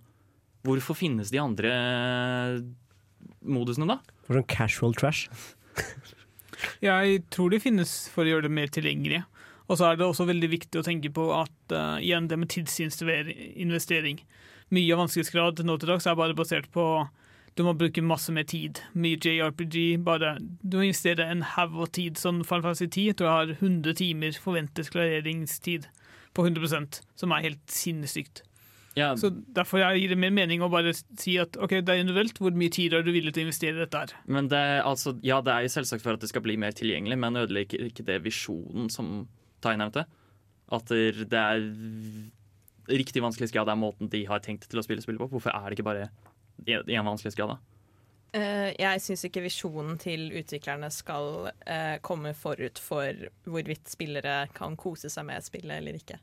Hvorfor 0.65 0.97
finnes 0.97 1.31
de 1.31 1.43
andre 1.43 1.71
modusene, 3.45 3.89
da? 3.91 3.99
For 4.27 4.39
sånn 4.39 4.49
casual 4.49 4.97
trash. 4.97 5.29
Jeg 6.85 7.25
tror 7.35 7.53
de 7.53 7.61
finnes 7.61 7.93
for 8.13 8.25
å 8.25 8.35
gjøre 8.35 8.47
det 8.49 8.57
mer 8.57 8.73
tilgjengelig. 8.73 9.25
Og 9.69 9.79
så 9.81 9.89
er 9.89 9.99
det 9.99 10.07
også 10.07 10.27
veldig 10.29 10.51
viktig 10.53 10.81
å 10.81 10.85
tenke 10.85 11.11
på 11.15 11.27
at 11.37 11.75
uh, 11.75 11.97
igjen 12.03 12.29
det 12.29 12.39
med 12.41 12.51
tidsinvestering. 12.53 14.21
Mye 14.73 14.95
av 14.95 15.05
vanskelighetsgrad 15.05 15.61
nå 15.67 15.77
til 15.79 15.93
dags 15.93 16.07
er 16.09 16.17
bare 16.19 16.37
basert 16.39 16.71
på 16.73 16.87
du 17.55 17.63
må 17.63 17.75
bruke 17.79 18.03
masse 18.03 18.33
mer 18.35 18.47
tid. 18.51 18.81
Mye 18.99 19.19
JRPG. 19.21 20.03
bare 20.03 20.39
Du 20.41 20.79
må 20.79 20.89
investere 20.89 21.29
en 21.31 21.45
haug 21.55 21.77
av 21.85 21.93
tid. 21.95 22.19
Sånn 22.19 22.43
Final 22.43 22.65
Fantasy 22.67 22.89
10 22.89 23.15
tror 23.19 23.29
jeg 23.29 23.37
har 23.37 23.53
100 23.61 23.95
timer 24.01 24.41
forventet 24.43 24.91
klareringstid 24.91 25.87
på 26.35 26.49
100 26.49 27.05
som 27.15 27.33
er 27.33 27.47
helt 27.47 27.63
sinnssykt. 27.71 28.43
Ja, 28.95 29.17
Så 29.17 29.31
Derfor 29.31 29.83
gir 29.95 30.09
det 30.09 30.19
mer 30.19 30.31
mening 30.31 30.63
å 30.63 30.71
bare 30.71 30.93
si 30.95 31.37
at 31.39 31.57
ok, 31.57 31.81
det 31.83 31.95
er 31.95 32.03
individuelt. 32.03 32.39
Hvor 32.39 32.55
mye 32.55 32.71
tid 32.71 32.95
er 32.95 33.03
du 33.03 33.11
villig 33.15 33.35
til 33.35 33.43
å 33.45 33.47
investere 33.49 33.79
i 33.79 33.85
dette 33.85 34.03
her? 34.03 34.13
men 34.27 34.49
det, 34.49 34.83
altså, 34.87 35.17
ja, 35.23 35.41
det 35.41 35.53
er 35.53 35.63
jo 35.67 35.75
selvsagt 35.75 36.03
for 36.03 36.15
at 36.15 36.21
det 36.23 36.31
skal 36.31 36.43
bli 36.43 36.57
mer 36.57 36.75
tilgjengelig, 36.75 37.19
men 37.19 37.37
ødelegger 37.43 37.87
ikke 37.87 38.07
det 38.07 38.23
visjonen 38.23 38.91
som 38.91 39.29
Tai 39.63 39.77
nevnte? 39.81 40.05
At 40.75 40.91
det 40.91 41.39
er 41.39 41.63
riktig 42.91 43.23
vanskelighetsgrad 43.25 43.71
er 43.71 43.79
måten 43.81 44.11
de 44.13 44.25
har 44.29 44.43
tenkt 44.45 44.69
til 44.71 44.81
å 44.81 44.85
spille 44.85 45.05
spillet 45.05 45.23
på? 45.23 45.31
Hvorfor 45.33 45.55
er 45.55 45.69
det 45.69 45.79
ikke 45.79 45.89
bare 45.89 46.09
en 46.65 47.09
vanskelighetsgrad, 47.09 47.55
da? 47.55 47.61
Uh, 48.35 48.71
jeg 48.75 49.03
syns 49.05 49.23
ikke 49.29 49.45
visjonen 49.45 49.99
til 50.03 50.27
utviklerne 50.35 50.89
skal 50.91 51.53
uh, 51.53 51.97
komme 52.03 52.33
forut 52.35 52.81
for 52.83 53.29
hvorvidt 53.47 53.93
spillere 53.93 54.49
kan 54.57 54.75
kose 54.81 55.11
seg 55.13 55.29
med 55.29 55.47
spillet 55.47 55.79
eller 55.79 56.01
ikke. 56.01 56.19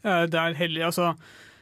Eh, 0.00 0.26
Det 0.32 0.40
er 0.40 0.56
heller, 0.56 0.88
altså 0.88 1.14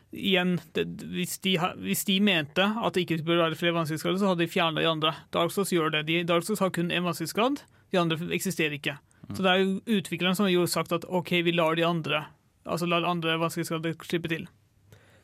Igjen, 0.09 0.55
det, 0.73 0.87
hvis, 1.13 1.35
de, 1.45 1.59
hvis 1.85 2.07
de 2.09 2.15
mente 2.25 2.65
at 2.65 2.95
det 2.95 3.03
ikke 3.05 3.19
burde 3.27 3.43
være 3.43 3.59
flere 3.61 3.75
vanskelighetsgrader, 3.77 4.23
så 4.23 4.31
hadde 4.31 4.41
de 4.41 4.49
fjerna 4.49 4.81
de 4.81 4.89
andre. 4.89 5.11
Dark 5.37 5.53
Souls 5.53 5.69
gjør 5.75 5.91
det. 5.93 6.07
De, 6.09 6.23
Dark 6.25 6.47
Souls 6.47 6.63
har 6.65 6.71
kun 6.73 6.89
én 6.89 7.05
vanskelighetsgrad, 7.05 7.61
de 7.93 8.01
andre 8.01 8.17
eksisterer 8.33 8.79
ikke. 8.79 8.95
Så 9.35 9.45
det 9.45 9.51
er 9.53 9.61
jo 9.61 9.99
utvikleren 9.99 10.39
som 10.39 10.47
har 10.47 10.55
jo 10.55 10.65
sagt 10.65 10.95
at 10.97 11.05
OK, 11.05 11.35
vi 11.45 11.53
lar 11.53 11.77
de 11.77 11.85
andre 11.85 12.23
Altså 12.69 12.89
lar 12.89 13.07
andre 13.09 13.39
vanskelighetsgrader 13.41 13.97
slippe 14.07 14.31
til. 14.33 14.47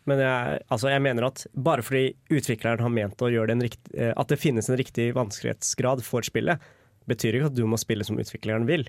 Men 0.08 0.20
jeg, 0.20 0.60
altså 0.72 0.90
jeg 0.92 1.02
mener 1.04 1.28
at 1.30 1.46
bare 1.56 1.84
fordi 1.84 2.12
utvikleren 2.32 2.82
har 2.84 2.92
ment 2.92 3.22
å 3.24 3.30
gjøre 3.32 3.50
det 3.50 3.56
en 3.56 3.64
rikt, 3.64 3.92
eh, 3.96 4.12
at 4.12 4.28
det 4.28 4.40
finnes 4.40 4.68
en 4.68 4.78
riktig 4.80 5.10
vanskelighetsgrad 5.16 6.04
for 6.04 6.26
spillet, 6.26 6.60
betyr 7.08 7.38
ikke 7.38 7.52
at 7.52 7.56
du 7.56 7.64
må 7.68 7.78
spille 7.80 8.04
som 8.04 8.20
utvikleren 8.20 8.68
vil. 8.68 8.84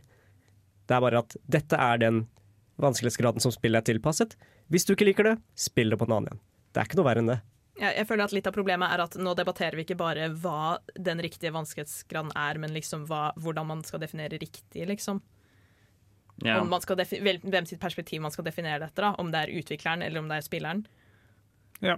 Det 0.86 0.96
er 0.98 1.04
bare 1.04 1.24
at 1.24 1.38
dette 1.52 1.80
er 1.80 2.02
den 2.04 2.26
vanskelighetsgraden 2.84 3.44
som 3.44 3.54
spillet 3.56 3.80
er 3.80 3.94
tilpasset. 3.94 4.36
Hvis 4.72 4.88
du 4.88 4.96
ikke 4.96 5.08
liker 5.08 5.30
det, 5.30 5.36
spill 5.56 5.94
det 5.94 6.00
på 6.02 6.08
en 6.10 6.18
annen 6.18 6.34
igjen. 6.34 6.42
Det 6.74 6.82
er 6.82 6.90
ikke 6.90 7.00
noe 7.00 7.08
verre 7.08 7.24
enn 7.24 7.32
det. 7.32 7.40
Jeg, 7.76 7.92
jeg 8.00 8.08
føler 8.08 8.26
at 8.26 8.34
Litt 8.36 8.48
av 8.48 8.56
problemet 8.56 8.92
er 8.92 9.04
at 9.04 9.16
nå 9.20 9.34
debatterer 9.36 9.80
vi 9.80 9.86
ikke 9.88 10.00
bare 10.00 10.30
hva 10.44 10.78
den 10.96 11.24
riktige 11.24 11.54
vanskelighetsgraden 11.56 12.36
er, 12.40 12.60
men 12.60 12.76
liksom 12.76 13.08
hva, 13.10 13.30
hvordan 13.40 13.72
man 13.72 13.84
skal 13.88 14.04
definere 14.04 14.40
riktig, 14.42 14.84
liksom. 14.92 15.24
Ja. 16.44 16.60
Om 16.60 16.70
man 16.70 16.82
skal 16.84 16.98
hvem 16.98 17.66
sitt 17.68 17.80
perspektiv 17.80 18.22
man 18.22 18.32
skal 18.32 18.44
definere 18.44 18.80
dette, 18.80 19.00
da. 19.02 19.14
Om 19.18 19.32
det 19.32 19.46
er 19.46 19.54
utvikleren 19.56 20.04
eller 20.04 20.20
om 20.20 20.28
det 20.28 20.42
er 20.42 20.46
spilleren. 20.48 20.86
Ja. 21.82 21.98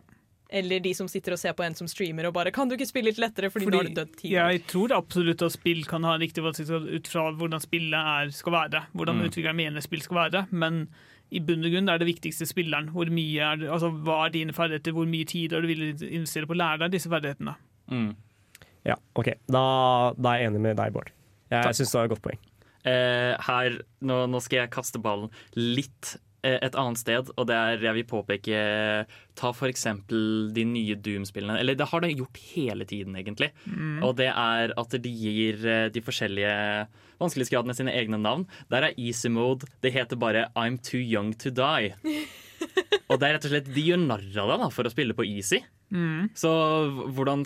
Eller 0.49 0.79
de 0.79 0.93
som 0.95 1.09
sitter 1.11 1.33
og 1.35 1.39
ser 1.41 1.55
på 1.57 1.65
en 1.65 1.75
som 1.75 1.87
streamer 1.87 2.27
og 2.27 2.33
bare 2.33 2.51
'Kan 2.51 2.69
du 2.69 2.75
ikke 2.75 2.87
spille 2.87 3.11
litt 3.11 3.17
lettere, 3.19 3.49
fordi, 3.51 3.65
nå 3.65 3.77
har 3.77 3.83
du 3.83 3.93
dødd 3.95 4.15
ti 4.15 4.29
jeg 4.29 4.67
tror 4.67 4.95
absolutt 4.95 5.41
at 5.41 5.51
spill 5.51 5.83
kan 5.83 6.03
ha 6.03 6.17
riktig 6.17 6.39
ut 6.43 7.07
fra 7.07 7.31
hvordan 7.33 7.59
spillet 7.59 7.93
er, 7.99 8.31
skal 8.31 8.53
være. 8.53 8.85
Hvordan 8.95 9.17
Mm. 9.17 9.25
utvikleren 9.27 9.55
mener 9.55 9.81
spill 9.81 10.01
skal 10.01 10.31
være. 10.31 10.47
Men 10.51 10.87
i 11.31 11.39
bunn 11.39 11.65
og 11.65 11.71
grunn 11.71 11.89
er 11.89 11.97
det 11.97 12.07
viktigste 12.07 12.47
spilleren. 12.47 12.89
Hvor 12.91 13.09
mye 13.11 13.39
er 13.41 13.57
altså, 13.69 13.91
hva 13.91 14.25
er 14.25 14.29
dine 14.31 14.53
ferdigheter? 14.53 14.93
Hvor 14.93 15.05
mye 15.05 15.25
tid 15.25 15.51
har 15.51 15.61
du 15.61 15.67
villet 15.67 16.01
investere 16.01 16.45
på 16.47 16.55
å 16.55 16.61
lære 16.61 16.79
deg 16.79 16.91
disse 16.91 17.09
ferdighetene? 17.09 17.55
Mm. 17.91 18.15
Ja, 18.85 18.95
OK. 19.15 19.33
Da, 19.49 20.13
da 20.13 20.29
er 20.29 20.39
jeg 20.39 20.51
enig 20.51 20.61
med 20.61 20.77
deg, 20.77 20.93
Bård. 20.93 21.11
Jeg 21.51 21.75
syns 21.75 21.91
det 21.91 21.99
var 21.99 22.05
et 22.05 22.11
godt 22.11 22.21
poeng. 22.21 22.39
Eh, 22.87 23.33
her, 23.47 23.81
nå, 24.05 24.23
nå 24.31 24.41
skal 24.43 24.63
jeg 24.63 24.73
kaste 24.73 25.01
ballen 25.03 25.31
litt 25.57 26.13
eh, 26.45 26.55
et 26.63 26.77
annet 26.79 27.01
sted, 27.01 27.31
og 27.35 27.49
det 27.49 27.57
er 27.57 27.83
jeg 27.83 27.97
vil 27.99 28.07
påpeke 28.07 28.61
Ta 29.37 29.51
for 29.53 29.69
eksempel 29.69 30.47
de 30.55 30.63
nye 30.65 30.95
Doom-spillene. 31.03 31.59
Eller 31.61 31.77
det 31.77 31.89
har 31.91 32.01
det 32.03 32.15
gjort 32.15 32.39
hele 32.53 32.87
tiden, 32.89 33.17
egentlig. 33.19 33.51
Og 34.05 34.15
det 34.17 34.31
er 34.31 34.73
at 34.73 34.95
de 35.03 35.11
gir 35.11 35.61
eh, 35.67 35.89
de 35.93 36.03
forskjellige 36.05 36.53
vanskelighetsgradene 37.17 37.75
sine 37.77 37.93
egne 37.97 38.19
navn. 38.21 38.47
Der 38.71 38.87
er 38.87 38.97
easy 38.97 39.29
mode. 39.33 39.69
Det 39.81 39.93
heter 39.93 40.19
bare 40.21 40.47
I'm 40.55 40.79
too 40.81 41.01
young 41.01 41.33
to 41.41 41.51
die. 41.53 41.93
og 43.09 43.19
det 43.19 43.27
er 43.27 43.35
rett 43.35 43.45
og 43.45 43.51
slett 43.51 43.67
De 43.69 43.83
gjør 43.85 43.99
narr 44.01 44.39
av 44.41 44.55
deg 44.55 44.71
for 44.73 44.89
å 44.89 44.93
spille 44.93 45.17
på 45.17 45.25
easy. 45.27 45.61
Så 46.37 46.49
hvordan, 47.13 47.45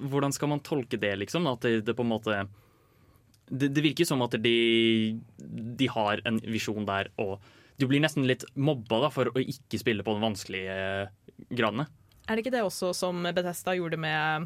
hvordan 0.00 0.32
skal 0.36 0.54
man 0.54 0.64
tolke 0.64 0.96
det, 1.00 1.12
liksom? 1.20 1.48
At 1.50 1.64
det, 1.66 1.82
det 1.88 1.96
på 1.98 2.06
en 2.06 2.12
måte 2.14 2.40
det, 3.50 3.72
det 3.74 3.84
virker 3.84 4.08
som 4.08 4.22
at 4.24 4.36
de, 4.40 4.56
de 5.36 5.88
har 5.90 6.22
en 6.28 6.40
visjon 6.46 6.86
der, 6.88 7.10
og 7.20 7.38
du 7.80 7.88
blir 7.90 8.02
nesten 8.02 8.26
litt 8.28 8.44
mobba 8.60 9.06
da, 9.06 9.12
for 9.12 9.30
å 9.32 9.40
ikke 9.40 9.80
spille 9.80 10.04
på 10.06 10.14
den 10.16 10.24
vanskelige 10.24 10.76
eh, 10.76 11.34
gradene. 11.56 11.88
Er 12.30 12.36
det 12.36 12.44
ikke 12.44 12.52
det 12.54 12.60
også 12.62 12.92
som 12.94 13.24
Bethesda 13.34 13.72
gjorde 13.74 13.98
med 13.98 14.44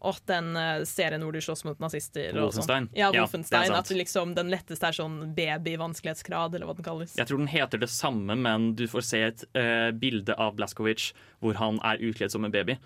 åh, 0.00 0.18
den 0.30 0.54
eh, 0.56 0.84
serien 0.88 1.20
hvor 1.20 1.34
du 1.36 1.40
slåss 1.44 1.66
mot 1.68 1.82
nazister? 1.82 2.30
Wolfenstein. 2.38 2.88
Ja, 2.94 3.08
Ja, 3.08 3.12
det 3.12 3.24
Wolfenstein. 3.26 3.66
sant. 3.68 3.78
at 3.82 3.92
liksom, 3.92 4.32
den 4.38 4.52
letteste 4.54 4.88
er 4.88 4.96
sånn 4.96 5.18
baby-vanskelighetsgrad, 5.36 6.56
eller 6.56 6.70
hva 6.70 6.76
den 6.78 6.86
kalles. 6.86 7.16
Jeg 7.18 7.28
tror 7.28 7.42
den 7.42 7.52
heter 7.52 7.82
det 7.82 7.90
samme, 7.92 8.38
men 8.40 8.70
du 8.78 8.86
får 8.88 9.04
se 9.04 9.22
et 9.26 9.44
uh, 9.58 9.90
bilde 9.92 10.32
av 10.40 10.56
Blaskovic 10.56 11.10
hvor 11.44 11.58
han 11.60 11.82
er 11.84 12.00
utkledd 12.08 12.32
som 12.32 12.46
en 12.46 12.54
baby. 12.54 12.78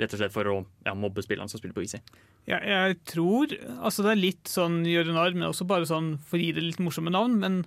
Rett 0.00 0.16
og 0.16 0.24
slett 0.24 0.34
for 0.34 0.50
å 0.50 0.56
ja, 0.82 0.96
mobbe 0.98 1.22
spillerne 1.22 1.52
som 1.52 1.62
spiller 1.62 1.76
på 1.76 1.84
Easy. 1.86 2.00
Ja, 2.50 2.58
jeg 2.60 2.98
tror 3.08 3.52
Altså, 3.78 4.04
det 4.04 4.10
er 4.12 4.20
litt 4.20 4.50
sånn 4.50 4.82
gjøre 4.84 5.14
narr, 5.16 5.32
men 5.36 5.48
også 5.48 5.64
bare 5.68 5.88
sånn 5.88 6.18
for 6.20 6.36
å 6.36 6.42
gi 6.42 6.52
det 6.56 6.64
litt 6.66 6.82
morsomme 6.82 7.12
navn. 7.14 7.38
Men 7.40 7.62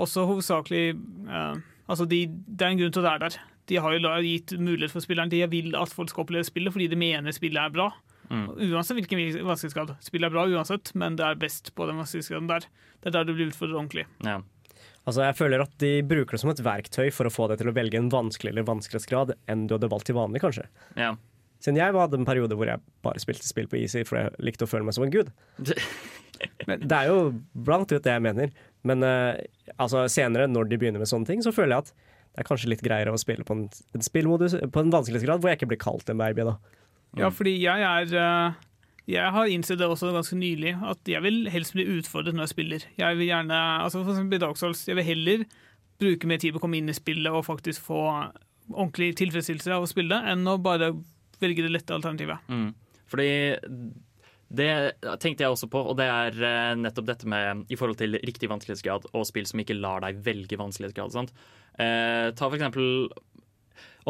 også 0.00 0.26
hovedsakelig 0.28 0.84
eh, 0.92 1.62
Altså, 1.90 2.06
de, 2.06 2.26
det 2.28 2.66
er 2.66 2.74
en 2.74 2.82
grunn 2.82 2.92
til 2.94 3.02
at 3.02 3.08
det 3.08 3.14
er 3.14 3.24
der. 3.24 3.40
De 3.70 3.80
har 3.82 3.96
jo 3.96 4.12
gitt 4.22 4.52
mulighet 4.58 4.92
for 4.92 5.02
spilleren. 5.02 5.30
De 5.32 5.40
vil 5.50 5.74
at 5.78 5.90
folk 5.94 6.12
skal 6.12 6.26
oppleve 6.26 6.46
spillet 6.46 6.74
fordi 6.74 6.86
de 6.92 6.98
mener 7.00 7.34
spillet 7.34 7.58
er 7.62 7.74
bra. 7.74 7.88
Uansett 8.30 8.94
hvilken 8.94 9.18
vanskelighetsgrad. 9.42 9.96
Spillet 10.06 10.28
er 10.28 10.34
bra 10.34 10.44
uansett, 10.46 10.92
men 10.94 11.16
det 11.18 11.26
er 11.26 11.38
best 11.40 11.72
på 11.74 11.88
den 11.88 11.98
vanskelighetsgraden 11.98 12.50
der. 12.50 12.66
Det 13.02 13.10
er 13.10 13.16
der 13.16 13.26
du 13.26 13.34
blir 13.34 13.50
utfordret 13.50 13.78
ordentlig. 13.80 14.06
Ja. 14.22 14.38
Altså, 15.08 15.24
jeg 15.24 15.36
føler 15.38 15.64
at 15.64 15.74
de 15.82 15.90
bruker 16.06 16.36
det 16.36 16.42
som 16.44 16.52
et 16.52 16.62
verktøy 16.62 17.08
for 17.14 17.26
å 17.26 17.32
få 17.32 17.48
deg 17.50 17.58
til 17.60 17.72
å 17.72 17.74
velge 17.74 17.98
en 17.98 18.12
vanskeligere 18.12 18.68
vanskelighetsgrad 18.68 19.34
enn 19.50 19.66
du 19.66 19.74
hadde 19.74 19.90
valgt 19.90 20.10
til 20.10 20.18
vanlig, 20.18 20.44
kanskje. 20.44 20.68
ja. 20.98 21.14
Siden 21.60 21.76
jeg 21.76 21.92
hadde 21.92 22.16
en 22.16 22.28
periode 22.28 22.56
hvor 22.56 22.68
jeg 22.70 22.80
bare 23.04 23.20
spilte 23.20 23.48
spill 23.48 23.68
på 23.68 23.78
easy 23.82 24.02
fordi 24.08 24.24
jeg 24.24 24.46
likte 24.48 24.64
å 24.64 24.70
føle 24.70 24.86
meg 24.86 24.96
som 24.96 25.06
en 25.06 25.14
gud. 25.14 25.32
Det 26.40 26.96
er 26.96 27.10
jo 27.10 27.34
blant 27.52 27.90
ut 27.92 28.00
det 28.00 28.14
jeg 28.14 28.24
mener. 28.24 28.52
Men 28.88 29.04
uh, 29.04 29.36
altså, 29.76 30.06
senere, 30.08 30.46
når 30.48 30.70
de 30.70 30.78
begynner 30.80 31.02
med 31.02 31.10
sånne 31.10 31.28
ting, 31.28 31.42
så 31.44 31.52
føler 31.52 31.74
jeg 31.74 31.84
at 31.84 31.90
det 32.30 32.40
er 32.40 32.46
kanskje 32.48 32.70
litt 32.70 32.84
greiere 32.84 33.12
å 33.12 33.20
spille 33.20 33.44
på 33.44 33.56
en, 33.56 33.66
en 33.68 34.04
spillmodus 34.06 34.54
på 34.72 34.80
en 34.80 34.92
vanskelighetsgrad 34.94 35.42
hvor 35.42 35.50
jeg 35.50 35.58
ikke 35.58 35.68
blir 35.72 35.82
kalt 35.82 36.08
en 36.08 36.20
baby. 36.20 36.46
da. 36.48 36.54
Ja, 37.18 37.28
fordi 37.34 37.56
jeg 37.58 37.82
er 37.82 38.14
eh, 38.14 38.58
Jeg 39.10 39.32
har 39.34 39.50
innsett 39.50 39.80
det 39.80 39.88
også 39.90 40.12
ganske 40.14 40.38
nylig, 40.38 40.76
at 40.86 41.08
jeg 41.10 41.22
vil 41.24 41.48
helst 41.50 41.74
bli 41.74 41.88
utfordret 41.98 42.36
når 42.36 42.46
jeg 42.46 42.54
spiller. 42.54 42.86
Jeg 43.00 43.18
vil 43.18 43.26
gjerne, 43.26 43.58
altså 43.82 44.04
for 44.04 44.14
eksempel 44.14 44.38
i 44.38 44.44
Dark 44.44 44.60
Souls, 44.60 44.86
jeg 44.88 44.96
vil 44.96 45.08
heller 45.08 45.44
bruke 46.00 46.30
mer 46.30 46.38
tid 46.40 46.54
på 46.54 46.60
å 46.60 46.64
komme 46.64 46.78
inn 46.78 46.88
i 46.88 46.96
spillet 46.96 47.34
og 47.34 47.48
faktisk 47.48 47.82
få 47.90 48.04
ordentlig 48.70 49.16
tilfredsstillelse 49.18 49.74
av 49.74 49.84
å 49.84 49.90
spille, 49.90 50.20
enn 50.30 50.46
å 50.46 50.60
bare 50.62 50.92
velge 51.42 51.66
det 51.66 51.72
lette 51.72 51.96
alternativet. 51.96 52.46
Mm. 52.48 52.70
Fordi 53.10 53.30
det 54.50 54.70
tenkte 55.22 55.44
jeg 55.44 55.54
også 55.54 55.68
på, 55.70 55.80
og 55.92 55.94
det 56.00 56.08
er 56.10 56.36
eh, 56.42 56.76
nettopp 56.78 57.06
dette 57.06 57.28
med 57.30 57.68
i 57.70 57.78
forhold 57.78 58.00
til 58.00 58.18
riktig 58.26 58.48
vanskelighetsgrad 58.50 59.06
og 59.14 59.26
spill 59.28 59.46
som 59.46 59.62
ikke 59.62 59.78
lar 59.78 60.02
deg 60.02 60.18
velge 60.26 60.58
vanskelighetsgrad. 60.58 61.14
Sant? 61.14 61.30
Eh, 61.78 62.30
ta 62.34 62.48
for 62.48 62.58
eksempel 62.58 63.12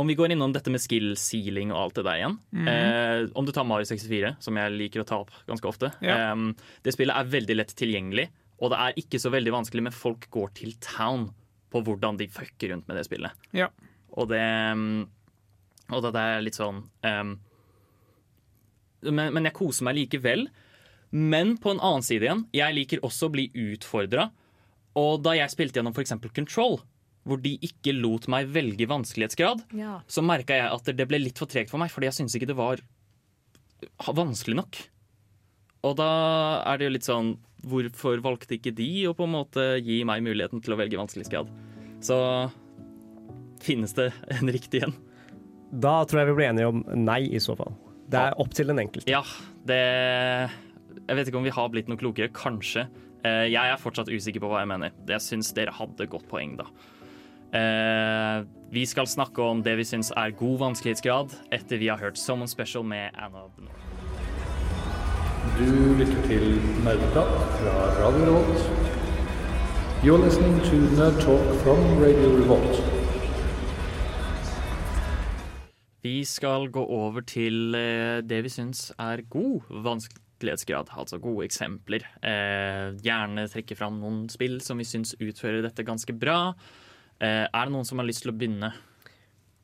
om 0.00 0.08
vi 0.08 0.16
går 0.16 0.32
innom 0.32 0.52
dette 0.54 0.72
med 0.72 0.80
skill 0.80 1.12
sealing 1.18 1.74
og 1.74 1.80
alt 1.82 1.98
det 1.98 2.06
der 2.06 2.20
igjen. 2.22 2.38
eh, 2.72 3.28
om 3.36 3.44
du 3.44 3.52
tar 3.52 3.68
Mario 3.68 3.88
64, 3.90 4.36
som 4.40 4.56
jeg 4.56 4.76
liker 4.76 5.02
å 5.02 5.08
ta 5.08 5.20
opp 5.26 5.34
ganske 5.50 5.68
ofte. 5.68 5.92
Ja. 6.00 6.32
eh, 6.32 6.72
det 6.86 6.96
spillet 6.96 7.16
er 7.16 7.32
veldig 7.36 7.58
lett 7.60 7.76
tilgjengelig, 7.76 8.30
og 8.60 8.72
det 8.72 8.80
er 8.80 8.98
ikke 9.02 9.20
så 9.20 9.32
veldig 9.34 9.54
vanskelig, 9.58 9.84
men 9.88 9.96
folk 9.96 10.28
går 10.32 10.56
til 10.56 10.76
town 10.84 11.28
på 11.70 11.84
hvordan 11.86 12.16
de 12.20 12.30
fucker 12.32 12.72
rundt 12.72 12.88
med 12.88 12.98
det 12.98 13.06
spillet. 13.06 13.48
Ja. 13.56 13.68
Og 14.18 14.30
det 14.32 14.40
mm, 14.40 15.04
Og 15.90 16.02
det 16.06 16.14
er 16.20 16.42
litt 16.44 16.58
sånn 16.58 16.84
um, 17.02 17.32
men, 19.02 19.30
men 19.32 19.48
jeg 19.48 19.56
koser 19.56 19.86
meg 19.88 19.96
likevel. 19.96 20.46
Men 21.10 21.56
på 21.58 21.72
en 21.72 21.80
annen 21.82 22.04
side 22.06 22.26
igjen, 22.26 22.44
jeg 22.54 22.76
liker 22.76 23.00
også 23.06 23.30
å 23.30 23.32
bli 23.34 23.48
utfordra. 23.72 24.28
Og 25.00 25.22
da 25.24 25.32
jeg 25.38 25.52
spilte 25.54 25.80
gjennom 25.80 25.94
f.eks. 25.96 26.12
Control, 26.36 26.78
hvor 27.28 27.40
de 27.42 27.54
ikke 27.64 27.94
lot 27.96 28.28
meg 28.32 28.50
velge 28.52 28.86
vanskelighetsgrad, 28.90 29.64
Ja. 29.76 30.00
så 30.10 30.22
merka 30.24 30.56
jeg 30.58 30.70
at 30.72 30.92
det 30.96 31.08
ble 31.08 31.20
litt 31.22 31.40
for 31.40 31.50
tregt 31.50 31.72
for 31.72 31.80
meg, 31.82 31.90
fordi 31.92 32.10
jeg 32.10 32.18
syntes 32.20 32.36
ikke 32.38 32.50
det 32.52 32.58
var 32.60 32.82
vanskelig 34.12 34.58
nok. 34.60 34.80
Og 35.88 35.96
da 35.96 36.10
er 36.68 36.76
det 36.80 36.88
jo 36.90 36.94
litt 36.98 37.08
sånn 37.08 37.34
hvorfor 37.64 38.20
valgte 38.24 38.56
ikke 38.56 38.72
de 38.76 38.88
å 39.08 39.14
på 39.16 39.24
en 39.24 39.32
måte 39.34 39.64
gi 39.84 40.02
meg 40.08 40.22
muligheten 40.24 40.60
til 40.64 40.74
å 40.76 40.78
velge 40.80 41.00
vanskelighetsgrad? 41.00 41.48
Så 42.04 42.16
finnes 43.64 43.92
det 43.96 44.10
en 44.36 44.48
riktig 44.52 44.84
en? 44.84 44.94
Da 45.70 46.04
tror 46.04 46.20
jeg 46.22 46.30
vi 46.32 46.34
blir 46.40 46.48
enige 46.50 46.66
om 46.72 46.84
nei, 46.98 47.20
i 47.30 47.38
så 47.42 47.54
fall. 47.58 47.72
Det 48.10 48.18
er 48.18 48.34
opp 48.42 48.50
til 48.54 48.66
den 48.66 48.80
enkelte. 48.82 49.06
Ja, 49.10 49.22
det 49.66 49.76
Jeg 51.06 51.16
vet 51.16 51.28
ikke 51.30 51.38
om 51.38 51.44
vi 51.46 51.50
har 51.54 51.68
blitt 51.70 51.88
noe 51.88 51.96
klokere. 52.00 52.28
Kanskje. 52.34 52.88
Eh, 53.24 53.46
Jeg 53.52 53.70
er 53.70 53.76
fortsatt 53.78 54.08
usikker 54.10 54.40
på 54.40 54.48
hva 54.50 54.60
jeg 54.64 54.68
mener. 54.68 54.90
Jeg 55.06 55.20
syns 55.20 55.52
dere 55.54 55.70
hadde 55.72 56.06
godt 56.10 56.26
poeng, 56.28 56.56
da. 56.58 56.66
Eh, 57.52 58.44
Vi 58.70 58.84
skal 58.86 59.06
snakke 59.06 59.38
om 59.42 59.62
det 59.62 59.76
vi 59.76 59.82
syns 59.84 60.12
er 60.16 60.30
god 60.30 60.58
vanskelighetsgrad, 60.60 61.34
etter 61.52 61.78
vi 61.78 61.88
har 61.88 61.98
hørt 61.98 62.16
Someone 62.18 62.48
Special 62.48 62.84
med 62.84 63.10
Anna 63.18 63.46
Bnor. 63.56 63.74
Du 65.58 65.94
lytter 65.98 66.22
til 66.28 66.60
Nerdeprat 66.84 67.34
fra 67.58 67.74
Radio 67.98 68.24
Revolt. 68.26 68.70
You're 70.02 70.22
listening 70.24 70.58
to 70.70 70.76
Nerd 70.96 71.20
Talk 71.20 71.42
from 71.62 71.78
Radio 72.00 72.36
Revolt. 72.38 72.99
Vi 76.00 76.22
skal 76.24 76.70
gå 76.72 76.80
over 76.80 77.24
til 77.28 77.74
eh, 77.76 78.20
det 78.24 78.40
vi 78.46 78.52
syns 78.52 78.86
er 78.96 79.20
god 79.28 79.66
vanskelighetsgrad, 79.84 80.94
altså 80.96 81.20
gode 81.20 81.44
eksempler. 81.44 82.06
Eh, 82.24 82.96
gjerne 83.04 83.44
trekke 83.52 83.76
fram 83.76 83.98
noen 84.00 84.22
spill 84.32 84.58
som 84.64 84.80
vi 84.80 84.88
syns 84.88 85.12
utfører 85.20 85.60
dette 85.66 85.84
ganske 85.84 86.14
bra. 86.16 86.54
Eh, 87.20 87.44
er 87.44 87.68
det 87.68 87.74
noen 87.74 87.84
som 87.84 88.00
har 88.00 88.08
lyst 88.08 88.24
til 88.24 88.32
å 88.32 88.36
begynne? 88.36 88.72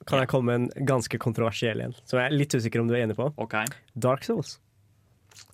Kan 0.06 0.20
jeg 0.20 0.30
komme 0.30 0.52
med 0.52 0.60
en 0.60 0.86
ganske 0.86 1.18
kontroversiell 1.18 1.80
en, 1.82 1.96
som 2.04 2.20
jeg 2.20 2.28
er 2.28 2.36
litt 2.36 2.54
usikker 2.54 2.84
om 2.84 2.90
du 2.90 2.94
er 2.94 3.06
enig 3.06 3.16
på? 3.18 3.32
OK. 3.42 3.56
Dark 3.96 4.28
Souls. 4.28 4.58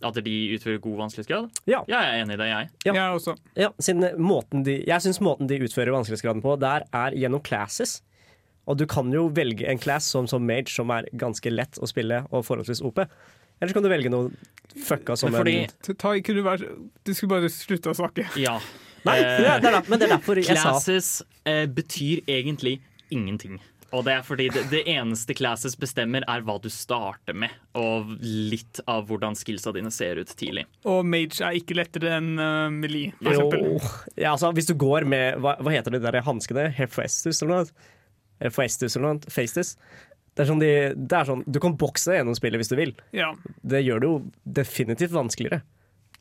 At 0.03 0.19
de 0.19 0.35
utfører 0.57 0.83
god 0.83 0.99
vanskelighetsgrad? 1.05 1.63
Ja. 1.71 1.85
Jeg 1.91 1.99
er 1.99 2.25
enig 2.25 2.35
i 2.35 2.41
det, 2.43 2.49
jeg. 2.51 2.71
Ja. 2.89 2.93
Jeg 2.99 3.21
også. 3.21 3.37
Ja, 3.59 3.71
siden 3.83 4.19
måten 4.23 4.67
de, 4.67 4.81
jeg 4.87 5.05
syns 5.05 5.23
måten 5.23 5.51
de 5.51 5.63
utfører 5.63 5.95
vanskelighetsgraden 5.95 6.43
på, 6.43 6.59
der 6.59 6.87
er 6.91 7.15
gjennom 7.19 7.43
classes. 7.47 8.01
Og 8.71 8.79
du 8.79 8.85
kan 8.87 9.09
jo 9.13 9.27
velge 9.35 9.67
en 9.69 9.81
class 9.83 10.07
som, 10.13 10.29
som 10.31 10.45
mage 10.47 10.71
som 10.71 10.91
er 10.95 11.09
ganske 11.19 11.51
lett 11.51 11.81
å 11.83 11.89
spille 11.91 12.23
og 12.31 12.45
forholdsvis 12.47 12.83
OP. 12.87 13.01
Eller 13.03 13.71
så 13.73 13.75
kan 13.79 13.85
du 13.87 13.91
velge 13.91 14.11
noe 14.13 14.31
fucka 14.87 15.17
som 15.19 15.35
fordi 15.35 15.57
en 15.65 15.97
Ta- 15.99 16.15
du, 16.19 16.43
være, 16.47 16.71
du 17.05 17.13
skulle 17.15 17.35
bare 17.37 17.51
slutte 17.53 17.91
å 17.93 17.99
snakke. 17.99 18.29
Ja. 18.41 18.59
Nei, 19.07 19.19
Eh, 19.19 19.41
det 19.43 19.49
er, 19.51 19.57
er, 19.59 19.61
der- 19.67 19.89
men 19.91 19.99
det 19.99 20.07
er 20.07 20.15
derfor 20.17 20.39
jeg 20.39 20.47
sa 20.57 20.73
Classes 20.77 21.23
eh, 21.45 21.67
betyr 21.67 22.23
egentlig 22.31 22.79
ingenting. 23.11 23.59
Og 23.93 24.07
det 24.07 24.15
er 24.15 24.23
fordi 24.25 24.47
det, 24.49 24.63
det 24.73 24.87
eneste 24.89 25.35
classes 25.37 25.75
bestemmer, 25.77 26.25
er 26.25 26.41
hva 26.47 26.55
du 26.63 26.71
starter 26.73 27.35
med, 27.37 27.53
og 27.77 28.15
litt 28.25 28.81
av 28.89 29.05
hvordan 29.11 29.35
skillsa 29.37 29.75
dine 29.77 29.91
ser 29.93 30.17
ut 30.23 30.31
tidlig. 30.39 30.65
Og 30.89 31.03
mage 31.05 31.43
er 31.45 31.59
ikke 31.59 31.77
lettere 31.77 32.15
enn 32.17 32.31
uh, 32.41 32.71
melee, 32.73 33.11
for 33.21 33.37
jo, 33.37 33.43
eksempel. 33.51 34.15
ja, 34.17 34.31
altså, 34.33 34.49
Hvis 34.57 34.71
du 34.71 34.75
går 34.81 35.05
med 35.05 35.37
Hva, 35.45 35.59
hva 35.61 35.75
heter 35.75 35.93
de 35.93 36.01
der 36.07 36.23
hanskene? 36.25 36.71
Hephaestus 36.73 37.43
eller 37.45 37.67
noe? 37.67 37.91
Hephaestus 38.43 38.97
eller 38.97 39.15
noe? 39.15 39.33
Faestus? 39.33 39.77
Det 40.33 40.45
er, 40.45 40.49
sånn 40.49 40.63
de, 40.63 40.71
det 40.97 41.13
er 41.19 41.27
sånn 41.29 41.43
Du 41.45 41.59
kan 41.61 41.75
bokse 41.77 42.15
gjennom 42.17 42.35
spillet 42.39 42.63
hvis 42.63 42.71
du 42.73 42.77
vil. 42.79 42.95
Ja. 43.13 43.31
Det 43.63 43.83
gjør 43.85 44.01
det 44.01 44.09
jo 44.09 44.17
definitivt 44.59 45.13
vanskeligere. 45.13 45.61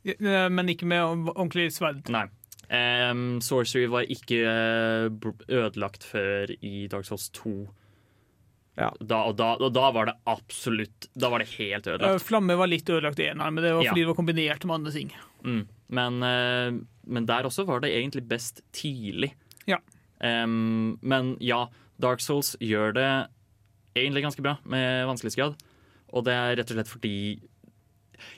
Ja, 0.03 0.47
Men 0.51 0.67
ikke 0.73 0.87
med 0.89 1.29
ordentlig 1.31 1.69
sverd. 1.75 2.03
Nei. 2.11 2.25
Um, 2.71 3.41
sorcery 3.43 3.85
var 3.91 4.07
ikke 4.07 4.37
eh, 4.47 5.31
ødelagt 5.51 6.05
før 6.07 6.51
i 6.63 6.87
Dark 6.91 7.03
Souls 7.07 7.27
2. 7.35 7.51
Ja. 8.79 8.87
Da, 9.03 9.17
og, 9.27 9.35
da, 9.39 9.49
og 9.59 9.73
da 9.75 9.89
var 9.91 10.07
det 10.07 10.13
absolutt 10.31 11.09
Da 11.19 11.27
var 11.29 11.43
det 11.43 11.49
helt 11.57 11.87
Eh, 11.87 11.93
ødelagt. 11.97 12.23
Flamme 12.23 12.55
var 12.57 12.69
litt 12.71 12.87
ødelagt 12.89 13.19
i 13.19 13.27
eneren, 13.27 13.53
men 13.57 13.63
det 13.65 13.73
var 13.75 13.83
Ja. 13.83 13.91
fordi 13.91 14.05
det 14.05 14.11
var 14.11 14.19
kombinert 14.21 14.65
med 14.65 14.75
andre 14.79 14.91
ting. 14.95 15.11
Mm. 15.43 15.67
Men, 15.89 16.23
eh, 16.23 16.79
men 17.05 17.25
der 17.27 17.43
også 17.49 17.65
var 17.67 17.81
det 17.83 17.91
egentlig 17.91 18.23
best 18.27 18.61
tidlig. 18.71 19.33
Ja. 19.67 19.77
Um, 20.23 20.97
men 21.01 21.35
ja, 21.41 21.65
Dark 22.03 22.23
Souls 22.23 22.55
gjør 22.61 22.95
det 22.97 23.09
egentlig 23.97 24.25
ganske 24.25 24.43
bra 24.43 24.57
med 24.69 25.05
vanskelighetsgrad. 25.09 25.57
Og 26.11 26.25
det 26.27 26.35
er 26.35 26.57
rett 26.59 26.71
og 26.71 26.77
slett 26.79 26.91
fordi 26.91 27.15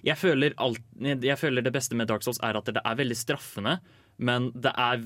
jeg 0.05 0.15
føler, 0.15 0.53
alt, 0.63 0.79
jeg 1.01 1.39
føler 1.39 1.65
det 1.65 1.73
beste 1.75 1.97
med 1.99 2.07
Dark 2.07 2.23
Souls 2.25 2.39
er 2.45 2.55
at 2.55 2.69
det 2.71 2.83
er 2.83 2.99
veldig 2.99 3.17
straffende, 3.19 3.77
men 4.23 4.51
det 4.55 4.71
er 4.79 5.01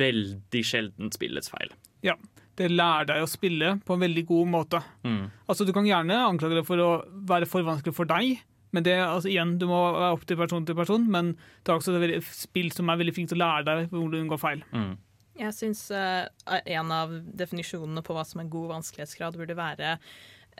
veldig 0.00 0.62
sjelden 0.66 1.10
spillets 1.14 1.50
feil. 1.52 1.72
Ja. 2.06 2.16
Det 2.60 2.66
lærer 2.68 3.06
deg 3.08 3.24
å 3.24 3.28
spille 3.30 3.68
på 3.88 3.94
en 3.96 4.02
veldig 4.04 4.22
god 4.28 4.48
måte. 4.52 4.80
Mm. 5.06 5.30
Altså, 5.48 5.64
Du 5.64 5.72
kan 5.72 5.86
gjerne 5.86 6.18
anklage 6.26 6.58
det 6.58 6.66
for 6.68 6.82
å 6.82 6.88
være 7.30 7.48
for 7.48 7.64
vanskelig 7.64 7.94
for 7.96 8.10
deg, 8.10 8.42
men 8.74 8.84
det, 8.86 8.98
altså, 9.00 9.30
igjen, 9.30 9.54
du 9.58 9.64
må 9.70 9.78
være 9.96 10.10
opp 10.14 10.26
til 10.28 10.38
person 10.38 10.66
til 10.66 10.76
person. 10.78 11.06
Men 11.10 11.32
det 11.64 11.72
er 11.72 11.78
også 11.78 11.96
et 12.04 12.26
spill 12.36 12.68
som 12.74 12.90
er 12.90 13.00
veldig 13.00 13.14
flink 13.16 13.30
til 13.32 13.40
å 13.40 13.44
lære 13.46 13.66
deg 13.66 13.94
hvor 13.94 14.12
du 14.12 14.18
unngår 14.20 14.42
feil. 14.42 14.60
Mm. 14.74 14.92
Jeg 15.38 15.54
syns 15.56 15.86
en 15.90 16.92
av 16.92 17.12
definisjonene 17.24 18.02
på 18.04 18.16
hva 18.16 18.24
som 18.26 18.42
er 18.42 18.50
god 18.52 18.74
vanskelighetsgrad, 18.74 19.38
burde 19.40 19.56
være 19.56 19.94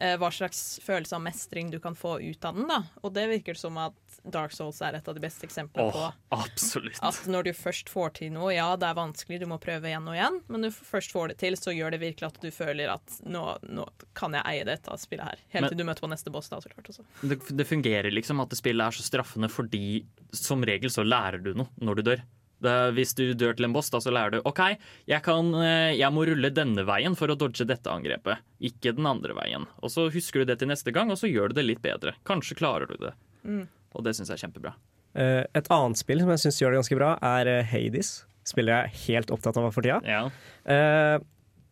uh, 0.00 0.16
hva 0.20 0.30
slags 0.32 0.78
følelse 0.84 1.16
av 1.16 1.22
mestring 1.24 1.70
du 1.72 1.78
kan 1.82 1.96
få 1.98 2.18
ut 2.22 2.44
av 2.44 2.56
den. 2.56 2.68
da. 2.70 2.78
Og 3.02 3.12
det 3.16 3.26
virker 3.30 3.58
som 3.58 3.76
at 3.82 3.96
Dark 4.24 4.52
Souls 4.52 4.80
er 4.84 4.98
et 4.98 5.08
av 5.08 5.16
de 5.16 5.22
beste 5.22 5.46
eksemplene 5.46 5.88
Åh, 5.88 5.94
på 5.96 6.36
absolutt. 6.36 6.98
at 7.04 7.20
når 7.30 7.48
du 7.48 7.52
først 7.56 7.88
får 7.92 8.14
til 8.18 8.32
noe, 8.34 8.50
ja, 8.52 8.68
det 8.76 8.88
er 8.90 8.98
vanskelig, 8.98 9.40
du 9.40 9.46
må 9.48 9.56
prøve 9.62 9.88
igjen 9.88 10.08
og 10.10 10.16
igjen, 10.16 10.40
men 10.48 10.64
når 10.64 10.74
du 10.74 10.80
først 10.90 11.14
får 11.16 11.32
det 11.32 11.38
til, 11.40 11.56
så 11.56 11.72
gjør 11.72 11.96
det 11.96 12.02
virkelig 12.04 12.28
at 12.28 12.40
du 12.42 12.50
føler 12.52 12.92
at 12.92 13.20
nå, 13.24 13.44
nå 13.64 13.86
kan 14.16 14.36
jeg 14.36 14.44
eie 14.52 14.66
dette 14.68 14.98
spillet 15.00 15.24
her. 15.24 15.46
Helt 15.54 15.64
Men- 15.66 15.72
til 15.72 15.80
du 15.80 15.86
møter 15.88 16.04
på 16.04 16.12
neste 16.12 16.32
boss, 16.32 16.50
da, 16.52 16.60
så 16.60 16.72
klart 16.72 16.92
også. 16.92 17.06
Det, 17.22 17.40
det 17.48 17.68
fungerer 17.68 18.12
liksom 18.12 18.40
at 18.44 18.52
det 18.52 18.60
spillet 18.60 18.86
er 18.86 18.96
så 19.00 19.06
straffende 19.06 19.48
fordi 19.52 20.04
som 20.36 20.62
regel 20.64 20.92
så 20.92 21.04
lærer 21.06 21.40
du 21.42 21.54
noe 21.56 21.72
når 21.80 22.00
du 22.00 22.02
dør. 22.12 22.28
Det, 22.60 22.74
hvis 22.96 23.14
du 23.16 23.24
dør 23.38 23.56
til 23.56 23.68
en 23.68 23.74
boss, 23.74 23.88
da 23.92 24.02
så 24.04 24.12
lærer 24.12 24.36
du 24.36 24.48
OK, 24.48 24.60
jeg, 25.08 25.22
kan, 25.24 25.50
eh, 25.64 25.96
jeg 25.96 26.12
må 26.12 26.26
rulle 26.28 26.52
denne 26.52 26.84
veien 26.88 27.16
for 27.16 27.32
å 27.32 27.38
dodge 27.40 27.64
dette 27.68 27.88
angrepet, 27.92 28.44
ikke 28.70 28.92
den 28.98 29.08
andre 29.08 29.36
veien. 29.38 29.64
Og 29.80 29.92
så 29.92 30.10
husker 30.12 30.42
du 30.42 30.52
det 30.52 30.60
til 30.60 30.70
neste 30.70 30.92
gang, 30.94 31.12
og 31.12 31.20
så 31.20 31.30
gjør 31.30 31.50
du 31.50 31.60
det 31.60 31.66
litt 31.66 31.84
bedre. 31.84 32.16
Kanskje 32.28 32.58
klarer 32.60 32.90
du 32.90 32.98
det. 33.00 33.14
Mm. 33.44 33.64
Og 33.96 34.06
det 34.06 34.14
syns 34.16 34.32
jeg 34.32 34.38
er 34.38 34.44
kjempebra. 34.44 34.74
Eh, 35.18 35.42
et 35.58 35.70
annet 35.74 35.98
spill 35.98 36.22
som 36.22 36.30
jeg 36.34 36.44
syns 36.44 36.60
gjør 36.60 36.74
det 36.74 36.82
ganske 36.82 36.98
bra, 37.00 37.12
er 37.32 37.50
eh, 37.50 37.66
Hades. 37.66 38.12
Spiller 38.46 38.84
jeg 38.84 38.98
helt 39.06 39.32
opptatt 39.34 39.58
av 39.60 39.70
for 39.74 39.84
tida. 39.84 40.00
Ja. 40.06 40.24
Eh, 40.64 41.16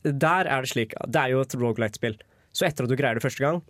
der 0.09 0.47
er 0.47 0.63
det 0.63 0.71
slik 0.71 0.95
Det 1.11 1.21
er 1.21 1.35
jo 1.35 1.43
et 1.43 1.57
roguelite-spill. 1.59 2.19
Så 2.55 2.67
etter 2.69 2.87
at 2.87 2.91
du 2.91 2.97
greier 2.99 3.19
det 3.19 3.25
første 3.25 3.45
gang, 3.45 3.61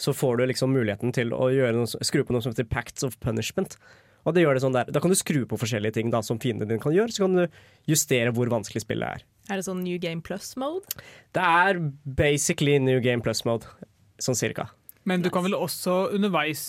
så 0.00 0.14
får 0.16 0.38
du 0.38 0.46
liksom 0.48 0.72
muligheten 0.74 1.12
til 1.14 1.34
å 1.36 1.50
gjøre 1.52 1.76
noe, 1.76 2.06
skru 2.06 2.24
på 2.26 2.34
noe 2.34 2.42
som 2.42 2.54
heter 2.54 2.66
Pacts 2.66 3.04
of 3.06 3.18
Punishment. 3.22 3.76
Og 4.22 4.34
det 4.36 4.44
gjør 4.44 4.54
det 4.54 4.62
sånn 4.64 4.76
der 4.76 4.90
Da 4.94 5.00
kan 5.02 5.10
du 5.10 5.18
skru 5.18 5.42
på 5.50 5.58
forskjellige 5.58 5.96
ting 5.98 6.12
da, 6.14 6.22
som 6.22 6.38
fiendene 6.42 6.70
dine 6.70 6.82
kan 6.82 6.94
gjøre, 6.94 7.14
så 7.14 7.26
kan 7.26 7.40
du 7.40 7.46
justere 7.90 8.34
hvor 8.34 8.50
vanskelig 8.52 8.84
spillet 8.84 9.18
er. 9.18 9.24
Er 9.50 9.58
det 9.58 9.66
sånn 9.66 9.82
New 9.82 9.98
Game 10.02 10.22
Plus-mode? 10.22 10.86
Det 11.34 11.42
er 11.42 11.80
basically 12.04 12.78
New 12.78 13.00
Game 13.02 13.24
Plus 13.24 13.42
mode, 13.48 13.66
sånn 14.22 14.38
cirka. 14.38 14.68
Men 15.08 15.24
du 15.24 15.30
kan 15.34 15.42
vel 15.42 15.56
også 15.58 16.12
underveis 16.14 16.68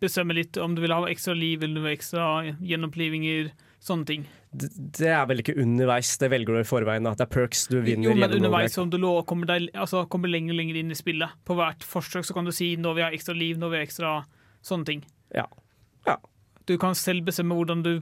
bestemme 0.00 0.36
litt 0.36 0.56
om 0.62 0.76
du 0.76 0.84
vil 0.84 0.94
ha 0.94 1.02
ekstra 1.10 1.34
liv 1.36 1.64
eller 1.66 1.90
ekstra 1.90 2.26
gjenopplivinger, 2.62 3.50
sånne 3.82 4.06
ting. 4.08 4.28
Det, 4.50 4.70
det 4.98 5.10
er 5.12 5.26
vel 5.30 5.42
ikke 5.42 5.56
underveis, 5.60 6.12
det 6.20 6.30
velger 6.32 6.56
du 6.56 6.60
i 6.62 6.68
forveien. 6.68 7.06
da 7.06 7.12
Det 7.18 7.26
er 7.26 7.32
perks 7.34 7.66
du 7.70 7.78
vinner 7.80 8.10
Jo, 8.10 8.16
men 8.18 8.36
underveis 8.38 8.78
om 8.80 8.90
du 8.90 8.98
lå, 9.02 9.12
kommer, 9.28 9.50
deg, 9.50 9.68
altså, 9.74 10.04
kommer 10.10 10.32
lenger 10.32 10.54
og 10.54 10.60
lenger 10.62 10.80
inn 10.80 10.94
i 10.94 10.98
spillet. 10.98 11.34
På 11.46 11.58
hvert 11.58 11.84
forsøk 11.86 12.26
så 12.26 12.36
kan 12.36 12.48
du 12.48 12.54
si 12.54 12.76
'nå 12.76 12.94
vil 12.94 13.04
jeg 13.04 13.20
ekstra 13.20 13.34
liv', 13.36 13.58
'nå 13.58 13.70
vil 13.70 13.80
jeg 13.80 13.90
ekstra 13.90 14.14
sånne 14.62 14.86
ting'. 14.86 15.04
Ja. 15.34 15.46
Du 16.70 16.76
kan 16.78 16.94
selv 16.94 17.26
bestemme 17.26 17.56
hvordan 17.58 17.82
du, 17.82 17.92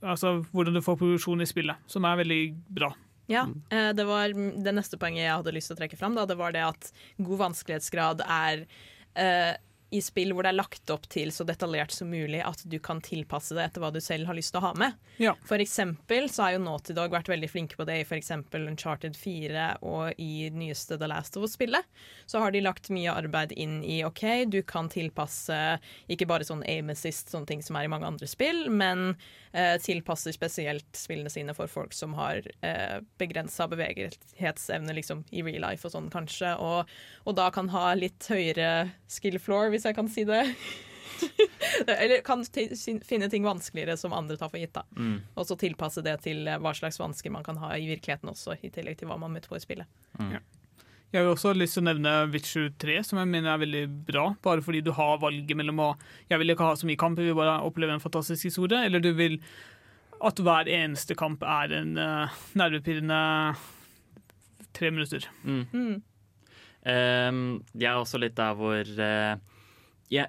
altså, 0.00 0.38
hvordan 0.54 0.78
du 0.78 0.84
får 0.84 0.96
produksjon 1.02 1.44
i 1.44 1.48
spillet, 1.48 1.84
som 1.90 2.06
er 2.08 2.22
veldig 2.22 2.42
bra. 2.80 2.88
Ja, 3.28 3.44
eh, 3.68 3.90
det 3.92 4.06
var 4.08 4.32
det 4.32 4.72
neste 4.72 4.96
poenget 4.96 5.26
jeg 5.26 5.34
hadde 5.34 5.52
lyst 5.52 5.68
til 5.68 5.76
å 5.76 5.80
trekke 5.82 5.98
fram. 6.00 6.16
Da. 6.16 6.24
Det 6.24 6.38
var 6.40 6.54
det 6.56 6.64
at 6.64 6.88
god 7.20 7.42
vanskelighetsgrad 7.42 8.24
er 8.24 8.62
eh, 9.20 9.52
i 9.90 10.00
spill 10.04 10.34
hvor 10.36 10.44
det 10.44 10.52
er 10.52 10.58
lagt 10.58 10.90
opp 10.92 11.06
til 11.08 11.30
så 11.32 11.46
detaljert 11.48 11.92
som 11.94 12.10
mulig 12.12 12.42
at 12.44 12.60
du 12.68 12.76
kan 12.82 13.00
tilpasse 13.04 13.56
det 13.56 13.64
etter 13.64 13.82
hva 13.82 13.90
du 13.94 14.00
selv 14.04 14.28
har 14.28 14.36
lyst 14.36 14.52
til 14.52 14.60
å 14.60 14.66
ha 14.66 14.72
med. 14.78 14.98
Ja. 15.22 15.32
For 15.48 15.62
eksempel 15.62 16.28
så 16.32 16.44
har 16.44 16.56
jo 16.56 16.62
Naughty 16.64 16.96
Dog 16.96 17.14
vært 17.14 17.30
veldig 17.32 17.48
flinke 17.50 17.78
på 17.78 17.86
det 17.88 18.00
i 18.02 18.06
eksempel 18.18 18.68
Uncharted 18.68 19.16
4 19.16 19.70
og 19.88 20.20
i 20.20 20.50
nyeste 20.52 20.98
The 21.00 21.08
Last 21.08 21.38
of 21.40 21.46
Us-spillet. 21.48 21.88
Så 22.28 22.42
har 22.42 22.52
de 22.52 22.64
lagt 22.64 22.92
mye 22.92 23.14
arbeid 23.14 23.54
inn 23.56 23.80
i 23.84 24.02
OK, 24.04 24.24
du 24.52 24.60
kan 24.66 24.90
tilpasse 24.92 25.78
ikke 26.12 26.28
bare 26.28 26.46
sånn 26.48 26.66
aim 26.68 26.92
assist, 26.92 27.32
sånne 27.32 27.48
ting 27.48 27.64
som 27.64 27.78
er 27.78 27.88
i 27.88 27.92
mange 27.92 28.08
andre 28.08 28.28
spill, 28.28 28.66
men 28.68 29.14
tilpasser 29.82 30.34
spesielt 30.36 30.88
spillene 30.96 31.30
sine 31.32 31.54
for 31.56 31.70
folk 31.70 31.94
som 31.96 32.14
har 32.18 32.44
eh, 32.64 32.98
begrensa 33.20 33.68
bevegelighetsevne 33.70 34.96
liksom, 34.98 35.24
i 35.30 35.44
real 35.46 35.64
life 35.64 35.88
og 35.88 35.94
sånn, 35.94 36.10
kanskje, 36.12 36.54
og, 36.60 36.90
og 37.24 37.38
da 37.38 37.48
kan 37.54 37.70
ha 37.72 37.92
litt 37.98 38.28
høyere 38.28 38.90
skill 39.10 39.38
floor, 39.42 39.72
hvis 39.72 39.88
jeg 39.88 39.96
kan 39.98 40.10
si 40.12 40.26
det. 40.28 40.44
Eller 41.86 42.20
kan 42.26 42.44
finne 43.06 43.30
ting 43.30 43.46
vanskeligere 43.46 43.96
som 43.96 44.12
andre 44.12 44.36
tar 44.38 44.52
for 44.52 44.60
gitt. 44.60 44.74
da. 44.76 44.84
Mm. 44.96 45.18
Og 45.34 45.48
så 45.48 45.56
tilpasse 45.58 46.04
det 46.04 46.18
til 46.26 46.46
eh, 46.46 46.60
hva 46.62 46.74
slags 46.76 47.00
vansker 47.00 47.34
man 47.34 47.46
kan 47.46 47.58
ha 47.62 47.74
i 47.76 47.88
virkeligheten 47.90 48.30
også, 48.34 48.58
i 48.62 48.72
tillegg 48.74 49.00
til 49.00 49.10
hva 49.10 49.18
man 49.20 49.34
møter 49.34 49.50
på 49.50 49.58
i 49.58 49.64
spillet. 49.64 49.98
Jeg 51.08 51.24
vil 51.24 51.32
også 51.32 51.54
ha 51.54 51.56
lyst 51.56 51.78
til 51.78 51.82
å 51.82 51.88
nevne 51.88 52.12
Witcher 52.34 52.68
3, 52.82 52.98
som 53.06 53.18
jeg 53.22 53.30
mener 53.30 53.54
er 53.54 53.62
veldig 53.62 53.82
bra. 54.10 54.26
Bare 54.44 54.60
fordi 54.64 54.82
du 54.84 54.90
har 54.92 55.20
valget 55.22 55.56
mellom 55.56 55.80
å 55.80 55.88
Jeg 56.28 56.40
vil 56.42 56.52
ikke 56.52 56.68
ha 56.68 56.76
så 56.76 56.88
mye 56.88 57.00
kamp, 57.00 57.18
jeg 57.18 57.30
vil 57.30 57.38
bare 57.38 57.62
oppleve 57.64 57.94
en 57.96 58.02
fantastisk 58.02 58.50
historie. 58.50 58.82
Eller 58.84 59.00
du 59.00 59.14
vil 59.16 59.38
at 60.20 60.40
hver 60.42 60.68
eneste 60.68 61.16
kamp 61.16 61.44
er 61.46 61.72
en 61.78 61.94
uh, 61.96 62.38
nervepirrende 62.58 63.20
tre 64.76 64.90
minutter. 64.92 65.24
Mm. 65.44 65.64
Mm. 65.72 65.94
Um, 66.84 67.40
jeg 67.72 67.88
er 67.88 67.96
også 67.96 68.20
litt 68.20 68.36
der 68.36 68.52
hvor 68.56 68.80
uh, 68.80 69.34
jeg, 70.12 70.28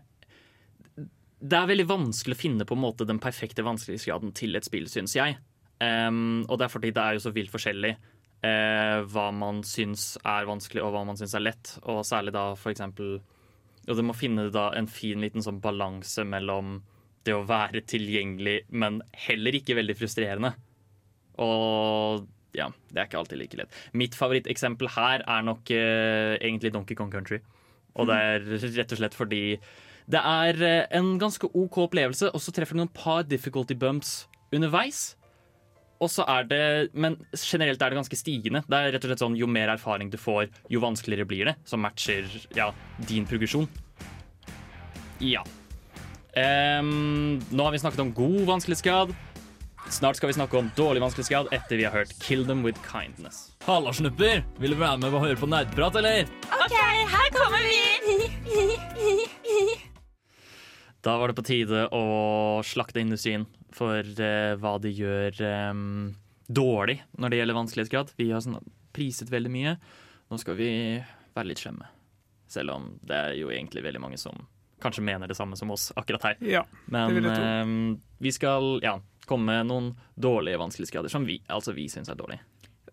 Det 1.40 1.56
er 1.56 1.70
veldig 1.70 1.88
vanskelig 1.88 2.36
å 2.36 2.40
finne 2.40 2.68
på 2.68 2.76
en 2.78 2.84
måte 2.84 3.08
den 3.08 3.20
perfekte 3.22 3.66
vanskelighetsgraden 3.68 4.32
til 4.38 4.56
et 4.56 4.68
spill, 4.68 4.88
syns 4.92 5.18
jeg. 5.18 5.36
Um, 5.84 6.46
og 6.48 6.60
det 6.60 6.70
er 6.70 6.74
fordi 6.74 6.94
det 6.96 7.04
er 7.04 7.20
jo 7.20 7.26
så 7.28 7.36
vilt 7.36 7.52
forskjellig 7.52 7.98
eh, 8.46 9.00
hva 9.10 9.28
man 9.36 9.64
syns 9.68 10.14
er 10.24 10.48
vanskelig, 10.50 10.84
og 10.86 10.94
hva 10.96 11.04
man 11.08 11.20
syns 11.20 11.36
er 11.38 11.46
lett. 11.46 11.76
Og 11.90 12.04
særlig 12.08 12.36
da 12.36 12.52
eksempel 12.54 13.20
Og 13.90 13.98
du 13.98 14.04
må 14.06 14.14
finne 14.14 14.50
da 14.54 14.70
en 14.78 14.88
fin 14.92 15.22
liten 15.24 15.42
sånn 15.42 15.62
balanse 15.64 16.22
mellom 16.28 16.84
det 17.26 17.34
å 17.34 17.46
være 17.48 17.82
tilgjengelig, 17.90 18.68
men 18.70 19.00
heller 19.28 19.56
ikke 19.58 19.76
veldig 19.80 19.96
frustrerende. 19.98 20.52
Og 21.42 22.28
ja, 22.54 22.68
det 22.92 23.00
er 23.00 23.08
ikke 23.08 23.20
alltid 23.22 23.42
like 23.42 23.58
lett. 23.58 23.80
Mitt 23.98 24.18
favoritteksempel 24.18 24.92
her 24.94 25.24
er 25.26 25.46
nok 25.46 25.72
eh, 25.74 26.36
egentlig 26.38 26.74
Donkey 26.76 26.98
Kong 26.98 27.12
Country. 27.14 27.42
Og 27.98 28.10
det 28.10 28.18
er 28.18 28.46
rett 28.78 28.94
og 28.94 29.02
slett 29.02 29.18
fordi 29.18 29.44
det 30.10 30.22
er 30.22 30.62
eh, 30.66 30.88
en 30.98 31.16
ganske 31.22 31.50
OK 31.54 31.82
opplevelse, 31.86 32.32
og 32.34 32.42
så 32.42 32.54
treffer 32.56 32.78
du 32.78 32.84
noen 32.84 32.94
par 32.96 33.26
difficulty 33.30 33.78
bumps 33.78 34.28
underveis. 34.56 35.14
Og 36.00 36.08
så 36.12 36.24
er 36.32 36.48
det, 36.48 36.64
Men 36.94 37.18
generelt 37.36 37.82
er 37.82 37.92
det 37.92 38.00
ganske 38.00 38.20
stigende. 38.20 38.64
Det 38.68 38.78
er 38.78 38.94
rett 38.96 39.04
og 39.04 39.12
slett 39.12 39.24
sånn, 39.24 39.38
Jo 39.40 39.48
mer 39.48 39.74
erfaring 39.76 40.12
du 40.12 40.18
får, 40.18 40.48
jo 40.72 40.80
vanskeligere 40.84 41.28
blir 41.28 41.52
det. 41.52 41.56
Som 41.68 41.84
matcher 41.84 42.28
ja, 42.56 42.72
din 43.10 43.28
progresjon. 43.28 43.68
Ja. 45.20 45.44
Um, 46.40 47.40
nå 47.52 47.66
har 47.66 47.74
vi 47.74 47.82
snakket 47.82 48.00
om 48.06 48.14
god 48.16 48.46
vanskelighetsgrad. 48.54 49.12
Snart 49.90 50.20
skal 50.20 50.30
vi 50.30 50.38
snakke 50.38 50.60
om 50.60 50.70
dårlig 50.78 51.02
vanskelighetsgrad 51.02 51.50
etter 51.56 51.80
vi 51.80 51.86
har 51.88 51.92
hørt 51.92 52.14
'Kill 52.22 52.46
Them 52.46 52.64
With 52.64 52.80
Kindness'. 52.86 53.50
Halla, 53.66 53.92
snupper! 53.94 54.44
Vil 54.60 54.72
du 54.72 54.80
være 54.80 54.98
med 54.98 55.14
og 55.14 55.26
høre 55.26 55.36
på 55.36 55.50
nerdprat, 55.50 55.96
eller? 55.96 56.30
OK, 56.48 56.76
her 57.16 57.30
kommer 57.34 57.64
vi! 57.66 57.80
Da 61.02 61.18
var 61.18 61.32
det 61.32 61.36
på 61.40 61.48
tide 61.48 61.88
å 61.96 62.60
slakte 62.64 63.00
industrien 63.00 63.48
for 63.80 64.04
uh, 64.04 64.54
hva 64.60 64.76
de 64.84 64.92
gjør 64.92 65.40
um, 65.72 66.12
dårlig 66.50 67.00
når 67.18 67.32
det 67.32 67.42
gjelder 67.42 67.60
vanskelighetsgrad. 67.62 68.14
Vi 68.20 68.30
har 68.34 68.44
sånn 68.44 68.60
priset 68.96 69.32
veldig 69.32 69.52
mye. 69.54 69.76
Nå 70.30 70.40
skal 70.42 70.58
vi 70.60 70.70
være 71.36 71.50
litt 71.52 71.64
slemme. 71.64 71.90
Selv 72.50 72.74
om 72.74 72.92
det 73.06 73.18
er 73.18 73.36
jo 73.38 73.52
egentlig 73.54 73.86
veldig 73.86 74.02
mange 74.02 74.18
som 74.22 74.48
kanskje 74.82 75.04
mener 75.06 75.28
det 75.28 75.38
samme 75.38 75.58
som 75.60 75.72
oss 75.72 75.92
akkurat 75.96 76.24
her. 76.24 76.38
Ja, 76.40 76.66
Men 76.86 77.26
eh, 77.26 77.98
vi 78.18 78.32
skal 78.32 78.80
ja, 78.84 78.96
komme 79.26 79.52
med 79.52 79.70
noen 79.70 79.90
dårlige 80.16 80.58
vanskelighetsgrader 80.62 81.12
som 81.12 81.28
vi, 81.28 81.42
altså 81.48 81.76
vi 81.76 81.90
syns 81.92 82.10
er 82.10 82.18
dårlige. 82.20 82.42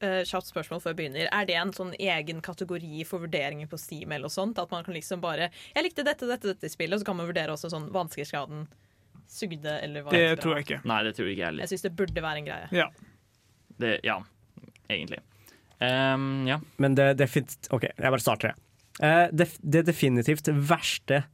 Eh, 0.01 0.22
kjapt 0.28 0.51
spørsmål 0.51 0.82
før 0.82 0.93
jeg 0.93 0.99
begynner. 0.99 1.28
Er 1.32 1.47
det 1.49 1.57
en 1.57 1.72
sånn 1.72 1.95
egen 1.97 2.43
kategori 2.45 3.05
for 3.09 3.24
vurderinger 3.24 3.70
på 3.70 3.78
Steam? 3.80 4.12
eller 4.12 4.32
sånt? 4.32 4.59
At 4.61 4.70
man 4.70 4.84
kan 4.84 4.95
liksom 4.95 5.22
bare 5.24 5.51
Jeg 5.74 5.84
likte 5.87 6.05
dette, 6.05 6.26
dette, 6.28 6.53
dette 6.53 6.72
spillet, 6.72 6.99
og 6.99 7.01
så 7.01 7.09
kan 7.09 7.16
man 7.16 7.30
vurdere 7.30 7.55
også 7.55 7.72
sånn 7.72 7.89
vanskelighetsgraden. 7.95 8.66
Sugde 9.29 9.79
eller 9.83 10.07
var 10.07 10.14
Det 10.14 10.41
tror 10.43 10.57
jeg 10.57 10.66
ikke. 10.66 10.81
Nei, 10.89 10.99
det 11.07 11.14
tror 11.16 11.31
ikke 11.31 11.43
jeg 11.43 11.51
heller. 11.51 11.64
Jeg 11.66 11.72
syns 11.74 11.87
det 11.87 11.93
burde 11.99 12.22
være 12.24 12.43
en 12.43 12.49
greie. 12.49 12.68
Ja. 12.74 12.87
Det, 13.77 13.97
ja, 14.07 14.20
egentlig. 14.89 15.20
Um, 15.81 16.47
ja. 16.49 16.61
Men 16.81 16.97
det 16.97 17.11
definitivt 17.20 17.68
OK, 17.74 17.89
jeg 17.91 18.12
bare 18.14 18.22
starter. 18.22 18.55
jeg. 18.55 18.62
Uh, 19.03 19.27
det, 19.37 19.51
det 19.61 19.85
definitivt 19.91 20.49
verste 20.49 21.24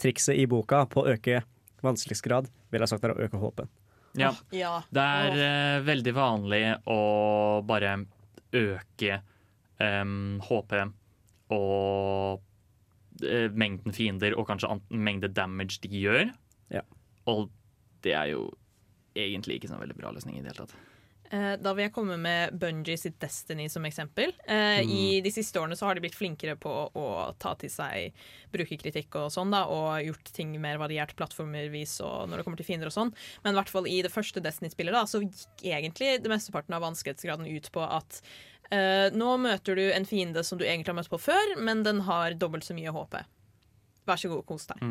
trikset 0.00 0.38
i 0.40 0.46
boka 0.48 0.86
på 0.88 1.04
å 1.04 1.10
øke 1.12 1.42
vanskelighetsgrad, 1.84 2.48
vil 2.72 2.84
jeg 2.84 2.92
sagt 2.92 3.04
er 3.04 3.14
å 3.14 3.26
øke 3.26 3.40
håpen. 3.40 3.68
ja. 4.18 4.32
Ja. 4.54 4.78
Det 4.90 5.04
er 5.24 5.36
uh, 5.40 5.86
veldig 5.86 6.14
vanlig 6.16 6.62
å 6.90 7.00
bare 7.66 7.98
øke 8.56 9.20
um, 9.78 10.40
HP 10.48 10.74
og 11.54 12.40
uh, 12.40 13.48
mengden 13.52 13.94
fiender 13.94 14.36
og 14.38 14.48
kanskje 14.48 14.72
an 14.72 14.82
mengde 14.90 15.30
damage 15.34 15.80
de 15.84 15.92
gjør. 15.92 16.32
Ja. 16.72 16.84
Og 17.30 17.48
det 18.04 18.14
er 18.16 18.32
jo 18.34 18.48
egentlig 19.16 19.58
ikke 19.58 19.72
sånn 19.72 19.82
veldig 19.82 19.98
bra 19.98 20.12
løsning 20.14 20.38
i 20.38 20.42
det 20.44 20.52
hele 20.52 20.64
tatt. 20.66 20.78
Eh, 21.30 21.56
Da 21.62 21.72
vil 21.74 21.84
jeg 21.84 21.94
komme 21.94 22.16
med 22.18 22.56
Bungie 22.58 22.98
sitt 22.98 23.20
Destiny 23.22 23.68
som 23.70 23.84
eksempel. 23.86 24.32
Eh, 24.50 24.80
I 24.82 25.20
de 25.22 25.30
siste 25.30 25.60
årene 25.60 25.76
så 25.78 25.86
har 25.86 25.94
de 25.94 26.02
blitt 26.02 26.18
flinkere 26.18 26.56
på 26.58 26.72
å 26.98 27.06
ta 27.38 27.54
til 27.60 27.70
seg 27.70 28.16
brukerkritikk 28.50 29.14
og 29.20 29.30
sånn, 29.30 29.52
da, 29.54 29.64
og 29.70 30.02
gjort 30.02 30.32
ting 30.34 30.56
mer 30.60 30.80
variert 30.82 31.14
plattformervis 31.18 32.00
og 32.06 32.28
når 32.30 32.40
det 32.40 32.46
kommer 32.48 32.58
til 32.58 32.66
fiender 32.66 32.90
og 32.90 32.96
sånn. 32.96 33.14
Men 33.44 33.54
i 33.54 33.60
hvert 33.60 33.70
fall 33.70 33.86
i 33.86 34.00
det 34.02 34.10
første 34.10 34.42
Destiny-spillet 34.42 34.96
da, 34.96 35.04
så 35.06 35.22
gikk 35.22 35.66
egentlig 35.70 36.16
det 36.22 36.32
mesteparten 36.32 36.74
av 36.74 36.82
vanskelighetsgraden 36.88 37.46
ut 37.46 37.70
på 37.74 37.86
at 37.86 38.20
uh, 38.72 39.06
nå 39.14 39.30
møter 39.42 39.78
du 39.78 39.84
en 39.92 40.06
fiende 40.08 40.42
som 40.46 40.58
du 40.58 40.66
egentlig 40.66 40.90
har 40.90 40.98
møtt 40.98 41.10
på 41.14 41.20
før, 41.30 41.54
men 41.62 41.84
den 41.86 42.02
har 42.10 42.34
dobbelt 42.34 42.66
så 42.66 42.74
mye 42.74 42.90
HP. 42.94 43.20
Vær 44.10 44.18
så 44.18 44.30
god, 44.34 44.46
kos 44.50 44.66
deg. 44.72 44.82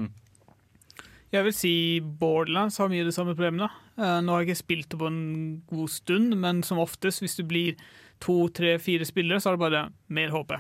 Jeg 1.30 1.45
vil 1.45 1.53
si 1.53 1.73
Borderlands 2.01 2.80
har 2.82 2.89
mye 2.89 3.03
av 3.03 3.09
de 3.11 3.13
samme 3.13 3.36
problemene. 3.38 3.69
Eh, 3.99 4.17
nå 4.25 4.34
har 4.34 4.41
jeg 4.41 4.49
ikke 4.49 4.63
spilt 4.63 4.89
det 4.89 4.97
på 5.01 5.09
en 5.11 5.19
god 5.69 5.91
stund, 5.93 6.34
men 6.41 6.63
som 6.65 6.82
oftest, 6.82 7.21
hvis 7.21 7.38
du 7.38 7.43
blir 7.45 7.75
to, 8.23 8.47
tre, 8.49 8.77
fire 8.82 9.05
spillere, 9.05 9.38
så 9.41 9.51
er 9.51 9.57
det 9.59 9.63
bare 9.67 9.84
mer 10.17 10.34
HP. 10.34 10.55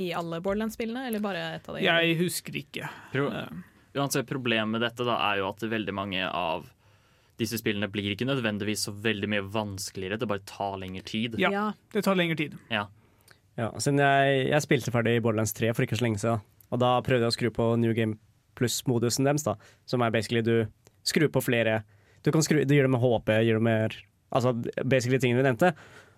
I 0.00 0.12
alle 0.16 0.38
Borderlands-spillene, 0.40 1.08
eller 1.08 1.22
bare 1.24 1.42
et 1.56 1.66
av 1.68 1.74
dem? 1.76 1.82
Jeg 1.84 2.14
husker 2.22 2.60
ikke. 2.62 2.92
Pro 3.12 3.26
Eh, 3.34 3.50
Uansett, 3.98 4.28
Problemet 4.30 4.70
med 4.70 4.84
dette 4.86 5.02
da 5.02 5.16
er 5.32 5.40
jo 5.40 5.48
at 5.48 5.64
veldig 5.66 5.92
mange 5.92 6.22
av 6.22 6.68
disse 7.40 7.58
spillene 7.58 7.88
blir 7.90 8.12
ikke 8.14 8.28
nødvendigvis 8.28 8.84
så 8.86 8.92
veldig 8.94 9.26
mye 9.32 9.42
vanskeligere. 9.50 10.20
Det 10.20 10.28
bare 10.30 10.44
tar 10.46 10.76
lengre 10.78 11.02
tid. 11.02 11.34
Ja. 11.42 11.50
Ja. 11.50 11.64
Det 11.90 12.04
tar 12.06 12.14
lengre 12.14 12.36
tid. 12.38 12.54
Ja. 12.70 12.84
Ja, 13.58 13.72
siden 13.82 13.98
jeg, 13.98 14.46
jeg 14.52 14.62
spilte 14.62 14.92
ferdig 14.94 15.16
i 15.18 15.20
Borderlands 15.24 15.52
3 15.58 15.72
for 15.74 15.82
ikke 15.82 15.98
så 15.98 16.06
lenge 16.06 16.20
siden, 16.22 16.44
og 16.70 16.78
da 16.80 16.92
prøvde 17.02 17.26
jeg 17.26 17.32
å 17.32 17.34
skru 17.34 17.50
på 17.50 17.66
New 17.82 17.92
Game 17.96 18.14
Plus-modusen 18.60 19.26
deres, 19.26 19.46
da, 19.46 19.56
som 19.88 20.04
er 20.04 20.12
basically 20.14 20.44
du 20.44 20.54
skrur 21.06 21.30
på 21.32 21.42
flere 21.44 21.80
Du 22.20 22.28
kan 22.28 22.44
skru, 22.44 22.60
du 22.68 22.74
gjør 22.76 22.84
det 22.84 22.92
med 22.92 23.00
HP, 23.00 23.30
gjør 23.46 23.60
det 23.60 23.64
med 23.64 23.98
Altså 24.30 24.52
basically 24.84 25.18
tingene 25.18 25.40
vi 25.40 25.46
nevnte, 25.48 25.72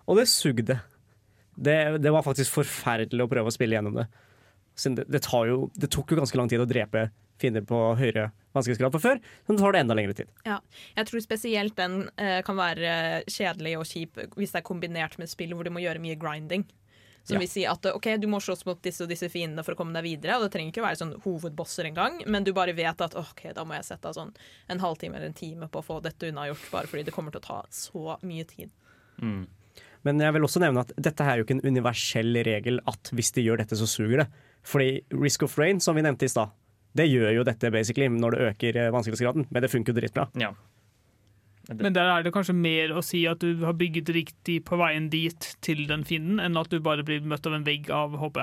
og 0.05 0.19
det 0.19 0.27
sugde. 0.29 0.75
Det, 1.55 1.77
det 1.97 2.11
var 2.13 2.21
faktisk 2.21 2.59
forferdelig 2.59 3.25
å 3.25 3.29
prøve 3.31 3.49
å 3.49 3.55
spille 3.55 3.73
gjennom 3.73 3.95
det. 3.97 4.05
Det, 4.73 5.07
det, 5.09 5.21
jo, 5.49 5.57
det 5.73 5.89
tok 5.89 6.13
jo 6.13 6.19
ganske 6.19 6.37
lang 6.37 6.51
tid 6.51 6.61
å 6.61 6.67
drepe 6.69 7.07
fiender 7.41 7.65
på 7.65 7.79
høyere 7.97 8.29
vanskelighetsgrad 8.53 8.93
fra 8.93 9.01
før, 9.01 9.19
men 9.47 9.57
det 9.57 9.63
tar 9.63 9.75
det 9.75 9.81
enda 9.83 9.97
lengre 9.97 10.15
tid. 10.17 10.29
Ja, 10.45 10.59
jeg 10.97 11.09
tror 11.09 11.23
spesielt 11.25 11.75
den 11.79 11.97
uh, 12.21 12.39
kan 12.45 12.59
være 12.59 12.93
kjedelig 13.25 13.75
og 13.79 13.89
kjip 13.89 14.21
hvis 14.37 14.53
det 14.53 14.61
er 14.61 14.67
kombinert 14.67 15.17
med 15.21 15.31
spill 15.31 15.55
hvor 15.57 15.67
du 15.67 15.73
må 15.73 15.83
gjøre 15.83 16.01
mye 16.03 16.19
grinding. 16.19 16.65
Som 17.23 17.35
Ja. 17.35 17.39
vil 17.39 17.47
si 17.47 17.65
at 17.65 17.85
ok, 17.85 18.17
du 18.19 18.27
må 18.27 18.41
slåss 18.43 18.65
mot 18.65 18.81
disse 18.83 19.01
og 19.05 19.09
disse 19.09 19.29
fiendene 19.31 19.63
for 19.63 19.73
å 19.73 19.77
komme 19.79 19.93
deg 19.93 20.03
videre. 20.03 20.35
Og 20.37 20.43
det 20.43 20.51
trenger 20.51 20.73
ikke 20.73 20.83
være 20.83 20.99
sånn 20.99 21.13
hovedbosser 21.23 21.85
engang, 21.87 22.21
men 22.27 22.43
du 22.43 22.51
bare 22.51 22.73
vet 22.75 22.99
at 23.01 23.15
ok, 23.15 23.53
da 23.55 23.63
må 23.63 23.75
jeg 23.77 23.85
sette 23.85 24.05
av 24.11 24.13
sånn 24.17 24.33
en 24.69 24.79
halvtime 24.79 25.15
eller 25.15 25.27
en 25.31 25.33
time 25.33 25.69
på 25.71 25.79
å 25.79 25.85
få 25.87 26.01
dette 26.03 26.27
unnagjort, 26.27 26.69
bare 26.71 26.87
fordi 26.87 27.05
det 27.05 27.13
kommer 27.13 27.31
til 27.31 27.39
å 27.39 27.47
ta 27.47 27.63
så 27.71 28.17
mye 28.23 28.43
tid. 28.45 28.69
Mm. 29.21 29.47
Men 30.03 30.19
jeg 30.19 30.33
vil 30.33 30.43
også 30.43 30.59
nevne 30.59 30.81
at 30.83 30.91
dette 30.99 31.23
her 31.23 31.37
er 31.37 31.37
jo 31.37 31.45
ikke 31.45 31.55
en 31.61 31.67
universell 31.77 32.35
regel 32.43 32.81
at 32.91 33.09
hvis 33.15 33.31
de 33.31 33.45
gjør 33.45 33.57
dette, 33.63 33.77
så 33.79 33.87
suger 33.87 34.17
det. 34.25 34.27
Fordi 34.67 35.01
Risk 35.15 35.43
of 35.43 35.57
Rain, 35.57 35.79
som 35.79 35.95
vi 35.95 36.01
nevnte 36.03 36.27
i 36.27 36.31
stad, 36.31 36.51
det 36.93 37.07
gjør 37.07 37.31
jo 37.37 37.43
dette 37.47 37.71
basically 37.71 38.09
når 38.11 38.35
det 38.35 38.41
øker 38.51 38.75
eh, 38.83 38.91
vanskelighetsgraden, 38.91 39.47
men 39.49 39.61
det 39.63 39.71
funker 39.71 39.93
jo 39.93 39.99
dritbra. 40.01 40.27
ja. 40.35 40.51
Men 41.71 41.95
der 41.95 42.09
er 42.11 42.25
det 42.25 42.33
kanskje 42.35 42.55
mer 42.57 42.91
å 42.91 43.03
si 43.05 43.21
at 43.29 43.39
du 43.39 43.63
har 43.63 43.77
bygget 43.79 44.09
riktig 44.15 44.57
på 44.67 44.75
veien 44.81 45.07
dit 45.13 45.47
til 45.63 45.85
den 45.87 46.03
fienden, 46.07 46.41
enn 46.43 46.59
at 46.59 46.71
du 46.73 46.81
bare 46.83 47.05
blir 47.07 47.23
møtt 47.23 47.47
av 47.47 47.55
en 47.55 47.67
vegg 47.67 47.87
av 47.93 48.17
HP. 48.19 48.41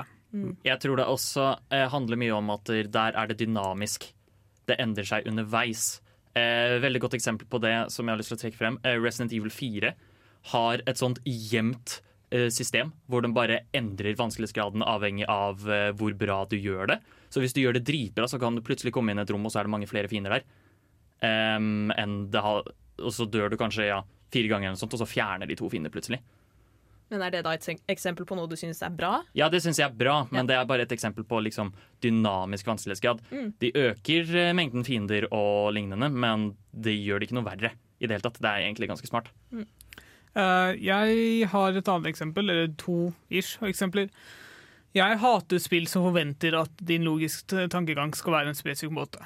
Jeg 0.65 0.79
tror 0.81 0.97
det 0.97 1.09
også 1.11 1.49
eh, 1.75 1.85
handler 1.91 2.17
mye 2.17 2.37
om 2.37 2.53
at 2.55 2.71
der 2.89 3.17
er 3.19 3.29
det 3.29 3.41
dynamisk. 3.43 4.07
Det 4.69 4.79
endrer 4.81 5.05
seg 5.05 5.27
underveis. 5.29 5.99
Eh, 6.33 6.79
veldig 6.81 7.01
godt 7.03 7.17
eksempel 7.17 7.49
på 7.51 7.59
det 7.61 7.75
som 7.91 8.07
jeg 8.07 8.15
har 8.15 8.21
lyst 8.21 8.31
til 8.31 8.39
å 8.39 8.43
trekke 8.45 8.59
frem. 8.59 8.79
Eh, 8.87 8.97
Resident 9.01 9.35
Evil 9.35 9.51
4 9.53 9.91
har 10.53 10.83
et 10.87 11.01
sånt 11.01 11.19
gjemt 11.27 11.99
eh, 12.31 12.47
system, 12.53 12.93
hvor 13.11 13.25
den 13.25 13.35
bare 13.35 13.65
endrer 13.77 14.17
vanskelighetsgraden 14.17 14.85
avhengig 14.87 15.27
av 15.29 15.67
eh, 15.67 15.91
hvor 15.99 16.15
bra 16.17 16.41
du 16.49 16.57
gjør 16.57 16.95
det. 16.95 17.01
Så 17.31 17.43
hvis 17.43 17.53
du 17.55 17.61
gjør 17.61 17.77
det 17.77 17.85
dritbra, 17.87 18.27
så 18.31 18.39
kan 18.41 18.55
du 18.55 18.63
plutselig 18.65 18.95
komme 18.95 19.13
inn 19.13 19.21
i 19.21 19.25
et 19.25 19.31
rom, 19.31 19.45
og 19.45 19.53
så 19.53 19.61
er 19.61 19.67
det 19.67 19.75
mange 19.75 19.91
flere 19.91 20.09
fiender 20.11 20.39
der. 20.39 20.47
Um, 21.21 21.91
enn 22.01 22.15
det 22.33 22.41
har, 22.41 22.65
og 23.01 23.11
så 23.15 23.25
dør 23.29 23.49
du 23.53 23.57
kanskje 23.59 23.87
ja, 23.89 24.01
fire 24.31 24.47
ganger, 24.51 24.69
eller 24.69 24.77
noe 24.77 24.83
sånt, 24.85 24.93
og 24.95 25.01
så 25.03 25.09
fjerner 25.09 25.49
de 25.49 25.57
to 25.59 25.69
fiender 25.69 25.91
plutselig. 25.93 26.21
Men 27.11 27.25
er 27.25 27.33
det 27.33 27.41
da 27.43 27.51
et 27.57 27.65
eksempel 27.91 28.23
på 28.23 28.37
noe 28.39 28.47
du 28.47 28.55
syns 28.55 28.79
er 28.87 28.93
bra? 28.95 29.17
Ja, 29.35 29.49
det 29.51 29.59
syns 29.65 29.81
jeg 29.81 29.89
er 29.89 29.97
bra, 29.99 30.21
men 30.31 30.45
Ja. 30.45 30.47
det 30.47 30.55
er 30.61 30.65
bare 30.69 30.85
et 30.87 30.93
eksempel 30.95 31.25
på 31.27 31.41
liksom, 31.43 31.73
dynamisk 32.01 32.65
vanskelighetsgrad. 32.71 33.19
Mm. 33.33 33.49
De 33.59 33.71
øker 33.75 34.31
eh, 34.45 34.53
mengden 34.55 34.85
fiender 34.87 35.27
og 35.35 35.73
lignende, 35.75 36.07
men 36.09 36.53
det 36.71 36.95
gjør 36.95 37.19
det 37.19 37.27
ikke 37.27 37.35
noe 37.41 37.49
verre 37.49 37.73
i 37.99 38.07
det 38.07 38.15
hele 38.15 38.23
tatt. 38.23 38.39
Det 38.39 38.47
er 38.47 38.63
egentlig 38.63 38.87
ganske 38.93 39.09
smart. 39.11 39.27
Eh, 39.51 40.71
jeg 40.79 41.49
har 41.51 41.75
et 41.75 41.91
annet 41.91 42.07
eksempel, 42.13 42.47
eller 42.49 42.71
to 42.79 43.11
ish 43.29 43.57
eksempler. 43.67 44.07
Jeg 44.91 45.19
hater 45.21 45.59
spill 45.63 45.85
som 45.87 46.03
forventer 46.03 46.55
at 46.59 46.71
din 46.83 47.05
logiske 47.07 47.69
tankegang 47.71 48.11
skal 48.17 48.33
være 48.35 48.51
en 48.51 48.57
spesifikk 48.57 48.91
måte. 48.91 49.21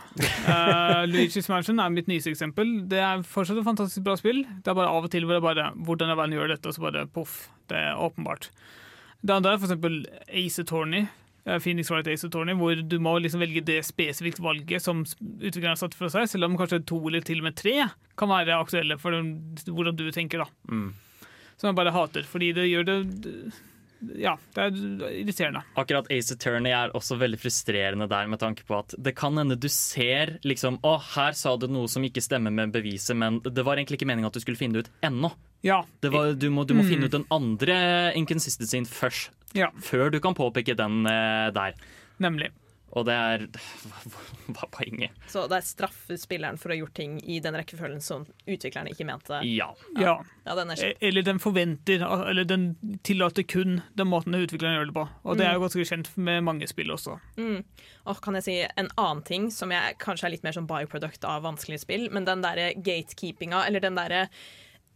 Uh, 0.46 1.06
Luigi's 1.10 1.50
Mansion 1.50 1.80
er 1.82 1.90
mitt 1.90 2.06
nyeste 2.12 2.30
eksempel. 2.30 2.84
Det 2.92 3.00
er 3.02 3.24
fortsatt 3.26 3.58
et 3.58 3.66
fantastisk 3.66 4.04
bra 4.06 4.14
spill. 4.20 4.44
Det 4.62 4.70
er 4.70 4.78
bare 4.78 4.92
av 4.94 5.08
og 5.08 5.12
til 5.16 5.26
hvor 5.26 5.40
det 5.40 5.42
bare 5.48 5.72
Hvordan 5.88 6.14
i 6.14 6.18
verden 6.20 6.38
gjør 6.38 6.54
dette? 6.54 6.70
Og 6.70 6.78
så 6.78 6.86
bare 6.86 7.08
poff. 7.10 7.48
Det 7.72 7.80
er 7.82 7.98
åpenbart. 7.98 8.52
Det 9.26 9.34
andre 9.34 9.56
er 9.56 9.66
eksempel 9.66 10.04
Ace 10.30 10.62
Attorney. 10.62 11.08
eh, 11.48 11.58
Phoenix 11.58 11.90
Wright 11.90 12.08
Ace 12.14 12.28
Attorney, 12.30 12.54
hvor 12.54 12.78
du 12.88 13.00
må 13.02 13.16
liksom 13.22 13.42
velge 13.42 13.66
det 13.66 13.80
spesifikt 13.86 14.40
valget 14.46 14.82
som 14.86 15.02
utvikleren 15.02 15.74
har 15.74 15.82
satt 15.82 15.98
for 15.98 16.14
seg, 16.14 16.30
selv 16.30 16.46
om 16.46 16.58
kanskje 16.58 16.84
to 16.86 17.02
eller 17.10 17.22
til 17.26 17.42
og 17.42 17.50
med 17.50 17.58
tre 17.58 17.90
kan 18.18 18.30
være 18.30 18.54
aktuelle 18.62 19.00
for 19.02 19.12
den- 19.18 19.58
hvordan 19.66 19.96
du 19.98 20.12
tenker. 20.12 20.46
da. 20.46 20.46
Mm. 20.70 20.94
Som 21.58 21.70
jeg 21.70 21.76
bare 21.76 21.92
hater, 21.94 22.22
fordi 22.30 22.54
det 22.54 22.70
gjør 22.70 22.86
det 22.86 23.54
Ja, 24.20 24.36
det 24.54 24.62
er 24.64 24.76
irriterende. 25.22 25.62
Akkurat 25.80 26.10
Ace 26.12 26.34
Attorney 26.36 26.72
er 26.76 26.92
også 26.94 27.18
veldig 27.18 27.40
frustrerende 27.42 28.08
der, 28.12 28.28
med 28.28 28.40
tanke 28.42 28.66
på 28.68 28.78
at 28.78 28.94
det 29.02 29.16
kan 29.18 29.38
hende 29.40 29.56
du 29.60 29.68
ser 29.72 30.36
liksom 30.44 30.78
Å, 30.84 30.98
her 31.16 31.32
sa 31.34 31.56
du 31.58 31.68
noe 31.72 31.88
som 31.92 32.04
ikke 32.04 32.22
stemmer 32.22 32.52
med 32.54 32.74
beviset, 32.76 33.16
men 33.18 33.40
det 33.46 33.64
var 33.66 33.78
egentlig 33.80 33.98
ikke 34.02 34.10
meningen 34.12 34.28
at 34.28 34.36
du 34.36 34.42
skulle 34.44 34.60
finne 34.60 34.74
det 34.82 34.86
ut 34.88 34.92
ennå. 35.10 35.32
Ja. 35.66 35.80
Det 36.04 36.12
var, 36.14 36.34
du 36.38 36.50
må, 36.54 36.66
du 36.68 36.76
må 36.76 36.84
Mm. 36.84 36.90
finne 36.92 37.06
ut 37.08 37.16
den 37.16 37.26
andre 37.32 37.78
inconsistencyen 38.20 38.86
først. 38.86 39.32
Ja. 39.56 39.72
Før 39.82 40.12
du 40.12 40.20
kan 40.20 40.36
påpeke 40.36 40.76
den 40.76 41.06
eh, 41.08 41.50
der. 41.56 41.74
Nemlig. 42.20 42.52
Og 42.96 43.06
det 43.10 43.14
er 43.14 43.42
Hva 44.48 44.64
er 44.64 44.70
poenget? 44.72 45.12
Så 45.32 45.46
det 45.52 45.58
er 45.58 45.66
straffer 45.68 46.18
spilleren 46.22 46.58
for 46.62 46.70
å 46.72 46.76
ha 46.76 46.80
gjort 46.80 46.94
ting 46.98 47.18
i 47.28 47.40
den 47.44 47.56
rekkefølgen 47.58 48.02
som 48.04 48.26
utviklerne 48.48 48.92
ikke 48.94 49.08
mente. 49.10 49.40
Ja. 49.50 49.68
Ja. 50.00 50.16
Ja, 50.46 50.56
den 50.56 50.72
er. 50.72 50.84
E- 50.92 50.96
Eller 51.10 51.26
den 51.26 51.40
forventer, 51.44 52.06
eller 52.30 52.46
den 52.48 52.68
tillater 53.04 53.44
kun 53.44 53.82
den 53.98 54.08
måten 54.12 54.36
utvikleren 54.38 54.78
gjør 54.80 54.92
det 54.92 54.98
på. 55.00 55.06
Og 55.26 55.38
det 55.40 55.48
er 55.48 55.54
jo 55.58 55.60
Mm. 55.64 55.66
ganske 55.68 55.88
kjent 55.92 56.12
med 56.18 56.44
mange 56.44 56.68
spill 56.72 56.92
også. 56.94 57.20
Mm. 57.38 57.64
Og 58.08 58.22
kan 58.22 58.34
jeg 58.40 58.44
si 58.44 58.58
en 58.78 58.90
annen 58.98 59.24
ting 59.26 59.50
som 59.52 59.72
jeg 59.72 59.98
kanskje 60.00 60.26
er 60.30 60.36
litt 60.36 60.44
mer 60.44 60.54
som 60.54 60.68
byproduct 60.68 61.26
av 61.26 61.44
vanskelige 61.44 61.80
spill, 61.84 62.10
men 62.12 62.26
den 62.26 62.42
derre 62.46 62.74
gatekeepinga, 62.76 63.66
eller 63.68 63.80
den 63.80 63.96
derre 63.96 64.28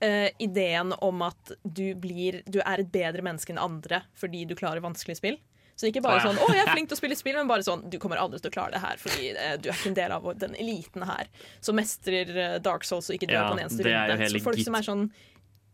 Uh, 0.01 0.29
ideen 0.39 0.93
om 1.03 1.21
at 1.25 1.49
du 1.67 1.93
blir 1.99 2.37
Du 2.49 2.61
er 2.61 2.79
et 2.79 2.87
bedre 2.89 3.19
menneske 3.21 3.51
enn 3.51 3.57
andre 3.59 3.97
fordi 4.15 4.45
du 4.47 4.53
klarer 4.55 4.79
vanskelige 4.79 5.17
spill. 5.19 5.35
Så 5.79 5.87
ikke 5.87 6.01
bare 6.03 6.19
sånn 6.19 6.35
'Å, 6.35 6.47
jeg 6.51 6.65
er 6.65 6.73
flink 6.73 6.89
til 6.91 6.97
å 6.97 6.99
spille 6.99 7.15
spill', 7.15 7.37
men 7.39 7.47
bare 7.47 7.63
sånn 7.63 7.85
'Du 7.89 7.97
kommer 8.03 8.19
aldri 8.19 8.41
til 8.43 8.51
å 8.51 8.55
klare 8.57 8.71
det 8.75 8.81
her 8.83 8.97
fordi 8.99 9.29
eh, 9.31 9.55
du 9.57 9.69
er 9.69 9.73
ikke 9.77 9.87
en 9.93 9.95
del 9.95 10.11
av 10.11 10.25
den 10.37 10.55
eliten 10.59 11.05
her 11.07 11.29
som 11.61 11.77
mestrer 11.79 12.33
eh, 12.35 12.57
Dark 12.59 12.83
Souls 12.83 13.07
og 13.09 13.15
ikke 13.15 13.29
dør 13.31 13.37
Ja, 13.39 13.49
på 13.49 13.55
den 13.55 13.63
eneste 13.65 13.83
det 13.87 13.93
er 13.93 14.07
jo 14.09 14.13
runde'. 14.17 14.23
hele 14.25 14.39
Så 14.39 14.43
folk 14.43 14.57
git. 14.59 14.65
som 14.65 14.75
er 14.75 14.81
sånn 14.89 15.05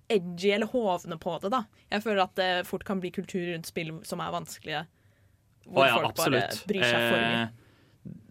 edgy 0.08 0.52
eller 0.54 0.68
hovne 0.70 1.18
på 1.18 1.40
det, 1.42 1.50
da. 1.50 1.64
Jeg 1.92 2.04
føler 2.04 2.22
at 2.22 2.36
det 2.36 2.68
fort 2.68 2.84
kan 2.86 3.00
bli 3.02 3.10
kultur 3.10 3.42
rundt 3.56 3.66
spill 3.66 4.04
som 4.06 4.22
er 4.22 4.30
vanskelige. 4.32 4.86
Hvor 5.66 5.82
Å 5.82 5.88
ja, 5.88 5.96
folk 5.96 6.12
absolutt. 6.14 6.42
bare 6.54 6.68
bryr 6.70 6.84
seg 6.86 7.06
for 7.10 7.18
mye. 7.18 7.42
Eh, 7.42 7.50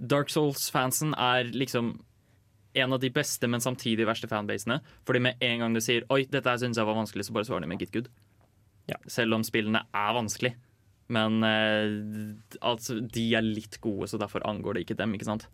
Dark 0.07 0.29
Souls-fansen 0.31 1.15
er 1.19 1.51
liksom 1.51 1.99
en 2.77 2.93
av 2.93 3.01
de 3.01 3.11
beste, 3.11 3.49
men 3.51 3.59
samtidig 3.61 4.07
verste 4.07 4.29
fanbasene. 4.31 4.81
Fordi 5.05 5.21
med 5.21 5.43
en 5.43 5.59
gang 5.59 5.75
du 5.75 5.81
sier 5.81 6.05
'oi, 6.09 6.25
dette 6.31 6.47
her 6.47 6.57
syns 6.59 6.77
jeg 6.77 6.87
var 6.87 6.95
vanskelig', 6.95 7.25
så 7.27 7.33
bare 7.33 7.45
svarer 7.45 7.63
de 7.63 7.67
med 7.67 7.79
'get 7.81 7.91
good'. 7.91 8.09
Selv 9.09 9.35
om 9.35 9.43
spillene 9.43 9.83
er 9.93 10.13
vanskelig. 10.15 10.55
Men 11.13 11.43
eh, 11.45 11.85
altså, 12.65 12.99
de 13.01 13.27
er 13.37 13.45
litt 13.45 13.79
gode, 13.85 14.09
så 14.09 14.21
derfor 14.21 14.45
angår 14.49 14.77
det 14.77 14.87
ikke 14.87 14.99
dem. 15.01 15.15
ikke 15.17 15.29
sant? 15.29 15.49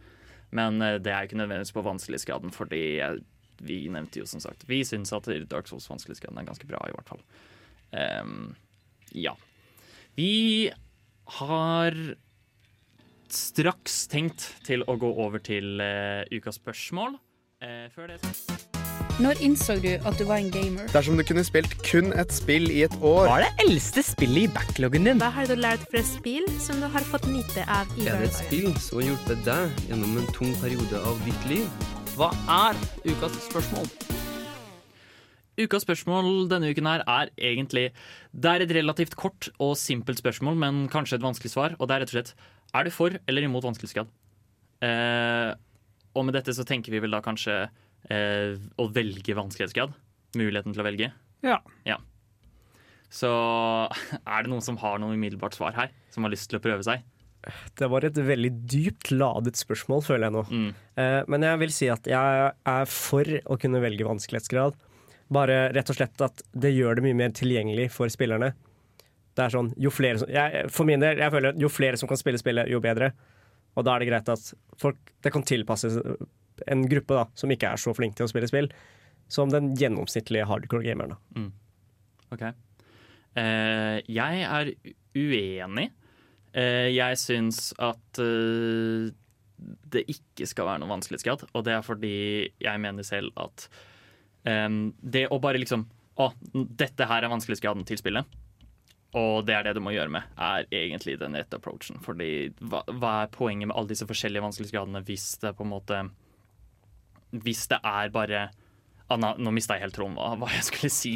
Men 0.54 0.80
eh, 0.82 0.98
det 1.02 1.12
er 1.14 1.26
ikke 1.26 1.40
nødvendigvis 1.40 1.74
på 1.74 1.84
vanskelighetsgraden, 1.86 2.54
fordi 2.54 2.84
eh, 3.02 3.18
vi 3.60 3.82
nevnte 3.92 4.22
jo 4.22 4.28
som 4.28 4.40
sagt 4.40 4.62
Vi 4.70 4.80
syns 4.88 5.12
at 5.12 5.28
Dark 5.50 5.68
Souls 5.68 5.88
vanskelighetsgraden 5.90 6.40
er 6.40 6.48
ganske 6.48 6.68
bra, 6.70 6.80
i 6.86 6.94
hvert 6.96 7.12
fall. 7.12 7.24
Um, 7.90 8.54
ja. 9.12 9.34
Vi 10.16 10.70
har 11.40 11.96
straks 13.30 14.04
tenkt 14.10 14.46
til 14.66 14.84
å 14.86 14.98
gå 15.00 15.12
over 15.26 15.42
til 15.42 15.82
eh, 15.84 16.26
ukas 16.34 16.58
spørsmål. 16.62 17.18
Eh, 17.62 17.86
før 17.94 18.14
det 18.14 18.69
Når 19.20 19.36
innså 19.44 19.74
du 19.84 19.90
at 20.00 20.16
du 20.16 20.22
var 20.24 20.38
en 20.40 20.46
gamer? 20.48 20.86
Dersom 20.94 21.18
du 21.18 21.22
kunne 21.28 21.42
spilt 21.44 21.74
kun 21.84 22.06
et 22.16 22.30
spill 22.32 22.70
i 22.72 22.86
et 22.86 22.94
år 23.04 23.26
Hva 23.28 23.34
er 23.36 23.42
det 23.44 23.66
eldste 23.66 24.00
spillet 24.06 24.46
i 24.46 24.52
backloggen 24.54 25.04
din? 25.04 25.18
Hva 25.20 25.28
har 25.34 25.50
du 25.50 25.58
lært 25.60 25.82
fra 25.92 26.00
spill 26.08 26.46
som 26.62 26.78
du 26.80 26.86
har 26.88 27.04
fått 27.04 27.26
nyte 27.28 27.66
av 27.68 27.90
i 28.00 28.06
Er 28.08 28.16
det 28.22 28.30
et 28.30 28.38
spill 28.38 28.70
som 28.80 28.96
har 28.96 29.10
hjulpet 29.10 29.42
deg 29.44 29.82
gjennom 29.90 30.14
en 30.22 30.30
tung 30.32 30.54
periode 30.62 31.02
av 31.04 31.20
ditt 31.26 31.44
liv? 31.50 31.66
Hva 32.14 32.30
er 32.54 32.80
ukas 33.10 33.36
spørsmål? 33.50 33.90
Ukas 35.60 35.84
spørsmål 35.84 36.30
denne 36.54 36.72
uken 36.72 36.88
her 36.88 37.04
er 37.04 37.34
egentlig 37.36 37.90
Det 38.32 38.54
er 38.54 38.64
et 38.64 38.72
relativt 38.78 39.18
kort 39.20 39.50
og 39.58 39.76
simpelt 39.76 40.24
spørsmål, 40.24 40.56
men 40.64 40.80
kanskje 40.88 41.20
et 41.20 41.26
vanskelig 41.26 41.52
svar. 41.52 41.76
Og 41.76 41.90
det 41.90 41.98
er 41.98 42.06
rett 42.06 42.14
og 42.14 42.16
slett 42.16 42.32
Er 42.72 42.88
du 42.88 42.94
for 42.96 43.20
eller 43.28 43.44
imot 43.44 43.68
vanskelighetsgrad? 43.68 44.08
Eh, 44.80 45.52
og 46.16 46.24
med 46.24 46.40
dette 46.40 46.56
så 46.56 46.64
tenker 46.64 46.96
vi 46.96 47.04
vel 47.04 47.12
da 47.12 47.20
kanskje 47.20 47.66
å 48.08 48.86
velge 48.90 49.36
vanskelighetsgrad. 49.36 49.92
Muligheten 50.38 50.74
til 50.74 50.82
å 50.82 50.86
velge. 50.86 51.10
Ja. 51.46 51.58
Ja. 51.86 51.98
Så 53.10 53.30
er 54.32 54.44
det 54.44 54.50
noen 54.52 54.64
som 54.64 54.78
har 54.80 55.00
noe 55.02 55.16
umiddelbart 55.18 55.58
svar 55.58 55.74
her? 55.76 55.94
Som 56.14 56.26
har 56.26 56.32
lyst 56.32 56.50
til 56.50 56.60
å 56.60 56.64
prøve 56.64 56.86
seg? 56.86 57.04
Det 57.78 57.88
var 57.88 58.04
et 58.04 58.18
veldig 58.20 58.50
dypt 58.68 59.10
ladet 59.14 59.56
spørsmål, 59.56 60.02
føler 60.04 60.28
jeg 60.28 60.34
nå. 60.34 60.72
Eh, 61.00 61.20
men 61.32 61.46
jeg 61.46 61.60
vil 61.62 61.72
si 61.72 61.88
at 61.88 62.08
jeg 62.08 62.50
er 62.52 62.90
for 62.92 63.30
å 63.48 63.56
kunne 63.60 63.80
velge 63.80 64.04
vanskelighetsgrad. 64.04 64.76
Bare 65.32 65.60
rett 65.72 65.92
og 65.92 65.96
slett 65.96 66.24
at 66.26 66.42
det 66.52 66.74
gjør 66.74 66.98
det 66.98 67.06
mye 67.06 67.16
mer 67.16 67.32
tilgjengelig 67.36 67.88
for 67.94 68.12
spillerne. 68.12 68.52
Det 69.38 69.46
er 69.46 69.54
sånn, 69.54 69.70
jo 69.80 69.92
flere 69.94 70.20
som, 70.20 70.28
jeg, 70.28 70.66
For 70.74 70.88
min 70.88 71.00
del, 71.00 71.22
jeg 71.22 71.32
føler 71.32 71.56
jo 71.62 71.70
flere 71.72 72.00
som 72.00 72.10
kan 72.10 72.18
spille 72.20 72.40
spillet, 72.40 72.68
jo 72.68 72.82
bedre. 72.84 73.12
Og 73.78 73.86
da 73.86 73.94
er 73.94 74.02
det 74.02 74.10
greit 74.10 74.30
at 74.34 74.52
folk, 74.82 74.98
det 75.22 75.32
kan 75.32 75.46
tilpasses 75.46 75.96
en 76.66 76.86
gruppe 76.90 77.16
da, 77.16 77.26
som 77.38 77.52
ikke 77.52 77.72
er 77.72 77.80
så 77.80 77.94
flink 77.96 78.18
til 78.18 78.26
å 78.26 78.32
spille 78.32 78.48
spill, 78.50 78.70
som 79.30 79.52
den 79.52 79.72
gjennomsnittlige 79.78 80.48
hardcore 80.50 80.84
gameren. 80.84 81.14
Da. 81.14 81.40
Mm. 81.40 81.50
OK. 82.34 82.44
Eh, 83.38 83.96
jeg 84.10 84.44
er 84.46 84.72
uenig. 85.14 85.86
Eh, 86.50 86.90
jeg 86.90 87.18
syns 87.20 87.70
at 87.78 88.20
eh, 88.22 89.12
det 89.92 90.04
ikke 90.10 90.48
skal 90.48 90.66
være 90.66 90.82
noe 90.82 90.90
vanskelighetsgrad, 90.96 91.46
og 91.52 91.64
det 91.66 91.76
er 91.76 91.86
fordi 91.86 92.16
jeg 92.62 92.82
mener 92.82 93.06
selv 93.06 93.34
at 93.38 93.68
em, 94.48 94.90
det 95.00 95.28
å 95.30 95.40
bare 95.42 95.60
liksom 95.60 95.88
Å, 96.20 96.26
dette 96.52 97.06
her 97.08 97.24
er 97.24 97.30
vanskelighetsgraden 97.32 97.86
til 97.88 97.96
spillet. 97.96 98.26
Og 99.16 99.46
det 99.46 99.54
er 99.56 99.62
det 99.64 99.72
du 99.78 99.80
må 99.80 99.94
gjøre 99.94 100.12
med, 100.12 100.26
er 100.36 100.66
egentlig 100.74 101.14
den 101.18 101.38
rette 101.38 101.56
approachen. 101.56 101.96
Fordi 102.04 102.50
hva, 102.60 102.82
hva 102.92 103.12
er 103.22 103.30
poenget 103.32 103.70
med 103.70 103.76
alle 103.78 103.88
disse 103.94 104.04
forskjellige 104.06 104.44
vanskelighetsgradene 104.44 105.00
hvis 105.06 105.30
det 105.40 105.54
på 105.56 105.64
en 105.64 105.72
måte 105.72 106.02
Hvis 107.30 107.66
det 107.70 107.78
er 107.86 108.10
bare 108.10 108.48
ah, 109.08 109.16
Nå, 109.20 109.34
nå 109.38 109.52
mista 109.54 109.76
jeg 109.76 109.86
helt 109.86 109.96
tråden 109.96 110.16
hva, 110.18 110.34
hva 110.40 110.50
jeg 110.54 110.66
skulle 110.66 110.90
si. 110.94 111.14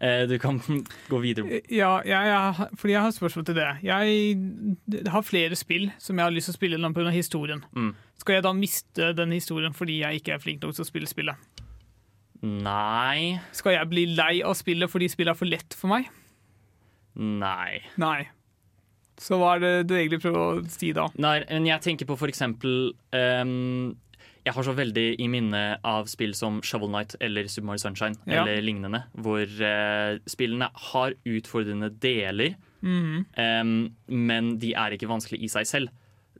Eh, 0.00 0.22
du 0.28 0.38
kan 0.40 0.60
gå 1.12 1.18
videre. 1.20 1.60
Ja, 1.68 1.98
jeg, 2.04 2.28
ja, 2.32 2.68
fordi 2.74 2.94
jeg 2.94 3.04
har 3.04 3.16
spørsmål 3.16 3.48
til 3.50 3.58
det. 3.60 3.68
Jeg 3.84 5.08
har 5.12 5.26
flere 5.26 5.58
spill 5.58 5.90
som 6.00 6.16
jeg 6.16 6.24
har 6.24 6.34
lyst 6.34 6.48
til 6.48 6.56
å 6.56 6.60
spille 6.60 6.92
pga. 6.96 7.10
historien. 7.12 7.64
Mm. 7.76 7.92
Skal 8.20 8.38
jeg 8.38 8.46
da 8.48 8.54
miste 8.56 9.12
den 9.16 9.32
historien 9.36 9.76
fordi 9.76 10.00
jeg 10.00 10.20
ikke 10.20 10.36
er 10.36 10.42
flink 10.42 10.64
nok 10.64 10.76
til 10.76 10.86
å 10.86 10.88
spille 10.88 11.10
spillet? 11.10 11.36
Nei. 12.40 13.36
Skal 13.52 13.76
jeg 13.76 13.88
bli 13.90 14.06
lei 14.16 14.40
av 14.40 14.56
spillet 14.56 14.88
fordi 14.88 15.10
spillet 15.12 15.34
er 15.34 15.40
for 15.40 15.48
lett 15.48 15.76
for 15.76 15.92
meg? 15.92 16.08
Nei. 17.20 17.82
Nei. 18.00 18.30
Så 19.20 19.36
hva 19.36 19.56
er 19.56 19.60
det 19.60 19.72
du 19.90 19.96
egentlig 19.98 20.22
prøver 20.22 20.40
å 20.40 20.62
si 20.72 20.94
da? 20.96 21.10
Nei, 21.20 21.42
men 21.50 21.68
jeg 21.68 21.84
tenker 21.84 22.08
på 22.08 22.16
for 22.16 22.32
eksempel 22.32 22.94
ehm, 23.12 23.92
Jeg 24.44 24.56
har 24.56 24.64
så 24.64 24.72
veldig 24.72 25.06
i 25.20 25.28
minne 25.28 25.62
av 25.84 26.08
spill 26.08 26.32
som 26.36 26.60
Shovel 26.64 26.88
Knight 26.88 27.16
eller 27.20 27.48
Super 27.50 27.66
Mario 27.68 27.82
Sunshine 27.82 28.16
Ja. 28.26 28.42
eller 28.42 28.62
lignende, 28.64 29.02
hvor 29.12 29.44
eh, 29.44 30.18
spillene 30.26 30.70
har 30.90 31.16
utfordrende 31.28 31.90
deler, 32.00 32.56
mm 32.80 33.02
-hmm. 33.02 33.60
um, 33.60 33.94
men 34.06 34.58
de 34.58 34.72
er 34.72 34.92
ikke 34.92 35.08
vanskelig 35.08 35.42
i 35.42 35.48
seg 35.48 35.66
selv. 35.66 35.88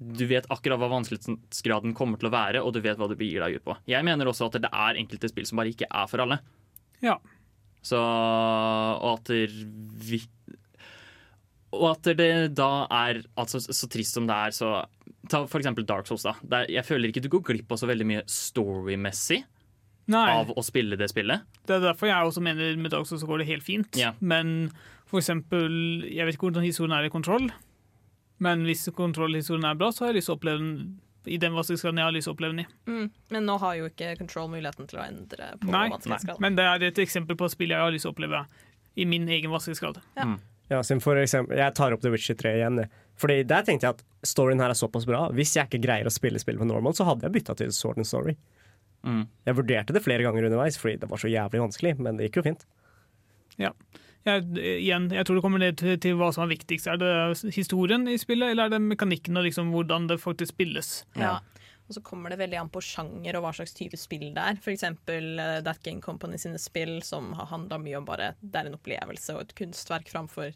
Du 0.01 0.25
vet 0.27 0.47
akkurat 0.49 0.79
hva 0.79 0.89
vanskelighetsgraden 0.89 1.95
kommer 1.95 2.17
til 2.17 2.29
å 2.29 2.33
være, 2.33 2.63
og 2.65 2.73
du 2.73 2.81
vet 2.81 2.97
hva 2.97 3.09
du 3.09 3.17
begir 3.17 3.41
deg 3.45 3.57
ut 3.57 3.65
på. 3.65 3.77
Jeg 3.87 4.05
mener 4.05 4.27
også 4.27 4.47
at 4.47 4.63
det 4.63 4.71
er 4.73 4.97
enkelte 4.97 5.29
spill 5.29 5.47
som 5.47 5.57
bare 5.57 5.69
ikke 5.69 5.91
er 5.91 6.07
for 6.07 6.21
alle. 6.21 6.39
Ja. 7.03 7.19
Så 7.83 7.97
Og 7.97 9.19
at 9.19 9.29
vi 9.29 10.21
Og 11.73 11.91
at 11.97 12.17
det 12.17 12.55
da 12.55 12.87
er 12.91 13.23
altså, 13.37 13.61
Så 13.61 13.89
trist 13.89 14.13
som 14.13 14.27
det 14.27 14.37
er, 14.37 14.51
så 14.51 14.85
Ta 15.31 15.45
for 15.47 15.63
eksempel 15.63 15.87
Dark 15.87 16.09
Souls. 16.11 16.25
da 16.27 16.35
Det 16.43 16.59
er, 16.59 16.71
Jeg 16.81 16.87
føler 16.89 17.13
ikke 17.13 17.23
du 17.25 17.31
går 17.33 17.45
glipp 17.53 17.73
av 17.73 17.81
så 17.81 17.89
veldig 17.91 18.07
mye 18.09 18.23
storymessig 18.31 19.45
Nei. 20.11 20.27
av 20.35 20.51
å 20.51 20.63
spille 20.67 20.99
det 20.99 21.11
spillet. 21.13 21.45
Det 21.67 21.77
er 21.77 21.85
derfor 21.85 22.11
jeg 22.11 22.31
også 22.31 22.43
mener 22.43 22.77
med 22.77 22.91
Dark 22.91 23.07
Souls 23.07 23.23
så 23.23 23.29
går 23.31 23.45
det 23.45 23.51
helt 23.53 23.67
fint. 23.67 23.95
Yeah. 23.99 24.17
Men 24.21 24.73
for 25.07 25.23
eksempel, 25.23 25.71
jeg 26.07 26.27
vet 26.27 26.35
ikke 26.35 26.49
hvordan 26.51 26.67
historien 26.67 26.97
er 26.97 27.07
i 27.07 27.13
kontroll, 27.13 27.51
men 28.41 28.65
hvis 28.67 28.89
kontrollhistorien 28.97 29.67
er 29.69 29.79
bra, 29.79 29.91
så 29.93 30.05
har 30.07 30.13
jeg 30.13 30.21
lyst 30.21 30.31
til 30.31 30.35
å 30.35 30.41
oppleve 30.41 30.63
den 30.65 31.01
i 31.29 31.37
den 31.37 31.53
vanskelighetsgraden 31.53 32.01
jeg 32.01 32.09
har 32.09 32.15
lyst 32.17 32.27
til 32.27 32.33
å 32.33 32.37
oppleve 32.37 32.55
den 32.55 32.63
i. 32.63 32.67
Mm. 32.89 33.09
Men 33.35 33.45
nå 33.45 33.57
har 33.61 33.75
jo 33.77 33.89
ikke 33.91 34.15
Control 34.23 34.49
muligheten 34.55 34.89
til 34.89 35.01
å 35.01 35.05
endre 35.05 35.51
på 35.61 35.69
Nei, 35.69 35.89
vanskelighetsgrad. 35.93 36.41
men 36.41 36.57
det 36.57 36.65
er 36.65 36.87
et 36.89 37.01
eksempel 37.05 37.37
på 37.37 37.45
et 37.45 37.55
spill 37.55 37.75
jeg 37.75 37.83
har 37.83 37.93
lyst 37.93 38.07
til 38.07 38.13
å 38.13 38.15
oppleve 38.15 38.41
i 38.97 39.07
min 39.09 39.29
egen 39.29 39.53
vanskelighetsgrad. 39.53 40.01
Ja. 40.17 40.31
Mm. 40.31 40.39
Ja, 40.71 40.81
for 41.03 41.19
eksempel, 41.19 41.59
jeg 41.59 41.75
tar 41.75 41.95
opp 41.95 42.03
The 42.05 42.13
Witcher 42.15 42.37
3 42.39 42.53
igjen. 42.61 42.85
Fordi 43.19 43.43
Der 43.43 43.65
tenkte 43.67 43.89
jeg 43.89 43.99
at 43.99 44.05
storyen 44.27 44.63
her 44.63 44.71
er 44.71 44.79
såpass 44.79 45.07
bra. 45.09 45.25
Hvis 45.35 45.57
jeg 45.57 45.67
ikke 45.67 45.83
greier 45.83 46.07
å 46.07 46.15
spille 46.15 46.39
spillet 46.39 46.63
på 46.63 46.69
normal, 46.69 46.95
så 46.97 47.09
hadde 47.09 47.27
jeg 47.27 47.35
bytta 47.35 47.57
til 47.59 47.73
Sword 47.75 47.99
and 47.99 48.09
Story. 48.09 48.37
Mm. 49.03 49.25
Jeg 49.49 49.57
vurderte 49.57 49.97
det 49.97 50.05
flere 50.05 50.23
ganger 50.27 50.47
underveis, 50.47 50.79
fordi 50.79 51.01
det 51.03 51.09
var 51.11 51.21
så 51.21 51.31
jævlig 51.33 51.65
vanskelig, 51.65 51.97
men 51.99 52.17
det 52.21 52.29
gikk 52.29 52.41
jo 52.41 52.47
fint. 52.51 52.65
Ja. 53.61 53.73
Jeg, 54.29 54.45
igjen, 54.61 55.09
jeg 55.17 55.25
tror 55.25 55.39
det 55.39 55.43
kommer 55.43 55.63
ned 55.63 55.79
til, 55.81 55.95
til 56.01 56.19
hva 56.21 56.29
som 56.37 56.45
er 56.45 56.53
viktigst. 56.53 56.87
Er 56.93 57.01
det 57.01 57.13
historien 57.57 58.05
i 58.09 58.19
spillet, 58.21 58.53
eller 58.53 58.69
er 58.69 58.77
det 58.77 58.83
mekanikken 58.85 59.41
og 59.41 59.47
liksom 59.49 59.73
hvordan 59.75 60.11
det 60.11 60.21
faktisk 60.21 60.55
spilles? 60.55 60.93
Ja. 61.19 61.39
Og 61.91 61.97
så 61.97 62.03
kommer 62.07 62.31
det 62.31 62.39
veldig 62.39 62.61
an 62.61 62.71
på 62.71 62.83
sjanger 62.87 63.35
og 63.35 63.43
hva 63.43 63.51
slags 63.59 63.75
type 63.75 63.99
spill 63.99 64.29
det 64.37 64.43
er. 64.47 64.59
Eksempel 64.71 65.33
uh, 65.43 65.59
That 65.67 65.83
Game 65.83 65.99
Company 66.05 66.39
sine 66.39 66.61
spill 66.63 67.01
som 67.03 67.33
har 67.35 67.51
handla 67.51 67.81
mye 67.83 67.99
om 67.99 68.07
bare 68.07 68.33
det 68.41 68.61
er 68.61 68.71
en 68.71 68.79
opplevelse 68.79 69.35
og 69.35 69.43
et 69.43 69.57
kunstverk 69.59 70.13
framfor 70.13 70.55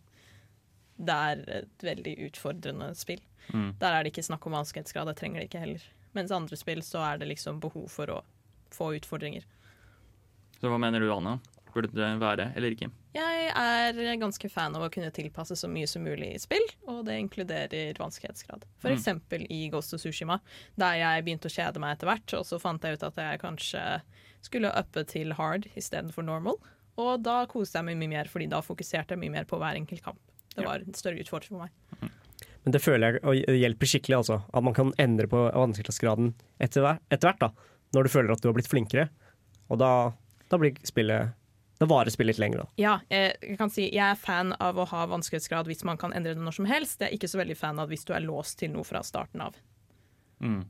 det 0.94 1.14
er 1.14 1.42
et 1.58 1.84
veldig 1.84 2.14
utfordrende 2.28 2.92
spill. 2.94 3.22
Mm. 3.50 3.74
Der 3.80 3.90
er 3.90 4.04
det 4.04 4.12
ikke 4.12 4.26
snakk 4.26 4.46
om 4.46 4.54
vanskelighetsgrad, 4.54 5.10
det 5.10 5.16
trenger 5.18 5.42
det 5.42 5.48
ikke 5.48 5.62
heller. 5.64 5.86
Mens 6.14 6.32
andre 6.34 6.58
spill 6.58 6.82
så 6.86 7.02
er 7.02 7.18
det 7.18 7.32
liksom 7.32 7.58
behov 7.62 7.88
for 7.90 8.12
å 8.14 8.20
få 8.74 8.92
utfordringer. 8.98 9.46
Så 10.60 10.70
hva 10.70 10.78
mener 10.80 11.02
du, 11.02 11.10
Anna? 11.12 11.38
Burde 11.74 11.90
det 11.90 12.12
være 12.22 12.52
eller 12.54 12.76
ikke? 12.76 12.92
Jeg 13.14 13.50
er 13.54 14.18
ganske 14.18 14.48
fan 14.50 14.74
av 14.74 14.82
å 14.82 14.90
kunne 14.90 15.12
tilpasse 15.14 15.54
så 15.56 15.68
mye 15.70 15.86
som 15.86 16.02
mulig 16.02 16.32
i 16.34 16.38
spill, 16.42 16.64
og 16.90 17.04
det 17.06 17.14
inkluderer 17.22 17.94
vanskelighetsgrad. 18.00 18.64
For 18.82 18.90
Mm. 18.90 19.46
i 19.50 19.68
Ghost 19.70 19.94
of 19.94 20.00
Sushima, 20.00 20.40
der 20.76 20.94
jeg 20.98 21.24
begynte 21.24 21.46
å 21.46 21.54
kjede 21.54 21.78
meg 21.78 21.96
etter 21.96 22.06
hvert, 22.10 22.34
og 22.34 22.44
så 22.44 22.58
fant 22.60 22.82
jeg 22.82 22.94
ut 22.98 23.02
at 23.04 23.14
jeg 23.16 23.38
kanskje 23.40 24.02
skulle 24.42 24.72
uppe 24.74 25.06
til 25.06 25.32
hard 25.32 25.68
istedenfor 25.76 26.24
normal. 26.24 26.58
Og 26.98 27.22
da 27.22 27.46
koste 27.46 27.78
jeg 27.78 27.84
meg 27.84 27.96
mye 27.98 28.08
mer, 28.18 28.24
fordi 28.24 28.48
da 28.48 28.60
fokuserte 28.60 29.10
jeg 29.14 29.18
mye 29.18 29.30
mer 29.30 29.44
på 29.44 29.58
hver 29.58 29.74
enkelt 29.78 30.02
kamp. 30.02 30.18
Det 30.56 30.64
var 30.64 30.76
en 30.82 30.92
større 30.94 31.18
utfordring 31.22 31.48
for 31.54 31.64
meg. 31.66 32.10
Men 32.64 32.72
det 32.72 32.80
føler 32.82 33.12
jeg 33.12 33.24
og 33.24 33.34
hjelper 33.60 33.86
skikkelig, 33.86 34.16
altså. 34.22 34.42
At 34.54 34.62
man 34.64 34.74
kan 34.74 34.92
endre 34.98 35.26
på 35.28 35.52
vanskelighetsgraden 35.52 36.34
etter, 36.60 36.80
hver- 36.82 37.00
etter 37.10 37.28
hvert, 37.30 37.38
da. 37.38 37.50
Når 37.94 38.02
du 38.04 38.08
føler 38.10 38.32
at 38.32 38.40
du 38.40 38.48
har 38.48 38.54
blitt 38.54 38.68
flinkere. 38.70 39.08
Og 39.70 39.78
da, 39.78 40.12
da 40.50 40.56
blir 40.58 40.74
spillet 40.86 41.32
Da 41.80 41.88
varer 41.90 42.12
spillet 42.14 42.36
litt 42.36 42.42
lenger, 42.42 42.62
da. 42.62 42.66
Ja, 42.78 42.94
eh, 43.10 43.32
jeg 43.42 43.58
kan 43.58 43.72
si 43.72 43.88
jeg 43.88 44.04
er 44.04 44.18
fan 44.20 44.52
av 44.62 44.78
å 44.78 44.86
ha 44.92 45.06
vanskelighetsgrad 45.10 45.66
hvis 45.70 45.82
man 45.88 45.98
kan 46.00 46.14
endre 46.14 46.36
det 46.36 46.44
når 46.44 46.58
som 46.60 46.68
helst. 46.70 47.00
Jeg 47.02 47.10
er 47.10 47.16
ikke 47.18 47.30
så 47.32 47.40
veldig 47.40 47.56
fan 47.58 47.80
av 47.82 47.90
hvis 47.90 48.06
du 48.06 48.12
er 48.14 48.22
låst 48.22 48.60
til 48.62 48.70
noe 48.76 48.86
fra 48.86 49.02
starten 49.06 49.42
av. 49.42 49.58
Mm. 50.44 50.62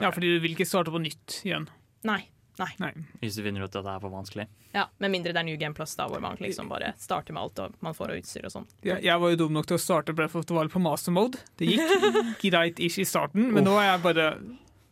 Ja, 0.00 0.10
fordi 0.12 0.34
du 0.34 0.42
vil 0.44 0.54
ikke 0.56 0.68
starte 0.68 0.92
på 0.92 1.00
nytt 1.02 1.40
igjen. 1.46 1.68
Nei. 2.08 2.20
Nei. 2.60 2.90
Hvis 3.22 3.38
du 3.38 3.42
finner 3.46 3.64
ut 3.64 3.72
at 3.72 3.84
det 3.84 3.92
er 3.94 4.00
for 4.02 4.12
vanskelig. 4.12 4.44
Ja, 4.74 4.84
Med 5.00 5.10
mindre 5.14 5.32
det 5.32 5.40
er 5.40 5.46
New 5.48 5.56
Game 5.56 5.74
Plus, 5.74 5.94
da, 5.96 6.04
hvor 6.08 6.20
man 6.20 6.36
liksom 6.40 6.68
bare 6.68 6.92
starter 7.00 7.32
med 7.32 7.42
alt 7.46 7.62
og 7.64 7.78
man 7.84 7.96
får 7.96 8.12
utstyr 8.18 8.44
og 8.48 8.52
sånn. 8.52 8.66
Jeg, 8.84 9.00
jeg 9.06 9.22
var 9.22 9.32
jo 9.32 9.38
dum 9.40 9.56
nok 9.56 9.68
til 9.70 9.78
å 9.78 9.80
starte 9.82 10.14
Breath 10.16 10.36
of 10.38 10.44
the 10.48 10.56
Wild 10.56 10.72
på 10.72 10.82
master 10.84 11.14
mode. 11.16 11.40
Det 11.60 11.70
gikk 11.70 12.44
greit 12.44 12.82
ish 12.84 13.00
i 13.02 13.06
starten, 13.08 13.48
men 13.56 13.64
nå 13.66 13.78
er 13.80 13.88
jeg 13.94 14.02
bare 14.04 14.26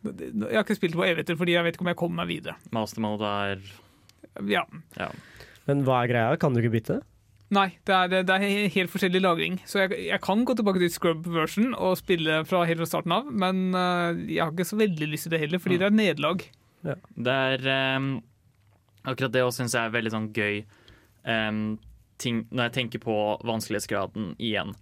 Jeg 0.09 0.55
har 0.57 0.65
ikke 0.65 0.79
spilt 0.79 0.97
på 0.97 1.05
evigheter 1.05 1.37
fordi 1.37 1.53
jeg 1.53 1.67
vet 1.67 1.77
ikke 1.77 1.85
om 1.85 1.91
jeg 1.93 1.99
kommer 2.01 2.23
meg 2.23 2.31
videre. 2.33 2.57
Mastermode 2.73 3.29
er 3.45 3.63
Ja. 4.49 4.65
ja. 4.97 5.11
Men 5.69 5.85
hva 5.87 6.01
er 6.01 6.11
greia? 6.11 6.37
Kan 6.41 6.53
du 6.55 6.61
ikke 6.61 6.75
bytte 6.77 6.99
det? 6.99 7.07
Nei, 7.51 7.67
det 7.87 7.95
er, 7.95 8.23
det 8.23 8.31
er 8.31 8.69
helt 8.71 8.91
forskjellig 8.93 9.19
lagring. 9.25 9.57
Så 9.67 9.81
jeg, 9.83 9.97
jeg 10.07 10.23
kan 10.23 10.45
gå 10.47 10.55
tilbake 10.55 10.79
til 10.79 10.91
scrub 10.93 11.25
version 11.33 11.73
og 11.75 11.97
spille 11.99 12.41
fra 12.47 12.63
helt 12.67 12.79
fra 12.79 12.87
starten 12.87 13.15
av, 13.15 13.27
men 13.27 13.75
øh, 13.75 14.21
jeg 14.31 14.39
har 14.39 14.53
ikke 14.53 14.69
så 14.69 14.79
veldig 14.79 15.09
lyst 15.11 15.27
til 15.27 15.35
det 15.35 15.41
heller, 15.43 15.59
fordi 15.59 15.81
det 15.81 15.89
er 15.89 15.97
nederlag. 15.97 16.45
Det 16.81 17.33
er 17.33 17.97
um, 17.97 18.13
Akkurat 19.01 19.33
det 19.33 19.43
òg 19.43 19.51
syns 19.53 19.73
jeg 19.75 19.89
er 19.89 19.93
veldig 19.93 20.13
sånn 20.13 20.29
gøy 20.33 20.61
um, 21.25 21.75
ting 22.21 22.43
når 22.53 22.69
jeg 22.69 22.75
tenker 22.77 23.01
på 23.03 23.17
vanskelighetsgraden 23.49 24.35
igjen. 24.37 24.75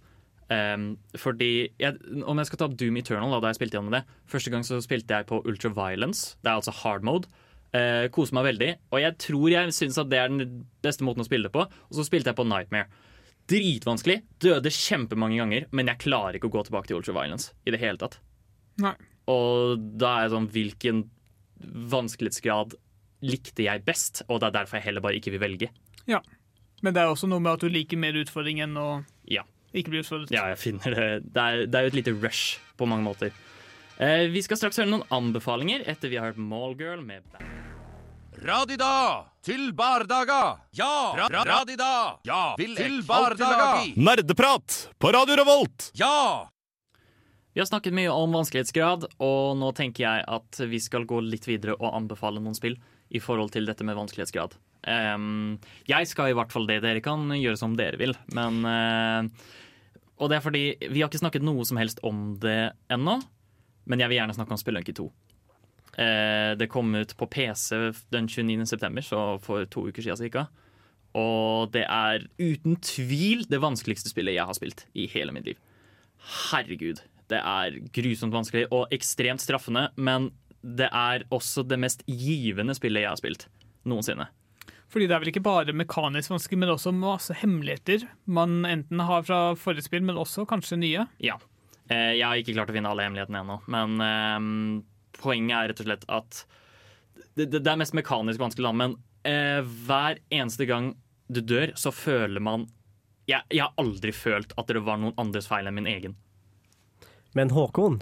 Um, 0.50 0.86
fordi 1.18 1.70
jeg, 1.78 1.98
Om 2.26 2.40
jeg 2.42 2.48
skal 2.48 2.60
ta 2.60 2.66
opp 2.66 2.74
Doom 2.78 2.98
Eternal, 2.98 3.30
da, 3.32 3.38
da 3.44 3.52
jeg 3.52 3.60
spilte 3.60 3.78
gjennom 3.78 3.94
det 3.94 4.00
Første 4.26 4.50
gang 4.50 4.64
så 4.66 4.80
spilte 4.82 5.20
jeg 5.20 5.28
på 5.28 5.38
Ultra 5.46 5.70
Violence. 5.74 6.34
Det 6.42 6.50
er 6.50 6.58
altså 6.58 6.74
hard 6.82 7.06
mode. 7.06 7.30
Uh, 7.74 8.08
Koser 8.10 8.34
meg 8.34 8.48
veldig. 8.48 8.70
Og 8.90 8.98
jeg 9.02 9.16
tror 9.22 9.50
jeg 9.52 9.74
syns 9.76 9.98
at 10.02 10.08
det 10.10 10.18
er 10.18 10.32
den 10.32 10.64
beste 10.82 11.06
måten 11.06 11.22
å 11.22 11.28
spille 11.28 11.46
det 11.48 11.54
på. 11.54 11.62
Og 11.68 11.94
så 11.98 12.02
spilte 12.06 12.32
jeg 12.32 12.38
på 12.40 12.46
Nightmare. 12.48 12.88
Dritvanskelig. 13.50 14.20
Døde 14.42 14.70
kjempemange 14.74 15.38
ganger, 15.40 15.64
men 15.74 15.90
jeg 15.90 16.02
klarer 16.04 16.38
ikke 16.38 16.50
å 16.50 16.54
gå 16.54 16.64
tilbake 16.66 16.90
til 16.90 16.98
Ultra 17.00 17.14
Violence 17.16 17.52
i 17.66 17.72
det 17.74 17.80
hele 17.82 17.98
tatt. 17.98 18.18
Nei. 18.82 18.94
Og 19.30 19.78
da 20.00 20.16
er 20.16 20.26
jeg 20.26 20.32
sånn 20.34 20.50
Hvilken 20.54 21.00
vanskelighetsgrad 21.92 22.74
likte 23.26 23.66
jeg 23.66 23.84
best? 23.86 24.22
Og 24.28 24.40
det 24.40 24.50
er 24.50 24.56
derfor 24.60 24.78
jeg 24.80 24.86
heller 24.88 25.04
bare 25.04 25.18
ikke 25.20 25.34
vil 25.34 25.42
velge. 25.42 25.70
Ja. 26.10 26.20
Men 26.80 26.94
det 26.96 27.02
er 27.02 27.10
også 27.12 27.28
noe 27.28 27.42
med 27.44 27.58
at 27.58 27.64
du 27.64 27.68
liker 27.72 28.00
mer 28.00 28.16
utfordring 28.16 28.62
enn 28.64 28.76
å 28.80 29.04
Ja. 29.28 29.42
ikke 29.74 29.92
bli 29.92 30.00
utfordret. 30.02 30.30
Ja, 30.32 30.46
jeg 30.48 30.58
finner 30.58 30.94
det 30.96 31.32
Det 31.34 31.42
er, 31.42 31.66
det 31.66 31.74
er 31.74 31.82
jo 31.86 31.92
et 31.92 31.98
lite 32.00 32.14
rush 32.22 32.58
på 32.78 32.88
mange 32.88 33.04
måter. 33.04 33.30
Eh, 34.00 34.30
vi 34.32 34.40
skal 34.40 34.56
straks 34.56 34.78
høre 34.80 34.88
noen 34.88 35.02
anbefalinger 35.12 35.82
etter 35.90 36.08
vi 36.08 36.16
har 36.16 36.30
hørt 36.30 36.38
Mallgirl 36.40 37.02
med 37.04 37.20
Radida 38.40 39.26
til 39.44 39.74
bardaga. 39.76 40.56
Ja! 40.72 40.92
Ra 41.18 41.26
ra 41.28 41.42
radida. 41.44 41.88
Ja! 42.24 42.54
Vil 42.56 42.72
til 42.78 43.02
bardaga. 43.04 43.82
Nerdeprat 44.00 44.76
på 44.96 45.10
Radio 45.12 45.36
Revolt! 45.42 45.90
Ja! 46.00 46.48
Vi 47.52 47.60
har 47.60 47.68
snakket 47.68 47.92
mye 47.92 48.14
om 48.14 48.32
vanskelighetsgrad, 48.38 49.04
og 49.20 49.58
nå 49.60 49.68
tenker 49.76 50.06
jeg 50.06 50.24
at 50.32 50.60
vi 50.70 50.80
skal 50.80 51.04
gå 51.04 51.18
litt 51.26 51.44
videre 51.50 51.74
og 51.76 51.92
anbefale 51.98 52.40
noen 52.40 52.56
spill 52.56 52.78
i 53.12 53.20
forhold 53.20 53.52
til 53.52 53.68
dette 53.68 53.84
med 53.84 53.98
vanskelighetsgrad. 53.98 54.54
Um, 54.88 55.58
jeg 55.90 56.08
skal 56.08 56.30
i 56.30 56.38
hvert 56.38 56.54
fall 56.54 56.64
det. 56.70 56.78
Dere 56.86 57.02
kan 57.04 57.26
gjøre 57.36 57.60
som 57.60 57.76
dere 57.76 58.00
vil, 58.00 58.16
men 58.32 58.64
uh, 58.64 59.28
Og 60.16 60.32
det 60.32 60.38
er 60.38 60.46
fordi 60.46 60.64
vi 60.88 61.02
har 61.02 61.12
ikke 61.12 61.20
snakket 61.20 61.44
noe 61.44 61.68
som 61.68 61.76
helst 61.82 62.00
om 62.06 62.38
det 62.40 62.70
ennå, 62.88 63.18
men 63.90 64.02
jeg 64.02 64.12
vil 64.12 64.20
gjerne 64.20 64.36
snakke 64.36 64.54
om 64.54 64.60
Spelunky 64.60 64.94
2. 64.96 65.06
Eh, 65.98 66.52
det 66.56 66.70
kom 66.70 66.94
ut 66.94 67.16
på 67.18 67.26
PC 67.26 67.76
den 68.14 68.28
29. 68.30 68.66
september, 68.70 69.04
så 69.04 69.24
for 69.42 69.66
to 69.66 69.88
uker 69.90 70.04
siden 70.06 70.20
cirka. 70.20 70.46
Og 71.18 71.72
det 71.74 71.84
er 71.90 72.26
uten 72.38 72.78
tvil 72.86 73.42
det 73.50 73.58
vanskeligste 73.62 74.12
spillet 74.12 74.36
jeg 74.36 74.46
har 74.46 74.56
spilt 74.56 74.86
i 74.94 75.08
hele 75.10 75.34
mitt 75.34 75.48
liv. 75.50 75.58
Herregud. 76.50 77.02
Det 77.30 77.38
er 77.38 77.78
grusomt 77.94 78.34
vanskelig 78.34 78.68
og 78.74 78.90
ekstremt 78.94 79.42
straffende, 79.42 79.88
men 79.96 80.30
det 80.62 80.90
er 80.92 81.24
også 81.32 81.64
det 81.66 81.78
mest 81.80 82.04
givende 82.06 82.74
spillet 82.76 83.04
jeg 83.04 83.10
har 83.10 83.20
spilt 83.20 83.48
noensinne. 83.88 84.28
Fordi 84.90 85.06
det 85.06 85.14
er 85.14 85.22
vel 85.22 85.30
ikke 85.30 85.46
bare 85.46 85.74
mekanisk 85.76 86.32
vanskelig, 86.32 86.58
men 86.58 86.72
også 86.72 86.92
masse 86.94 87.34
hemmeligheter 87.38 88.08
man 88.26 88.64
enten 88.66 89.02
har 89.06 89.22
fra 89.26 89.40
forrige 89.58 89.86
spill, 89.86 90.02
men 90.06 90.18
også 90.18 90.44
kanskje 90.50 90.80
nye. 90.80 91.06
Ja. 91.22 91.38
Eh, 91.90 92.14
Jeg 92.18 92.24
har 92.26 92.38
ikke 92.40 92.54
klart 92.54 92.70
å 92.70 92.76
finne 92.76 92.90
alle 92.92 93.06
hemmelighetene 93.06 93.42
ennå, 93.42 93.58
men 93.72 94.00
eh, 94.06 94.80
poenget 95.20 95.56
er 95.58 95.72
rett 95.72 95.82
og 95.82 95.88
slett 95.88 96.06
at 96.08 96.42
det, 97.36 97.48
det, 97.52 97.66
er 97.66 97.78
mest 97.80 97.94
mekanisk 97.96 98.40
vanskelig, 98.42 98.66
da, 98.66 98.72
men 98.76 98.94
eh, 99.26 99.60
hver 99.86 100.20
eneste 100.34 100.66
gang 100.70 100.92
du 101.30 101.40
dør, 101.46 101.74
så 101.78 101.92
føler 101.94 102.42
man 102.42 102.68
jeg, 103.30 103.42
jeg 103.52 103.62
har 103.62 103.74
aldri 103.78 104.10
følt 104.16 104.54
at 104.58 104.70
det 104.70 104.82
var 104.82 104.98
noen 104.98 105.14
andres 105.20 105.46
feil 105.46 105.68
enn 105.70 105.76
min 105.76 105.86
egen. 105.90 106.16
Men 107.38 107.52
Håkon, 107.54 108.00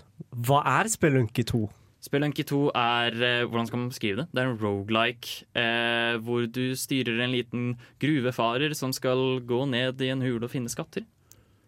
hva 0.49 0.63
er 0.79 0.89
Spelunky 0.89 1.45
2? 1.45 1.67
Spelunky 2.01 2.45
2 2.47 2.61
er 2.79 3.17
Hvordan 3.51 3.67
skal 3.69 3.81
man 3.83 3.91
beskrive 3.91 4.23
det? 4.23 4.27
Det 4.33 4.41
er 4.41 4.49
en 4.53 4.61
rogelike 4.63 5.43
eh, 5.59 6.15
hvor 6.25 6.47
du 6.47 6.63
styrer 6.79 7.19
en 7.25 7.35
liten 7.35 7.65
gruvefarer 8.01 8.73
som 8.79 8.95
skal 8.97 9.43
gå 9.45 9.65
ned 9.69 10.01
i 10.07 10.13
en 10.15 10.23
hule 10.25 10.47
og 10.47 10.53
finne 10.55 10.73
skatter, 10.73 11.05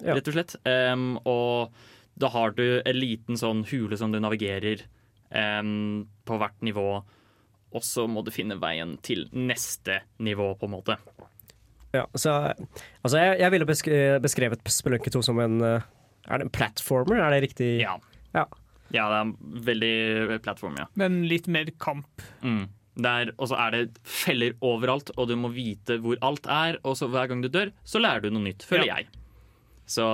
Ja. 0.00 0.14
rett 0.16 0.30
og 0.30 0.36
slett. 0.38 0.54
Um, 0.64 1.18
og 1.28 1.74
da 2.20 2.28
har 2.34 2.52
du 2.56 2.64
en 2.84 2.98
liten 2.98 3.38
sånn 3.40 3.62
hule 3.70 3.96
som 4.00 4.12
du 4.12 4.18
navigerer 4.20 4.82
um, 5.32 6.04
på 6.28 6.38
hvert 6.40 6.60
nivå, 6.66 6.86
og 7.70 7.84
så 7.86 8.04
må 8.10 8.22
du 8.26 8.32
finne 8.34 8.56
veien 8.60 8.96
til 9.06 9.28
neste 9.32 10.00
nivå, 10.22 10.50
på 10.58 10.66
en 10.68 10.74
måte. 10.74 10.96
Ja, 11.94 12.04
så, 12.14 12.34
altså 13.02 13.18
jeg, 13.18 13.38
jeg 13.42 13.50
ville 13.54 13.66
beskrevet 14.22 14.68
Spelunky 14.70 15.10
2 15.10 15.22
som 15.26 15.40
en 15.42 15.56
eh, 15.66 15.86
Er 16.30 16.38
det 16.38 16.44
en 16.46 16.52
platformer? 16.54 17.18
Er 17.18 17.32
det 17.34 17.40
riktig? 17.48 17.70
Ja. 17.82 17.96
Ja. 18.34 18.44
Ja, 18.94 19.06
det 19.10 19.16
er 19.22 19.64
veldig 19.70 20.36
plattform, 20.44 20.76
ja. 20.78 20.86
Men 20.98 21.22
litt 21.30 21.46
mer 21.50 21.70
kamp. 21.82 22.22
Mm. 22.42 22.68
Der, 23.00 23.30
og 23.38 23.50
så 23.50 23.58
er 23.62 23.74
det 23.74 23.82
feller 24.06 24.54
overalt, 24.66 25.10
og 25.16 25.30
du 25.30 25.36
må 25.38 25.50
vite 25.54 25.96
hvor 26.02 26.18
alt 26.26 26.46
er. 26.50 26.78
Og 26.82 26.98
så 26.98 27.06
hver 27.10 27.30
gang 27.30 27.42
du 27.42 27.48
dør, 27.50 27.70
så 27.86 28.02
lærer 28.02 28.26
du 28.26 28.34
noe 28.34 28.46
nytt, 28.48 28.66
føler 28.66 28.86
Ja. 28.90 28.98
jeg. 28.98 29.10
Så 29.90 30.06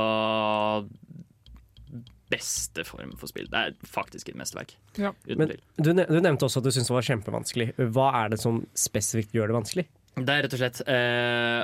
Beste 2.33 2.83
form 2.87 3.13
for 3.21 3.31
spill. 3.31 3.47
Det 3.53 3.61
er 3.61 3.75
faktisk 3.87 4.33
et 4.33 4.39
mesterverk. 4.39 4.75
Ja. 4.99 5.13
Uten 5.27 5.39
Men 5.39 5.53
tvil. 5.53 5.61
du, 5.79 5.93
ne 5.95 6.07
du 6.11 6.17
nevnte 6.19 6.49
også 6.49 6.63
at 6.63 6.67
du 6.67 6.73
syntes 6.75 6.91
det 6.91 6.97
var 6.97 7.07
kjempevanskelig. 7.11 7.69
Hva 7.95 8.09
er 8.25 8.33
det 8.35 8.41
som 8.43 8.65
spesifikt 8.75 9.37
gjør 9.37 9.53
det 9.53 9.59
vanskelig? 9.61 9.87
Det 10.17 10.33
er 10.33 10.47
rett 10.47 10.57
og 10.57 10.63
slett 10.63 10.81
eh, 10.89 11.63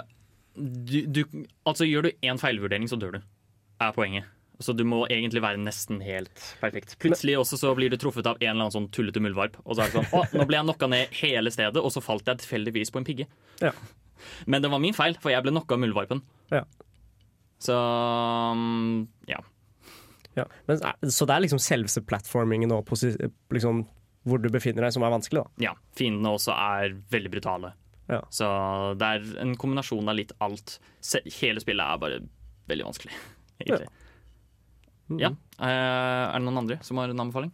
du, 0.55 0.99
du, 1.09 1.23
Altså, 1.65 1.89
gjør 1.89 2.07
du 2.07 2.29
én 2.29 2.39
feilvurdering, 2.39 2.87
så 2.91 2.99
dør 3.01 3.17
du. 3.17 3.27
Er 3.83 3.95
poenget. 3.97 4.29
Så 4.63 4.75
du 4.77 4.85
må 4.87 5.01
egentlig 5.11 5.43
være 5.43 5.59
nesten 5.59 5.99
helt 6.05 6.43
perfekt. 6.61 6.95
Plutselig 7.03 7.35
også 7.41 7.59
så 7.59 7.73
blir 7.75 7.91
du 7.91 7.97
truffet 7.99 8.29
av 8.29 8.37
en 8.39 8.45
eller 8.53 8.69
annen 8.69 8.75
sånn 8.75 8.91
tullete 8.95 9.23
muldvarp. 9.25 9.57
Og 9.65 9.75
så 9.75 9.83
er 9.83 9.91
det 9.91 9.97
sånn 9.99 10.13
Å, 10.15 10.23
nå 10.37 10.47
ble 10.47 10.61
jeg 10.61 10.69
knocka 10.69 10.89
ned 10.93 11.17
hele 11.19 11.51
stedet, 11.55 11.83
og 11.83 11.91
så 11.95 12.05
falt 12.05 12.29
jeg 12.31 12.45
tilfeldigvis 12.45 12.93
på 12.95 13.03
en 13.03 13.09
pigge. 13.09 13.27
Ja. 13.65 13.73
Men 14.47 14.63
det 14.63 14.71
var 14.71 14.83
min 14.85 14.95
feil, 14.95 15.17
for 15.19 15.35
jeg 15.35 15.43
ble 15.43 15.55
knocka 15.57 15.75
av 15.75 15.83
muldvarpen. 15.83 16.23
Ja. 16.55 16.63
Så 17.63 17.75
um, 17.75 19.09
ja. 19.31 19.41
Ja. 20.39 20.45
Men, 20.69 20.79
er- 20.83 21.11
så 21.13 21.27
det 21.29 21.35
er 21.37 21.45
liksom 21.45 21.61
selveste 21.61 22.01
platformingen 22.09 22.73
og 22.73 22.89
liksom, 23.53 23.85
hvor 24.25 24.39
du 24.43 24.49
befinner 24.55 24.87
deg, 24.87 24.93
som 24.95 25.03
er 25.05 25.13
vanskelig, 25.13 25.43
da. 25.45 25.65
ja. 25.71 25.73
Fiendene 25.99 26.33
også 26.37 26.55
er 26.57 26.95
veldig 27.13 27.33
brutale. 27.35 27.73
Ja. 28.09 28.21
Så 28.35 28.47
det 28.99 29.09
er 29.17 29.27
en 29.43 29.55
kombinasjon 29.57 30.09
av 30.11 30.17
litt 30.19 30.33
alt. 30.43 30.79
Hele 31.41 31.61
spillet 31.63 31.85
er 31.85 32.01
bare 32.03 32.21
veldig 32.69 32.87
vanskelig, 32.89 33.13
egentlig. 33.63 33.89
Ja. 35.21 35.29
Eh, 35.61 35.69
er 35.69 36.39
det 36.39 36.45
noen 36.47 36.63
andre 36.63 36.79
som 36.87 36.97
har 37.03 37.11
en 37.13 37.21
anbefaling? 37.27 37.51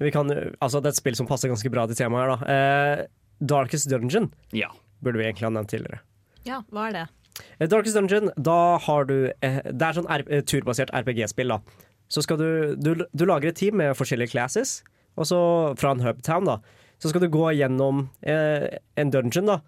Vi 0.00 0.10
kan, 0.14 0.30
altså, 0.32 0.80
det 0.80 0.88
er 0.88 0.94
et 0.94 1.00
spill 1.02 1.16
som 1.18 1.28
passer 1.28 1.50
ganske 1.52 1.70
bra 1.72 1.84
til 1.90 1.98
temaet 1.98 2.24
her, 2.24 2.30
da. 2.32 2.54
Eh, 3.02 3.02
Darkest 3.42 3.90
Dungeon 3.90 4.30
Ja. 4.54 4.68
burde 5.02 5.18
vi 5.20 5.26
egentlig 5.26 5.48
ha 5.48 5.50
nevnt 5.52 5.72
tidligere. 5.74 6.00
Ja, 6.46 6.62
hva 6.72 6.88
er 6.88 6.96
det? 6.96 7.04
Eh, 7.60 7.66
Darkest 7.68 7.98
Dungeon, 7.98 8.30
da 8.40 8.78
har 8.86 9.04
du 9.08 9.16
eh, 9.42 9.60
Det 9.66 9.82
er 9.88 9.98
sånn 9.98 10.08
eh, 10.14 10.42
turbasert 10.48 10.92
RPG-spill, 10.94 11.52
da. 11.52 11.60
Så 12.12 12.24
skal 12.24 12.40
du, 12.40 12.48
du 12.76 13.06
Du 13.12 13.24
lager 13.28 13.50
et 13.50 13.58
team 13.58 13.78
med 13.80 13.96
forskjellige 13.96 14.34
classes, 14.34 14.80
og 15.16 15.28
så 15.28 15.40
fra 15.80 15.94
en 15.94 16.04
hubtown, 16.04 16.48
da. 16.48 16.58
Så 17.00 17.10
skal 17.10 17.24
du 17.24 17.32
gå 17.32 17.48
gjennom 17.56 18.06
eh, 18.20 18.68
en 19.00 19.12
dungeon, 19.12 19.48
da. 19.48 19.58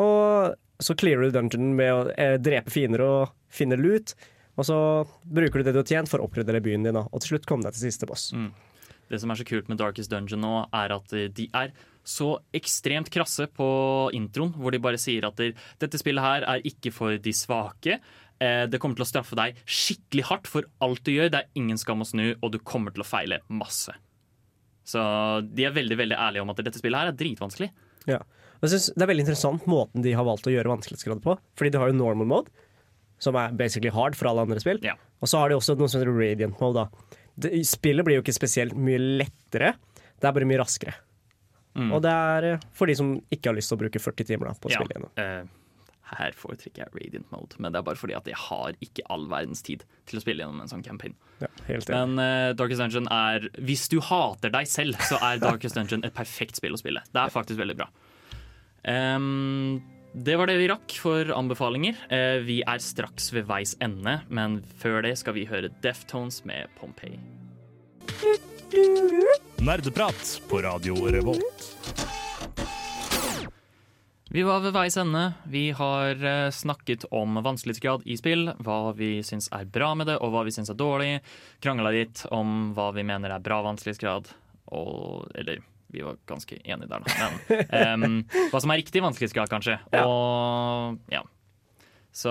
Og 0.00 0.54
så 0.80 0.96
clearer 0.96 1.28
du 1.28 1.34
dungeonen 1.34 1.74
med 1.76 1.92
å 1.92 2.02
eh, 2.14 2.36
drepe 2.40 2.72
fiender 2.72 3.04
og 3.04 3.34
finne 3.52 3.78
loot. 3.80 4.14
Og 4.60 4.66
så 4.68 4.78
bruker 5.24 5.60
du 5.60 5.66
det 5.68 5.74
du 5.76 5.82
har 5.82 5.88
tjent 5.88 6.10
for 6.10 6.20
å 6.20 6.28
oppgradere 6.28 6.62
byen 6.64 6.86
din, 6.86 6.96
da. 6.96 7.06
og 7.08 7.22
til 7.22 7.34
slutt 7.34 7.48
komme 7.48 7.66
deg 7.66 7.76
til 7.76 7.88
siste 7.88 8.08
boss. 8.08 8.30
Mm. 8.36 8.50
Det 9.10 9.18
som 9.18 9.32
er 9.32 9.40
så 9.40 9.46
kult 9.48 9.70
med 9.70 9.80
Darkest 9.80 10.12
Dungeon 10.12 10.42
nå, 10.44 10.54
er 10.76 10.94
at 10.94 11.14
eh, 11.16 11.30
de 11.34 11.48
er 11.56 11.74
så 12.06 12.32
ekstremt 12.56 13.10
krasse 13.12 13.44
på 13.52 13.68
introen, 14.16 14.54
hvor 14.56 14.72
de 14.72 14.80
bare 14.82 15.00
sier 15.00 15.26
at 15.28 15.36
dette 15.36 16.00
spillet 16.00 16.24
her 16.24 16.46
er 16.48 16.64
ikke 16.66 16.92
for 16.94 17.18
de 17.20 17.34
svake. 17.36 17.98
Eh, 18.40 18.66
Det 18.72 18.80
kommer 18.80 18.96
til 18.96 19.04
å 19.04 19.10
straffe 19.10 19.36
deg 19.36 19.58
skikkelig 19.68 20.24
hardt 20.30 20.46
for 20.48 20.64
alt 20.80 21.02
du 21.04 21.12
gjør. 21.12 21.30
Det 21.30 21.40
er 21.42 21.48
ingen 21.60 21.76
skam 21.78 22.00
å 22.00 22.06
snu, 22.08 22.34
og 22.42 22.52
du 22.52 22.58
kommer 22.58 22.90
til 22.94 23.02
å 23.04 23.08
feile 23.08 23.40
masse. 23.48 23.92
Så 24.84 25.00
de 25.54 25.66
er 25.68 25.74
veldig 25.76 25.96
veldig 26.00 26.16
ærlige 26.18 26.42
om 26.42 26.50
at 26.50 26.56
dette 26.64 26.80
spillet 26.80 26.98
her 26.98 27.10
er 27.12 27.18
dritvanskelig. 27.20 27.70
Ja. 28.08 28.18
Jeg 28.62 28.70
synes 28.72 28.88
Det 28.96 29.02
er 29.04 29.10
veldig 29.12 29.24
interessant 29.26 29.66
måten 29.70 30.02
de 30.02 30.12
har 30.16 30.24
valgt 30.24 30.48
å 30.48 30.52
gjøre 30.52 30.72
vanskelighetsgrad 30.72 31.22
på. 31.24 31.36
Fordi 31.56 31.70
de 31.70 31.78
har 31.78 31.92
jo 31.92 31.98
normal 32.00 32.26
mode, 32.26 32.50
som 33.20 33.36
er 33.36 33.52
basically 33.52 33.92
hard 33.92 34.16
for 34.16 34.26
alle 34.30 34.40
andre 34.48 34.58
spill. 34.60 34.80
Og 35.20 35.28
så 35.28 35.38
har 35.38 35.48
de 35.52 35.56
også 35.60 35.76
noe 35.78 35.88
som 35.88 36.00
heter 36.00 36.12
radiant 36.16 36.58
mode. 36.60 36.88
Det, 37.38 37.52
spillet 37.68 38.04
blir 38.04 38.18
jo 38.18 38.22
ikke 38.24 38.34
spesielt 38.36 38.74
mye 38.76 38.98
lettere, 39.20 39.74
det 40.20 40.26
er 40.28 40.32
bare 40.36 40.48
mye 40.48 40.58
raskere. 40.60 40.94
Mm. 41.76 41.92
Og 41.94 42.02
det 42.02 42.10
er 42.10 42.44
eh, 42.54 42.58
for 42.74 42.86
de 42.90 42.96
som 42.98 43.12
ikke 43.30 43.46
har 43.52 43.54
lyst 43.56 43.70
til 43.70 43.78
å 43.78 43.80
bruke 43.84 44.00
40 44.02 44.26
timer 44.26 44.48
da, 44.50 44.54
på 44.58 44.68
å 44.68 44.72
Ja, 44.72 44.80
spille 44.80 44.96
gjennom. 44.96 45.12
eh, 45.16 45.44
her 46.18 46.34
foretrekker 46.36 46.84
jeg 46.84 46.94
Radiant 46.96 47.28
Mode, 47.32 47.58
men 47.58 47.72
det 47.72 47.80
er 47.80 47.86
bare 47.86 47.98
fordi 47.98 48.16
at 48.18 48.26
jeg 48.28 48.38
har 48.38 48.76
ikke 48.82 49.04
all 49.12 49.28
verdens 49.30 49.62
tid 49.66 49.84
til 50.10 50.18
å 50.18 50.24
spille 50.24 50.42
gjennom 50.42 50.62
en 50.64 50.70
sånn 50.70 50.84
campaign. 50.86 51.14
Ja, 51.42 51.50
helt 51.68 51.88
enig. 51.88 51.94
Men 51.94 52.20
uh, 52.20 52.50
Darkest 52.58 52.82
Dungeon 52.82 53.08
er 53.14 53.46
Hvis 53.64 53.86
du 53.92 54.00
hater 54.04 54.52
deg 54.52 54.68
selv, 54.70 54.98
så 55.08 55.20
er 55.24 55.40
Darkest 55.42 55.78
Dungeon 55.78 56.04
et 56.06 56.16
perfekt 56.16 56.60
spill 56.60 56.76
å 56.76 56.80
spille. 56.80 57.04
Det 57.14 57.22
er 57.22 57.32
faktisk 57.34 57.60
veldig 57.60 57.78
bra. 57.80 57.88
Um, 58.84 59.80
det 60.10 60.34
var 60.40 60.50
det 60.50 60.58
vi 60.58 60.70
rakk 60.72 60.96
for 60.98 61.32
anbefalinger. 61.36 61.98
Uh, 62.10 62.40
vi 62.46 62.60
er 62.66 62.82
straks 62.82 63.30
ved 63.36 63.48
veis 63.50 63.76
ende, 63.84 64.20
men 64.28 64.60
før 64.82 65.04
det 65.06 65.16
skal 65.22 65.38
vi 65.38 65.46
høre 65.50 65.72
Deftones 65.84 66.42
med 66.48 66.72
Pompeii. 66.80 67.20
Nerdeprat 69.60 70.40
på 70.50 70.62
Radio 70.66 71.06
Revolt. 71.10 71.70
Vi 74.32 74.42
var 74.46 74.60
ved 74.62 74.70
veis 74.72 74.94
ende. 74.96 75.32
Vi 75.50 75.70
har 75.74 76.24
eh, 76.24 76.50
snakket 76.50 77.04
om 77.10 77.34
vanskelighetsgrad 77.42 78.04
i 78.06 78.14
spill, 78.14 78.52
hva 78.62 78.92
vi 78.94 79.24
syns 79.26 79.48
er 79.50 79.66
bra 79.66 79.88
med 79.98 80.06
det, 80.06 80.20
og 80.22 80.30
hva 80.30 80.44
vi 80.46 80.52
syns 80.54 80.70
er 80.70 80.78
dårlig. 80.78 81.16
Krangla 81.58 81.90
litt 81.90 82.22
om 82.30 82.70
hva 82.76 82.92
vi 82.94 83.02
mener 83.08 83.34
er 83.34 83.42
bra 83.42 83.58
vanskelighetsgrad, 83.66 84.30
og 84.70 85.26
Eller 85.34 85.58
vi 85.90 86.04
var 86.06 86.20
ganske 86.30 86.60
enige 86.62 86.86
der, 86.86 87.02
da. 87.02 87.58
Men 87.98 88.22
um, 88.22 88.46
hva 88.52 88.60
som 88.62 88.70
er 88.70 88.78
riktig 88.84 89.02
vanskelighetsgrad, 89.02 89.50
kanskje. 89.50 89.80
Og 89.98 91.02
ja. 91.10 91.24
Så 92.14 92.30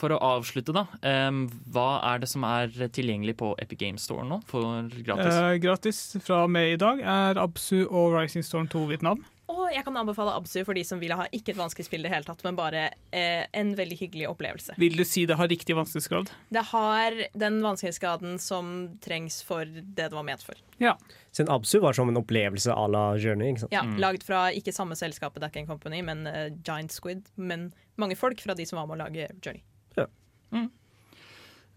for 0.00 0.16
å 0.16 0.22
avslutte, 0.32 0.72
da. 0.72 0.86
Um, 1.04 1.44
hva 1.76 2.00
er 2.08 2.24
det 2.24 2.30
som 2.32 2.48
er 2.48 2.72
tilgjengelig 2.88 3.36
på 3.44 3.52
Epic 3.60 3.82
Games 3.84 4.08
Store 4.08 4.24
nå 4.24 4.40
for 4.48 4.88
gratis? 5.04 5.36
Uh, 5.36 5.60
gratis 5.60 6.02
fra 6.24 6.46
og 6.46 6.56
med 6.56 6.72
i 6.72 6.80
dag 6.80 7.04
er 7.04 7.44
Absu 7.44 7.82
og 7.84 8.16
Rising 8.16 8.48
Storm 8.48 8.72
2 8.72 8.88
Vietnam. 8.94 9.20
Og 9.50 9.64
jeg 9.74 9.82
kan 9.84 9.96
anbefale 9.98 10.34
Absu 10.38 10.60
for 10.62 10.78
de 10.78 10.84
som 10.86 11.00
vil 11.02 11.12
ha 11.18 11.26
ikke 11.34 11.52
et 11.52 11.58
vanskelig 11.58 11.88
spill 11.88 12.04
i 12.04 12.06
det 12.06 12.12
hele 12.12 12.26
tatt, 12.26 12.44
men 12.46 12.56
bare 12.56 12.84
eh, 13.10 13.42
en 13.58 13.72
veldig 13.76 13.98
hyggelig 13.98 14.28
opplevelse. 14.30 14.76
Vil 14.80 14.94
du 14.96 15.02
si 15.08 15.24
det 15.28 15.36
har 15.40 15.50
riktig 15.50 15.74
vanskelighetsgrad? 15.76 16.30
Det 16.54 16.62
har 16.70 17.18
den 17.34 17.58
vanskelighetsgraden 17.64 18.38
som 18.42 18.70
trengs 19.04 19.40
for 19.46 19.66
det 19.66 20.06
det 20.12 20.14
var 20.14 20.26
ment 20.26 20.46
for. 20.46 20.58
Ja. 20.82 20.94
Siden 21.34 21.50
Absu 21.52 21.80
var 21.82 21.98
som 21.98 22.12
en 22.12 22.20
opplevelse 22.22 22.72
à 22.72 22.86
la 22.90 23.04
Journey. 23.18 23.52
ikke 23.52 23.66
sant? 23.66 23.74
Ja, 23.74 23.82
Lagd 24.02 24.24
fra 24.26 24.46
ikke 24.54 24.74
samme 24.74 24.96
selskapet, 24.98 25.42
Duck 25.42 25.58
Company, 25.66 26.02
men 26.06 26.26
uh, 26.26 26.48
Giant 26.62 26.92
Squid. 26.94 27.28
Men 27.36 27.70
mange 28.00 28.16
folk 28.16 28.40
fra 28.40 28.54
de 28.58 28.66
som 28.68 28.80
var 28.80 28.88
med 28.90 29.00
å 29.00 29.04
lage 29.04 29.28
Journey. 29.42 29.64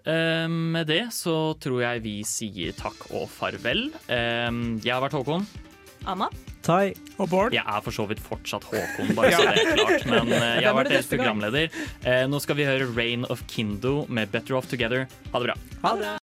Eh, 0.06 0.48
med 0.50 0.88
det 0.88 1.08
så 1.18 1.56
tror 1.58 1.82
jeg 1.82 2.04
vi 2.06 2.18
sier 2.30 2.76
takk 2.78 3.08
og 3.16 3.26
farvel. 3.32 3.88
Eh, 4.06 4.52
jeg 4.84 4.94
har 4.94 5.02
vært 5.02 5.18
Håkon. 5.18 5.48
Anna? 6.10 6.30
Tai. 6.66 6.94
Og 7.22 7.30
Bård. 7.30 7.54
Jeg 7.54 7.62
er 7.62 7.84
for 7.86 7.94
så 7.94 8.06
vidt 8.10 8.22
fortsatt 8.24 8.66
Håkon, 8.68 9.12
bare 9.18 9.32
så 9.36 9.44
det 9.46 9.64
er 9.64 9.72
klart. 9.78 10.06
Men 10.10 10.32
eh, 10.34 10.46
jeg 10.62 10.68
har 10.70 10.78
vært 10.78 10.92
deres 10.94 11.10
programleder. 11.12 11.80
Eh, 12.04 12.24
nå 12.32 12.42
skal 12.44 12.58
vi 12.60 12.68
høre 12.68 12.90
Rain 12.98 13.26
of 13.30 13.44
Kindo 13.52 14.04
med 14.10 14.34
Better 14.34 14.58
Off 14.58 14.70
Together. 14.72 15.06
Ha 15.34 15.42
det 15.42 15.52
bra. 15.52 15.58
Ha 15.86 15.94
det! 16.02 16.14